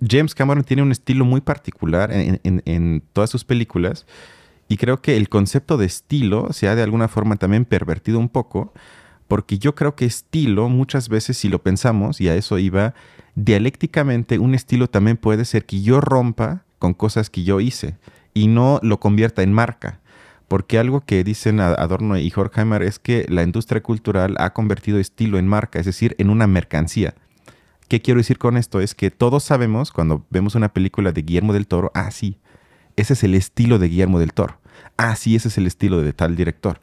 James 0.00 0.34
Cameron 0.34 0.64
tiene 0.64 0.82
un 0.82 0.92
estilo 0.92 1.26
muy 1.26 1.42
particular 1.42 2.10
en, 2.10 3.02
todas 3.12 3.28
sus 3.28 3.44
películas. 3.44 4.06
Y 4.66 4.78
creo 4.78 5.02
que 5.02 5.18
el 5.18 5.28
concepto 5.28 5.76
de 5.76 5.84
estilo 5.84 6.50
se 6.54 6.68
ha 6.68 6.74
de 6.74 6.82
alguna 6.82 7.08
forma 7.08 7.36
también 7.36 7.66
pervertido 7.66 8.18
un 8.18 8.30
poco 8.30 8.72
porque 9.28 9.58
yo 9.58 9.74
creo 9.74 9.94
que 9.94 10.06
estilo, 10.06 10.70
muchas 10.70 11.10
veces 11.10 11.36
si 11.36 11.50
lo 11.50 11.62
pensamos, 11.62 12.18
y 12.20 12.28
a 12.30 12.34
eso 12.34 12.58
iba, 12.58 12.94
dialécticamente 13.34 14.38
un 14.38 14.54
estilo 14.54 14.88
también 14.88 15.18
puede 15.18 15.44
ser 15.44 15.66
que 15.66 15.82
yo 15.82 16.00
rompa 16.00 16.64
con 16.78 16.94
cosas 16.94 17.28
que 17.28 17.42
yo 17.42 17.60
hice 17.60 17.98
y 18.34 18.48
no 18.48 18.80
lo 18.82 19.00
convierta 19.00 19.42
en 19.42 19.52
marca. 19.52 20.00
Porque 20.48 20.78
algo 20.78 21.00
que 21.00 21.24
dicen 21.24 21.58
Adorno 21.60 22.18
y 22.18 22.32
Horkheimer 22.34 22.82
es 22.82 22.98
que 22.98 23.24
la 23.28 23.42
industria 23.42 23.82
cultural 23.82 24.34
ha 24.38 24.52
convertido 24.52 24.98
estilo 24.98 25.38
en 25.38 25.48
marca, 25.48 25.78
es 25.78 25.86
decir, 25.86 26.14
en 26.18 26.28
una 26.28 26.46
mercancía. 26.46 27.14
¿Qué 27.88 28.02
quiero 28.02 28.18
decir 28.18 28.38
con 28.38 28.56
esto? 28.56 28.80
Es 28.80 28.94
que 28.94 29.10
todos 29.10 29.44
sabemos 29.44 29.90
cuando 29.90 30.26
vemos 30.30 30.54
una 30.54 30.72
película 30.72 31.12
de 31.12 31.22
Guillermo 31.22 31.52
del 31.52 31.66
Toro, 31.66 31.90
ah, 31.94 32.10
sí, 32.10 32.38
ese 32.96 33.14
es 33.14 33.24
el 33.24 33.34
estilo 33.34 33.78
de 33.78 33.88
Guillermo 33.88 34.18
del 34.18 34.32
Toro. 34.32 34.58
Ah, 34.96 35.16
sí, 35.16 35.34
ese 35.34 35.48
es 35.48 35.58
el 35.58 35.66
estilo 35.66 36.02
de 36.02 36.12
tal 36.12 36.36
director. 36.36 36.80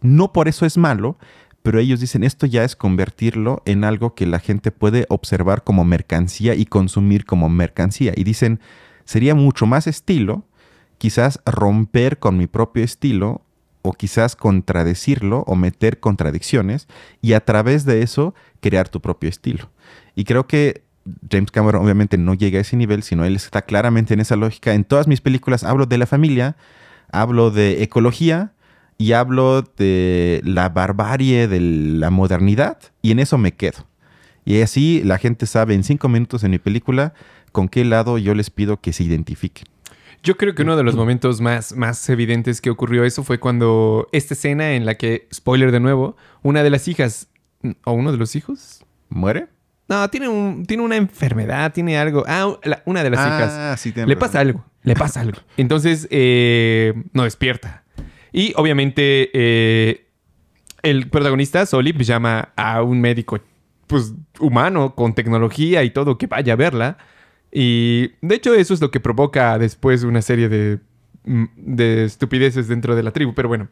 No 0.00 0.32
por 0.32 0.48
eso 0.48 0.66
es 0.66 0.76
malo, 0.76 1.18
pero 1.62 1.78
ellos 1.78 2.00
dicen 2.00 2.24
esto 2.24 2.46
ya 2.46 2.64
es 2.64 2.76
convertirlo 2.76 3.62
en 3.64 3.84
algo 3.84 4.14
que 4.14 4.26
la 4.26 4.40
gente 4.40 4.72
puede 4.72 5.06
observar 5.08 5.62
como 5.62 5.84
mercancía 5.84 6.54
y 6.54 6.66
consumir 6.66 7.24
como 7.24 7.48
mercancía. 7.48 8.12
Y 8.16 8.24
dicen, 8.24 8.60
sería 9.04 9.34
mucho 9.34 9.66
más 9.66 9.86
estilo, 9.86 10.44
quizás 11.02 11.40
romper 11.44 12.20
con 12.20 12.36
mi 12.36 12.46
propio 12.46 12.84
estilo 12.84 13.42
o 13.82 13.92
quizás 13.92 14.36
contradecirlo 14.36 15.42
o 15.48 15.56
meter 15.56 15.98
contradicciones 15.98 16.86
y 17.20 17.32
a 17.32 17.44
través 17.44 17.84
de 17.84 18.02
eso 18.02 18.36
crear 18.60 18.88
tu 18.88 19.00
propio 19.00 19.28
estilo. 19.28 19.68
Y 20.14 20.22
creo 20.22 20.46
que 20.46 20.84
James 21.28 21.50
Cameron 21.50 21.82
obviamente 21.82 22.18
no 22.18 22.34
llega 22.34 22.58
a 22.58 22.60
ese 22.60 22.76
nivel, 22.76 23.02
sino 23.02 23.24
él 23.24 23.34
está 23.34 23.62
claramente 23.62 24.14
en 24.14 24.20
esa 24.20 24.36
lógica. 24.36 24.74
En 24.74 24.84
todas 24.84 25.08
mis 25.08 25.20
películas 25.20 25.64
hablo 25.64 25.86
de 25.86 25.98
la 25.98 26.06
familia, 26.06 26.54
hablo 27.10 27.50
de 27.50 27.82
ecología, 27.82 28.52
y 28.96 29.14
hablo 29.14 29.62
de 29.62 30.40
la 30.44 30.68
barbarie 30.68 31.48
de 31.48 31.58
la 31.58 32.10
modernidad 32.10 32.78
y 33.02 33.10
en 33.10 33.18
eso 33.18 33.38
me 33.38 33.50
quedo. 33.50 33.88
Y 34.44 34.60
así 34.60 35.02
la 35.02 35.18
gente 35.18 35.46
sabe 35.46 35.74
en 35.74 35.82
cinco 35.82 36.08
minutos 36.08 36.44
en 36.44 36.52
mi 36.52 36.60
película 36.60 37.12
con 37.50 37.68
qué 37.68 37.84
lado 37.84 38.18
yo 38.18 38.36
les 38.36 38.50
pido 38.50 38.80
que 38.80 38.92
se 38.92 39.02
identifiquen. 39.02 39.71
Yo 40.22 40.36
creo 40.36 40.54
que 40.54 40.62
uno 40.62 40.76
de 40.76 40.84
los 40.84 40.94
momentos 40.94 41.40
más, 41.40 41.74
más 41.76 42.08
evidentes 42.08 42.60
que 42.60 42.70
ocurrió 42.70 43.04
eso 43.04 43.24
fue 43.24 43.40
cuando 43.40 44.08
esta 44.12 44.34
escena 44.34 44.74
en 44.74 44.86
la 44.86 44.94
que, 44.94 45.26
spoiler 45.34 45.72
de 45.72 45.80
nuevo, 45.80 46.16
una 46.42 46.62
de 46.62 46.70
las 46.70 46.86
hijas, 46.86 47.28
o 47.84 47.92
uno 47.92 48.12
de 48.12 48.18
los 48.18 48.36
hijos, 48.36 48.84
muere. 49.08 49.48
No, 49.88 50.08
tiene, 50.10 50.28
un, 50.28 50.64
tiene 50.64 50.82
una 50.84 50.96
enfermedad, 50.96 51.72
tiene 51.72 51.98
algo. 51.98 52.24
Ah, 52.26 52.56
una 52.84 53.02
de 53.02 53.10
las 53.10 53.20
ah, 53.20 53.76
hijas. 53.84 54.06
le 54.08 54.16
pasa 54.16 54.40
algo, 54.40 54.64
le 54.84 54.94
pasa 54.94 55.20
algo. 55.20 55.40
Entonces, 55.56 56.06
eh, 56.10 56.94
no 57.12 57.24
despierta. 57.24 57.82
Y 58.32 58.52
obviamente 58.56 59.30
eh, 59.34 60.06
el 60.82 61.08
protagonista, 61.08 61.66
Soli, 61.66 61.92
pues, 61.92 62.06
llama 62.06 62.50
a 62.56 62.82
un 62.82 63.00
médico 63.00 63.40
pues, 63.86 64.14
humano 64.38 64.94
con 64.94 65.14
tecnología 65.14 65.82
y 65.82 65.90
todo 65.90 66.16
que 66.16 66.28
vaya 66.28 66.52
a 66.52 66.56
verla. 66.56 66.98
Y 67.52 68.12
de 68.22 68.34
hecho 68.34 68.54
eso 68.54 68.72
es 68.72 68.80
lo 68.80 68.90
que 68.90 68.98
provoca 68.98 69.58
después 69.58 70.02
una 70.04 70.22
serie 70.22 70.48
de, 70.48 70.78
mm, 71.24 71.44
de 71.56 72.04
estupideces 72.04 72.66
dentro 72.66 72.96
de 72.96 73.02
la 73.02 73.10
tribu. 73.10 73.34
Pero 73.34 73.48
bueno, 73.48 73.68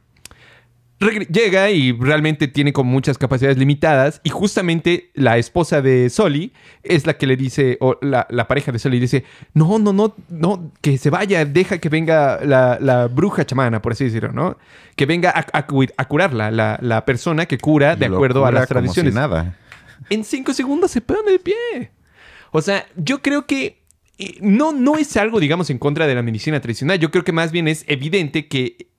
llega 1.30 1.70
y 1.70 1.92
realmente 1.92 2.46
tiene 2.46 2.74
como 2.74 2.90
muchas 2.90 3.16
capacidades 3.16 3.56
limitadas 3.56 4.20
y 4.22 4.28
justamente 4.28 5.10
la 5.14 5.38
esposa 5.38 5.80
de 5.80 6.10
Soli 6.10 6.52
es 6.82 7.06
la 7.06 7.14
que 7.14 7.26
le 7.26 7.36
dice, 7.36 7.78
o 7.80 7.98
la, 8.02 8.26
pareja 8.46 8.70
de 8.70 8.78
Soli 8.78 9.00
dice, 9.00 9.24
no, 9.54 9.78
no, 9.78 9.94
no, 9.94 10.14
no, 10.28 10.72
que 10.82 10.98
se 10.98 11.08
vaya, 11.08 11.46
deja 11.46 11.78
que 11.78 11.88
venga 11.88 12.40
la, 12.44 13.08
bruja 13.10 13.46
chamana, 13.46 13.80
por 13.80 13.92
así 13.92 14.04
decirlo, 14.04 14.32
¿no? 14.32 14.58
Que 14.94 15.06
venga 15.06 15.32
a, 15.34 16.06
curarla, 16.06 16.50
la, 16.50 17.04
persona 17.06 17.46
que 17.46 17.56
cura 17.56 17.96
de 17.96 18.06
acuerdo 18.06 18.44
a 18.44 18.52
las 18.52 18.68
tradiciones. 18.68 19.14
nada. 19.14 19.56
En 20.10 20.24
cinco 20.24 20.52
segundos 20.52 20.90
se 20.90 21.00
pone 21.00 21.32
de 21.32 21.38
pie. 21.38 21.90
O 22.52 22.62
sea, 22.62 22.86
yo 22.96 23.22
creo 23.22 23.46
que 23.46 23.80
eh, 24.20 24.38
no, 24.42 24.72
no 24.72 24.98
es 24.98 25.16
algo, 25.16 25.40
digamos, 25.40 25.70
en 25.70 25.78
contra 25.78 26.06
de 26.06 26.14
la 26.14 26.22
medicina 26.22 26.60
tradicional. 26.60 26.98
Yo 26.98 27.10
creo 27.10 27.24
que 27.24 27.32
más 27.32 27.52
bien 27.52 27.68
es 27.68 27.84
evidente 27.88 28.48
que 28.48 28.90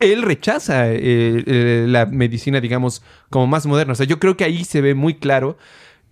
él 0.00 0.22
rechaza 0.22 0.90
eh, 0.90 0.98
eh, 1.46 1.86
la 1.88 2.06
medicina, 2.06 2.60
digamos, 2.60 3.02
como 3.30 3.46
más 3.46 3.66
moderna. 3.66 3.92
O 3.92 3.96
sea, 3.96 4.06
yo 4.06 4.18
creo 4.18 4.36
que 4.36 4.44
ahí 4.44 4.64
se 4.64 4.80
ve 4.80 4.94
muy 4.94 5.14
claro, 5.14 5.56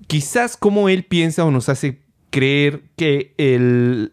quizás 0.06 0.56
cómo 0.56 0.88
él 0.88 1.04
piensa 1.04 1.44
o 1.44 1.50
nos 1.50 1.68
hace 1.68 2.02
creer 2.30 2.82
que 2.96 3.34
el, 3.36 4.12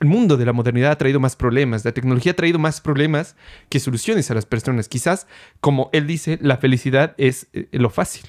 mundo 0.00 0.36
de 0.36 0.46
la 0.46 0.52
modernidad 0.52 0.90
ha 0.90 0.98
traído 0.98 1.20
más 1.20 1.36
problemas, 1.36 1.84
la 1.84 1.92
tecnología 1.92 2.32
ha 2.32 2.36
traído 2.36 2.58
más 2.58 2.80
problemas 2.80 3.36
que 3.68 3.78
soluciones 3.78 4.30
a 4.30 4.34
las 4.34 4.46
personas. 4.46 4.88
Quizás, 4.88 5.26
como 5.60 5.90
él 5.92 6.06
dice, 6.06 6.38
la 6.40 6.56
felicidad 6.56 7.14
es 7.18 7.48
lo 7.70 7.90
fácil. 7.90 8.24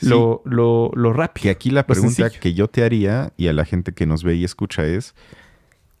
Lo, 0.00 0.42
lo, 0.44 0.90
lo, 0.94 1.12
rápido. 1.12 1.42
Que 1.42 1.50
aquí 1.50 1.70
la 1.70 1.86
pregunta 1.86 2.30
que 2.30 2.54
yo 2.54 2.68
te 2.68 2.84
haría 2.84 3.32
y 3.36 3.48
a 3.48 3.52
la 3.52 3.64
gente 3.64 3.92
que 3.92 4.06
nos 4.06 4.24
ve 4.24 4.34
y 4.36 4.44
escucha 4.44 4.84
es, 4.86 5.14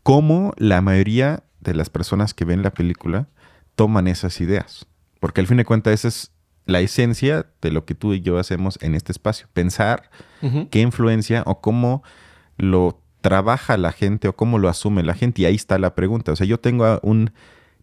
¿cómo 0.02 0.54
la 0.56 0.80
mayoría 0.80 1.42
de 1.60 1.74
las 1.74 1.90
personas 1.90 2.34
que 2.34 2.44
ven 2.44 2.62
la 2.62 2.72
película 2.72 3.28
toman 3.80 4.08
esas 4.08 4.40
ideas. 4.40 4.86
Porque 5.20 5.40
al 5.40 5.46
fin 5.46 5.58
de 5.58 5.64
cuentas 5.64 5.94
esa 5.94 6.08
es 6.08 6.32
la 6.66 6.80
esencia 6.80 7.46
de 7.60 7.70
lo 7.70 7.84
que 7.84 7.94
tú 7.94 8.12
y 8.14 8.20
yo 8.20 8.38
hacemos 8.38 8.78
en 8.82 8.94
este 8.94 9.12
espacio. 9.12 9.48
Pensar 9.52 10.10
qué 10.70 10.80
influencia 10.80 11.42
o 11.46 11.60
cómo 11.60 12.02
lo 12.56 13.00
trabaja 13.20 13.76
la 13.76 13.92
gente 13.92 14.28
o 14.28 14.36
cómo 14.36 14.58
lo 14.58 14.68
asume 14.68 15.02
la 15.02 15.14
gente. 15.14 15.42
Y 15.42 15.44
ahí 15.46 15.54
está 15.54 15.78
la 15.78 15.94
pregunta. 15.94 16.32
O 16.32 16.36
sea, 16.36 16.46
yo 16.46 16.60
tengo 16.60 17.00
un 17.02 17.32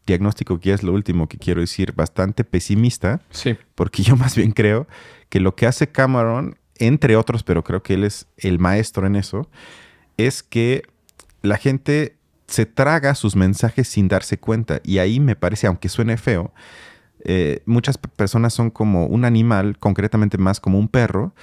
diagnóstico 0.08 0.60
que 0.60 0.74
es 0.74 0.82
lo 0.82 0.94
último 0.94 1.30
que 1.30 1.38
quiero 1.38 1.62
decir, 1.62 1.94
bastante 1.94 2.44
pesimista. 2.44 3.22
Sí. 3.30 3.56
Porque 3.76 4.02
yo 4.02 4.16
más 4.16 4.36
bien 4.36 4.52
creo 4.52 4.88
que 5.30 5.40
lo 5.40 5.56
que 5.56 5.68
hace 5.68 5.88
Cameron, 5.88 6.58
entre 6.78 7.16
otros, 7.16 7.44
pero 7.44 7.64
creo 7.64 7.84
que 7.84 7.94
él 7.94 8.04
es 8.04 8.26
el 8.38 8.58
maestro 8.58 9.06
en 9.06 9.16
eso, 9.16 9.50
es 10.18 10.42
que 10.42 10.84
la 11.44 11.58
gente 11.58 12.18
se 12.48 12.66
traga 12.66 13.14
sus 13.14 13.36
mensajes 13.36 13.88
sin 13.88 14.08
darse 14.08 14.40
cuenta. 14.40 14.80
Y 14.84 14.98
ahí 14.98 15.20
me 15.20 15.36
parece, 15.36 15.68
aunque 15.68 15.90
suene 15.90 16.18
feo, 16.18 16.54
eh, 17.24 17.62
muchas 17.66 17.98
personas 17.98 18.54
son 18.54 18.72
como 18.72 19.06
un 19.06 19.26
animal, 19.26 19.78
concretamente 19.78 20.38
más 20.38 20.60
como 20.60 20.80
un 20.80 20.88
perro, 20.88 21.34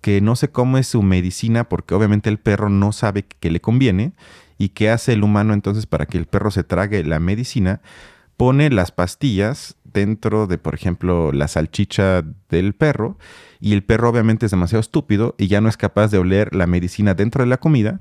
que 0.00 0.20
no 0.20 0.36
se 0.36 0.48
come 0.50 0.82
su 0.82 1.02
medicina 1.02 1.68
porque 1.68 1.94
obviamente 1.94 2.28
el 2.28 2.38
perro 2.38 2.68
no 2.68 2.92
sabe 2.92 3.24
que 3.24 3.50
le 3.50 3.60
conviene. 3.60 4.12
¿Y 4.58 4.70
qué 4.70 4.90
hace 4.90 5.12
el 5.14 5.22
humano 5.22 5.54
entonces 5.54 5.86
para 5.86 6.06
que 6.06 6.18
el 6.18 6.26
perro 6.26 6.50
se 6.50 6.64
trague 6.64 7.04
la 7.04 7.20
medicina? 7.20 7.80
Pone 8.36 8.70
las 8.70 8.92
pastillas 8.92 9.76
dentro 9.84 10.46
de, 10.46 10.58
por 10.58 10.74
ejemplo, 10.74 11.32
la 11.32 11.48
salchicha 11.48 12.22
del 12.50 12.74
perro 12.74 13.16
y 13.60 13.72
el 13.72 13.82
perro 13.82 14.10
obviamente 14.10 14.46
es 14.46 14.50
demasiado 14.50 14.80
estúpido 14.80 15.34
y 15.38 15.46
ya 15.46 15.60
no 15.60 15.68
es 15.68 15.76
capaz 15.76 16.10
de 16.10 16.18
oler 16.18 16.54
la 16.54 16.66
medicina 16.66 17.14
dentro 17.14 17.42
de 17.42 17.48
la 17.48 17.56
comida 17.56 18.00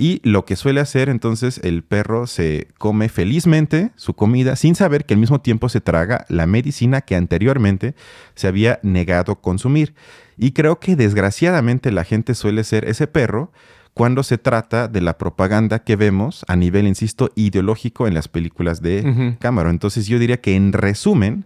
y 0.00 0.22
lo 0.24 0.46
que 0.46 0.56
suele 0.56 0.80
hacer 0.80 1.10
entonces 1.10 1.60
el 1.62 1.82
perro 1.82 2.26
se 2.26 2.68
come 2.78 3.10
felizmente 3.10 3.90
su 3.96 4.14
comida 4.14 4.56
sin 4.56 4.74
saber 4.74 5.04
que 5.04 5.12
al 5.12 5.20
mismo 5.20 5.42
tiempo 5.42 5.68
se 5.68 5.82
traga 5.82 6.24
la 6.30 6.46
medicina 6.46 7.02
que 7.02 7.16
anteriormente 7.16 7.94
se 8.34 8.48
había 8.48 8.80
negado 8.82 9.42
consumir. 9.42 9.94
Y 10.38 10.52
creo 10.52 10.80
que 10.80 10.96
desgraciadamente 10.96 11.92
la 11.92 12.04
gente 12.04 12.34
suele 12.34 12.64
ser 12.64 12.88
ese 12.88 13.08
perro 13.08 13.52
cuando 13.94 14.22
se 14.22 14.38
trata 14.38 14.88
de 14.88 15.00
la 15.00 15.18
propaganda 15.18 15.80
que 15.80 15.96
vemos 15.96 16.44
a 16.48 16.56
nivel, 16.56 16.86
insisto, 16.86 17.30
ideológico 17.34 18.06
en 18.06 18.14
las 18.14 18.28
películas 18.28 18.82
de 18.82 19.36
cámara. 19.40 19.70
Entonces 19.70 20.06
yo 20.06 20.18
diría 20.18 20.40
que 20.40 20.54
en 20.54 20.72
resumen, 20.72 21.44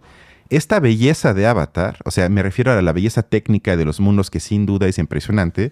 esta 0.49 0.79
belleza 0.79 1.33
de 1.33 1.47
Avatar, 1.47 1.97
o 2.05 2.11
sea, 2.11 2.29
me 2.29 2.43
refiero 2.43 2.71
a 2.71 2.81
la 2.81 2.93
belleza 2.93 3.23
técnica 3.23 3.75
de 3.75 3.85
los 3.85 3.99
mundos 3.99 4.29
que 4.29 4.39
sin 4.39 4.65
duda 4.65 4.87
es 4.87 4.99
impresionante, 4.99 5.71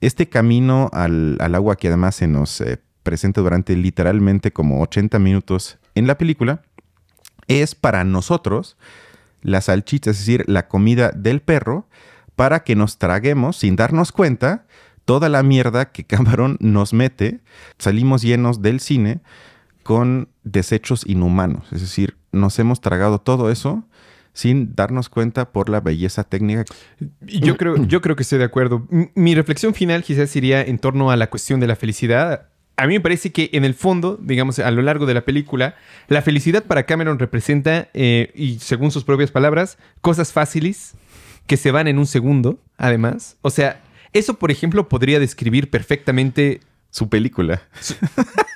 este 0.00 0.28
camino 0.28 0.88
al, 0.92 1.38
agua 1.40 1.76
que 1.76 1.88
además 1.88 2.16
se 2.16 2.26
nos 2.26 2.60
eh, 2.60 2.78
presenta 3.02 3.40
durante 3.40 3.76
literalmente 3.76 4.52
como 4.52 4.80
80 4.82 5.18
minutos 5.18 5.78
en 5.94 6.06
la 6.06 6.16
película, 6.16 6.62
es 7.48 7.74
para 7.74 8.04
nosotros 8.04 8.76
la 9.42 9.60
salchicha, 9.60 10.10
es 10.10 10.18
decir, 10.18 10.44
la 10.46 10.68
comida 10.68 11.10
del 11.10 11.40
perro, 11.40 11.88
para 12.36 12.60
que 12.60 12.76
nos 12.76 12.98
traguemos 12.98 13.58
sin 13.58 13.76
darnos 13.76 14.12
cuenta 14.12 14.66
toda 15.10 15.28
la 15.28 15.42
mierda 15.42 15.90
que 15.90 16.04
Camarón 16.04 16.56
nos 16.60 16.92
mete. 16.92 17.40
Salimos 17.78 18.22
llenos 18.22 18.62
del 18.62 18.78
cine 18.78 19.18
con 19.82 20.28
desechos 20.44 21.04
inhumanos, 21.04 21.64
es 21.72 21.80
decir, 21.80 22.16
nos 22.30 22.56
hemos 22.60 22.80
tragado 22.80 23.20
todo 23.20 23.50
eso 23.50 23.82
sin 24.34 24.76
darnos 24.76 25.08
cuenta 25.08 25.50
por 25.50 25.68
la 25.68 25.80
belleza 25.80 26.22
técnica. 26.22 26.64
Yo 27.22 27.56
creo, 27.56 27.84
yo 27.86 28.00
creo 28.00 28.14
que 28.14 28.22
estoy 28.22 28.38
de 28.38 28.44
acuerdo. 28.44 28.86
Mi 29.16 29.34
reflexión 29.34 29.74
final 29.74 30.04
quizás 30.04 30.30
sería 30.30 30.62
en 30.62 30.78
torno 30.78 31.10
a 31.10 31.16
la 31.16 31.28
cuestión 31.28 31.58
de 31.58 31.66
la 31.66 31.74
felicidad. 31.74 32.46
A 32.76 32.86
mí 32.86 32.94
me 32.94 33.00
parece 33.00 33.32
que 33.32 33.50
en 33.52 33.64
el 33.64 33.74
fondo, 33.74 34.16
digamos, 34.22 34.60
a 34.60 34.70
lo 34.70 34.80
largo 34.80 35.06
de 35.06 35.14
la 35.14 35.24
película, 35.24 35.74
la 36.06 36.22
felicidad 36.22 36.62
para 36.62 36.84
Cameron 36.84 37.18
representa, 37.18 37.88
eh, 37.94 38.30
y 38.36 38.60
según 38.60 38.92
sus 38.92 39.02
propias 39.02 39.32
palabras, 39.32 39.76
cosas 40.02 40.32
fáciles 40.32 40.94
que 41.48 41.56
se 41.56 41.72
van 41.72 41.88
en 41.88 41.98
un 41.98 42.06
segundo, 42.06 42.60
además. 42.78 43.36
O 43.42 43.50
sea, 43.50 43.80
eso, 44.12 44.34
por 44.34 44.50
ejemplo, 44.50 44.88
podría 44.88 45.20
describir 45.20 45.70
perfectamente 45.70 46.60
su 46.90 47.08
película. 47.08 47.62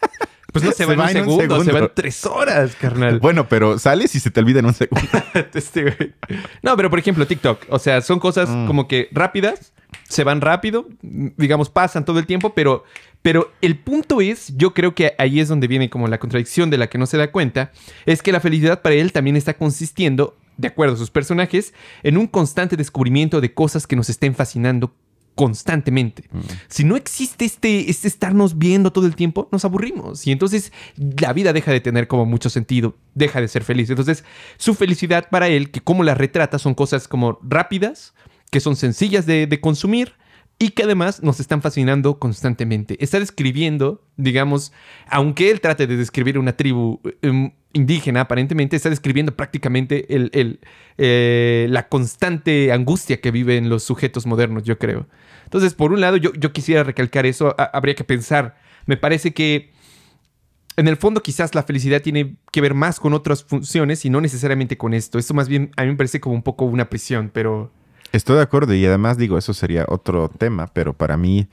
Pues 0.55 0.64
no 0.64 0.70
se, 0.70 0.86
va, 0.86 0.92
en 0.92 1.00
un, 1.00 1.09
segundo, 1.09 1.64
se 1.64 1.72
van 1.72 1.90
tres 1.92 2.24
horas, 2.24 2.76
carnal. 2.76 3.18
Bueno, 3.18 3.48
pero 3.48 3.76
sales 3.76 4.14
y 4.14 4.20
se 4.20 4.30
te 4.30 4.38
olvida 4.38 4.61
en 4.61 4.66
un 4.66 4.72
segundo. 4.72 5.05
Este, 5.52 6.14
no, 6.62 6.76
pero 6.76 6.90
por 6.90 7.00
ejemplo, 7.00 7.26
TikTok. 7.26 7.66
O 7.70 7.80
sea, 7.80 8.00
son 8.02 8.20
cosas 8.20 8.48
mm. 8.48 8.68
como 8.68 8.86
que 8.86 9.09
rápidas, 9.11 9.72
se 10.09 10.22
van 10.22 10.40
rápido, 10.40 10.86
digamos, 11.02 11.70
pasan 11.70 12.05
todo 12.05 12.20
el 12.20 12.26
tiempo, 12.26 12.55
pero, 12.55 12.84
pero 13.20 13.50
el 13.62 13.76
punto 13.80 14.20
es, 14.20 14.57
yo 14.57 14.74
creo 14.74 14.94
que 14.94 15.16
ahí 15.18 15.40
es 15.40 15.48
donde 15.48 15.66
viene 15.66 15.90
como 15.90 16.07
la 16.07 16.20
contradicción 16.20 16.70
de 16.70 16.78
la 16.78 16.86
que 16.88 16.98
no 16.98 17.07
se 17.07 17.16
da 17.16 17.32
cuenta, 17.32 17.72
es 18.07 18.22
que 18.22 18.30
la 18.30 18.38
felicidad 18.38 18.80
para 18.80 18.94
él 18.94 19.11
también 19.11 19.34
está 19.34 19.55
consistiendo 19.55 20.36
de 20.57 20.68
acuerdo 20.68 20.94
a 20.94 20.98
sus 20.98 21.11
personajes, 21.11 21.74
en 22.05 22.16
un 22.16 22.28
constante 22.28 22.76
descubrimiento 22.76 23.40
de 23.40 23.52
cosas 23.52 23.88
que 23.88 23.96
nos 23.96 24.09
estén 24.09 24.36
fascinando 24.36 24.94
constantemente. 25.35 26.24
Mm. 26.30 26.41
Si 26.68 26.85
no 26.85 26.97
existe 26.97 27.45
este, 27.45 27.91
este 27.91 28.09
estarnos 28.09 28.59
viendo 28.59 28.93
todo 28.93 29.07
el 29.07 29.16
tiempo, 29.16 29.49
nos 29.53 29.64
aburrimos. 29.64 30.26
Y 30.26 30.32
entonces 30.32 30.72
la 30.97 31.32
vida 31.32 31.53
deja 31.53 31.72
de 31.72 31.80
tener 31.80 32.09
como 32.09 32.26
mucho 32.26 32.51
sentido, 32.51 32.97
deja 33.14 33.41
de 33.41 33.49
ser 33.49 33.64
feliz. 33.64 33.91
Entonces 33.91 34.24
su 34.57 34.74
felicidad 34.74 35.28
para 35.30 35.49
él, 35.49 35.70
que 35.70 35.80
como 35.80 36.05
la 36.05 36.14
retrata, 36.14 36.59
son 36.59 36.74
cosas 36.74 37.09
como 37.09 37.39
rápidas, 37.43 38.14
que 38.51 38.61
son 38.61 38.76
sencillas 38.76 39.26
de, 39.26 39.47
de 39.47 39.61
consumir 39.61 40.14
y 40.59 40.70
que 40.70 40.85
además 40.85 41.22
nos 41.22 41.41
están 41.41 41.62
fascinando 41.62 42.18
constantemente. 42.18 42.97
Está 43.03 43.18
describiendo, 43.18 44.03
digamos, 44.16 44.72
aunque 45.09 45.51
él 45.51 45.61
trate 45.61 45.87
de 45.87 45.97
describir 45.97 46.39
una 46.39 46.57
tribu 46.57 47.01
em, 47.22 47.53
indígena, 47.75 48.22
aparentemente 48.22 48.77
está 48.77 48.89
describiendo 48.89 49.37
prácticamente 49.37 50.14
el, 50.14 50.61
eh, 50.97 51.66
la 51.68 51.89
constante 51.89 52.72
angustia 52.72 53.20
que 53.20 53.31
viven 53.31 53.68
los 53.68 53.83
sujetos 53.83 54.27
modernos, 54.27 54.62
yo 54.62 54.79
creo. 54.79 55.07
Entonces, 55.45 55.75
por 55.75 55.93
un 55.93 56.01
lado, 56.01 56.16
yo, 56.16 56.33
yo 56.35 56.53
quisiera 56.53 56.83
recalcar 56.83 57.27
eso, 57.27 57.55
habría 57.59 57.95
que 57.95 58.05
pensar, 58.05 58.57
me 58.87 58.97
parece 58.97 59.35
que 59.35 59.72
en 60.77 60.89
el 60.89 60.97
fondo 60.97 61.22
quizás 61.22 61.55
la 61.55 61.62
felicidad 61.62 62.01
tiene 62.01 62.37
que 62.51 62.61
ver 62.61 62.75
más 62.75 62.99
con 62.99 63.12
otras 63.12 63.45
funciones 63.45 64.05
y 64.05 64.11
no 64.11 64.20
necesariamente 64.20 64.77
con 64.77 64.95
esto. 64.95 65.18
Esto 65.18 65.35
más 65.35 65.49
bien 65.49 65.70
a 65.77 65.83
mí 65.83 65.91
me 65.91 65.97
parece 65.97 66.20
como 66.20 66.35
un 66.35 66.43
poco 66.43 66.64
una 66.64 66.89
prisión, 66.89 67.31
pero... 67.33 67.72
Estoy 68.12 68.37
de 68.37 68.43
acuerdo 68.43 68.75
y 68.75 68.87
además 68.87 69.18
digo, 69.18 69.37
eso 69.39 69.55
sería 69.55 69.85
otro 69.89 70.29
tema, 70.29 70.68
pero 70.68 70.93
para 70.93 71.16
mí 71.16 71.49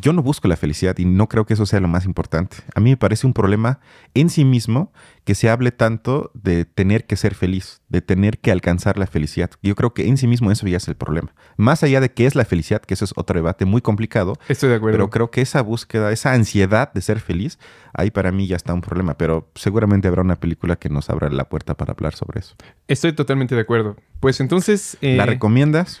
yo 0.00 0.12
no 0.12 0.22
busco 0.22 0.48
la 0.48 0.56
felicidad 0.56 0.96
y 0.98 1.04
no 1.04 1.28
creo 1.28 1.46
que 1.46 1.54
eso 1.54 1.66
sea 1.66 1.80
lo 1.80 1.88
más 1.88 2.04
importante. 2.04 2.58
A 2.74 2.80
mí 2.80 2.90
me 2.90 2.96
parece 2.96 3.26
un 3.26 3.32
problema 3.32 3.80
en 4.14 4.30
sí 4.30 4.44
mismo 4.44 4.92
que 5.24 5.34
se 5.34 5.48
hable 5.48 5.72
tanto 5.72 6.30
de 6.34 6.64
tener 6.64 7.06
que 7.06 7.16
ser 7.16 7.34
feliz, 7.34 7.80
de 7.88 8.02
tener 8.02 8.38
que 8.38 8.52
alcanzar 8.52 8.98
la 8.98 9.06
felicidad. 9.06 9.50
Yo 9.62 9.74
creo 9.74 9.94
que 9.94 10.06
en 10.06 10.16
sí 10.16 10.26
mismo 10.26 10.50
eso 10.50 10.66
ya 10.68 10.76
es 10.76 10.86
el 10.88 10.94
problema. 10.94 11.34
Más 11.56 11.82
allá 11.82 12.00
de 12.00 12.12
qué 12.12 12.26
es 12.26 12.34
la 12.34 12.44
felicidad, 12.44 12.82
que 12.82 12.94
eso 12.94 13.04
es 13.04 13.12
otro 13.16 13.36
debate 13.36 13.64
muy 13.64 13.80
complicado. 13.80 14.34
Estoy 14.48 14.68
de 14.68 14.76
acuerdo. 14.76 14.96
Pero 14.96 15.10
creo 15.10 15.30
que 15.30 15.40
esa 15.40 15.62
búsqueda, 15.62 16.12
esa 16.12 16.32
ansiedad 16.32 16.92
de 16.92 17.00
ser 17.00 17.20
feliz, 17.20 17.58
ahí 17.94 18.10
para 18.10 18.30
mí 18.30 18.46
ya 18.46 18.56
está 18.56 18.74
un 18.74 18.82
problema. 18.82 19.16
Pero 19.16 19.50
seguramente 19.54 20.08
habrá 20.08 20.22
una 20.22 20.36
película 20.36 20.76
que 20.76 20.88
nos 20.88 21.10
abra 21.10 21.28
la 21.30 21.48
puerta 21.48 21.74
para 21.74 21.92
hablar 21.92 22.14
sobre 22.14 22.40
eso. 22.40 22.54
Estoy 22.86 23.12
totalmente 23.12 23.54
de 23.54 23.62
acuerdo. 23.62 23.96
Pues 24.20 24.40
entonces... 24.40 24.96
¿La 25.00 25.24
eh, 25.24 25.26
recomiendas? 25.26 26.00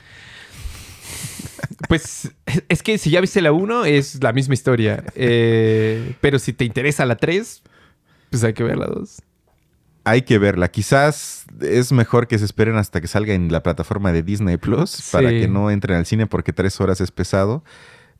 Pues 1.88 2.32
es 2.68 2.82
que 2.82 2.98
si 2.98 3.10
ya 3.10 3.20
viste 3.20 3.40
la 3.40 3.52
1 3.52 3.84
es 3.84 4.22
la 4.22 4.32
misma 4.32 4.54
historia. 4.54 5.04
Eh, 5.14 6.14
pero 6.20 6.38
si 6.38 6.52
te 6.52 6.64
interesa 6.64 7.04
la 7.04 7.16
3, 7.16 7.62
pues 8.30 8.44
hay 8.44 8.52
que 8.52 8.62
ver 8.62 8.78
la 8.78 8.86
2. 8.86 9.22
Hay 10.04 10.22
que 10.22 10.38
verla. 10.38 10.68
Quizás 10.68 11.46
es 11.60 11.90
mejor 11.90 12.28
que 12.28 12.38
se 12.38 12.44
esperen 12.44 12.76
hasta 12.76 13.00
que 13.00 13.08
salga 13.08 13.34
en 13.34 13.50
la 13.50 13.64
plataforma 13.64 14.12
de 14.12 14.22
Disney 14.22 14.56
Plus 14.56 15.08
para 15.10 15.30
que 15.30 15.48
no 15.48 15.68
entren 15.68 15.96
al 15.98 16.06
cine 16.06 16.28
porque 16.28 16.52
tres 16.52 16.80
horas 16.80 17.00
es 17.00 17.10
pesado. 17.10 17.64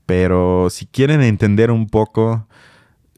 Pero 0.05 0.69
si 0.69 0.87
quieren 0.87 1.23
entender 1.23 1.71
un 1.71 1.89
poco 1.89 2.49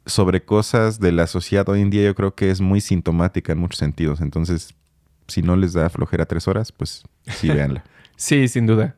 sobre 0.05 0.45
cosas 0.45 1.01
de 1.01 1.13
la 1.13 1.27
sociedad 1.27 1.69
hoy 1.69 1.81
en 1.81 1.91
día, 1.91 2.05
yo 2.05 2.15
creo 2.15 2.35
que 2.35 2.51
es 2.51 2.61
muy 2.61 2.83
sintomática 2.83 3.53
en 3.53 3.59
muchos 3.59 3.79
sentidos. 3.79 4.21
Entonces, 4.21 4.75
si 5.29 5.41
no 5.41 5.57
les 5.57 5.73
da 5.73 5.89
flojera 5.89 6.27
tres 6.27 6.47
horas, 6.47 6.71
pues 6.71 7.05
sí, 7.27 7.49
véanla. 7.49 7.85
sí, 8.17 8.49
sin 8.49 8.67
duda. 8.67 8.97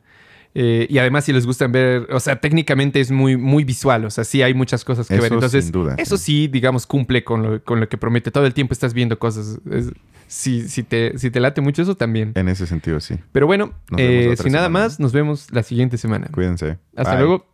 Eh, 0.54 0.86
y 0.90 0.98
además, 0.98 1.24
si 1.24 1.32
les 1.32 1.46
gustan 1.46 1.70
ver, 1.70 2.08
o 2.10 2.18
sea, 2.18 2.40
técnicamente 2.40 3.00
es 3.00 3.10
muy, 3.10 3.36
muy 3.36 3.62
visual, 3.64 4.04
o 4.04 4.10
sea, 4.10 4.24
sí 4.24 4.42
hay 4.42 4.52
muchas 4.52 4.84
cosas 4.84 5.06
que 5.06 5.20
ver. 5.20 5.32
Entonces, 5.32 5.64
sin 5.64 5.72
duda, 5.72 5.94
eso 5.96 6.16
sí, 6.16 6.48
digamos, 6.48 6.86
cumple 6.86 7.22
con 7.22 7.42
lo, 7.42 7.64
con 7.64 7.78
lo, 7.80 7.88
que 7.88 7.96
promete. 7.96 8.30
Todo 8.30 8.46
el 8.46 8.54
tiempo 8.54 8.72
estás 8.72 8.92
viendo 8.92 9.18
cosas. 9.18 9.60
si, 10.26 10.68
si, 10.68 10.82
te, 10.82 11.16
si 11.18 11.30
te 11.30 11.38
late 11.40 11.60
mucho 11.60 11.82
eso, 11.82 11.96
también. 11.96 12.32
En 12.34 12.48
ese 12.48 12.66
sentido, 12.66 13.00
sí. 13.00 13.16
Pero 13.32 13.46
bueno, 13.46 13.74
eh, 13.96 14.34
sin 14.40 14.52
nada 14.52 14.68
más, 14.68 14.98
nos 14.98 15.12
vemos 15.12 15.52
la 15.52 15.62
siguiente 15.62 15.98
semana. 15.98 16.28
Cuídense. 16.32 16.78
Hasta 16.96 17.16
luego. 17.16 17.46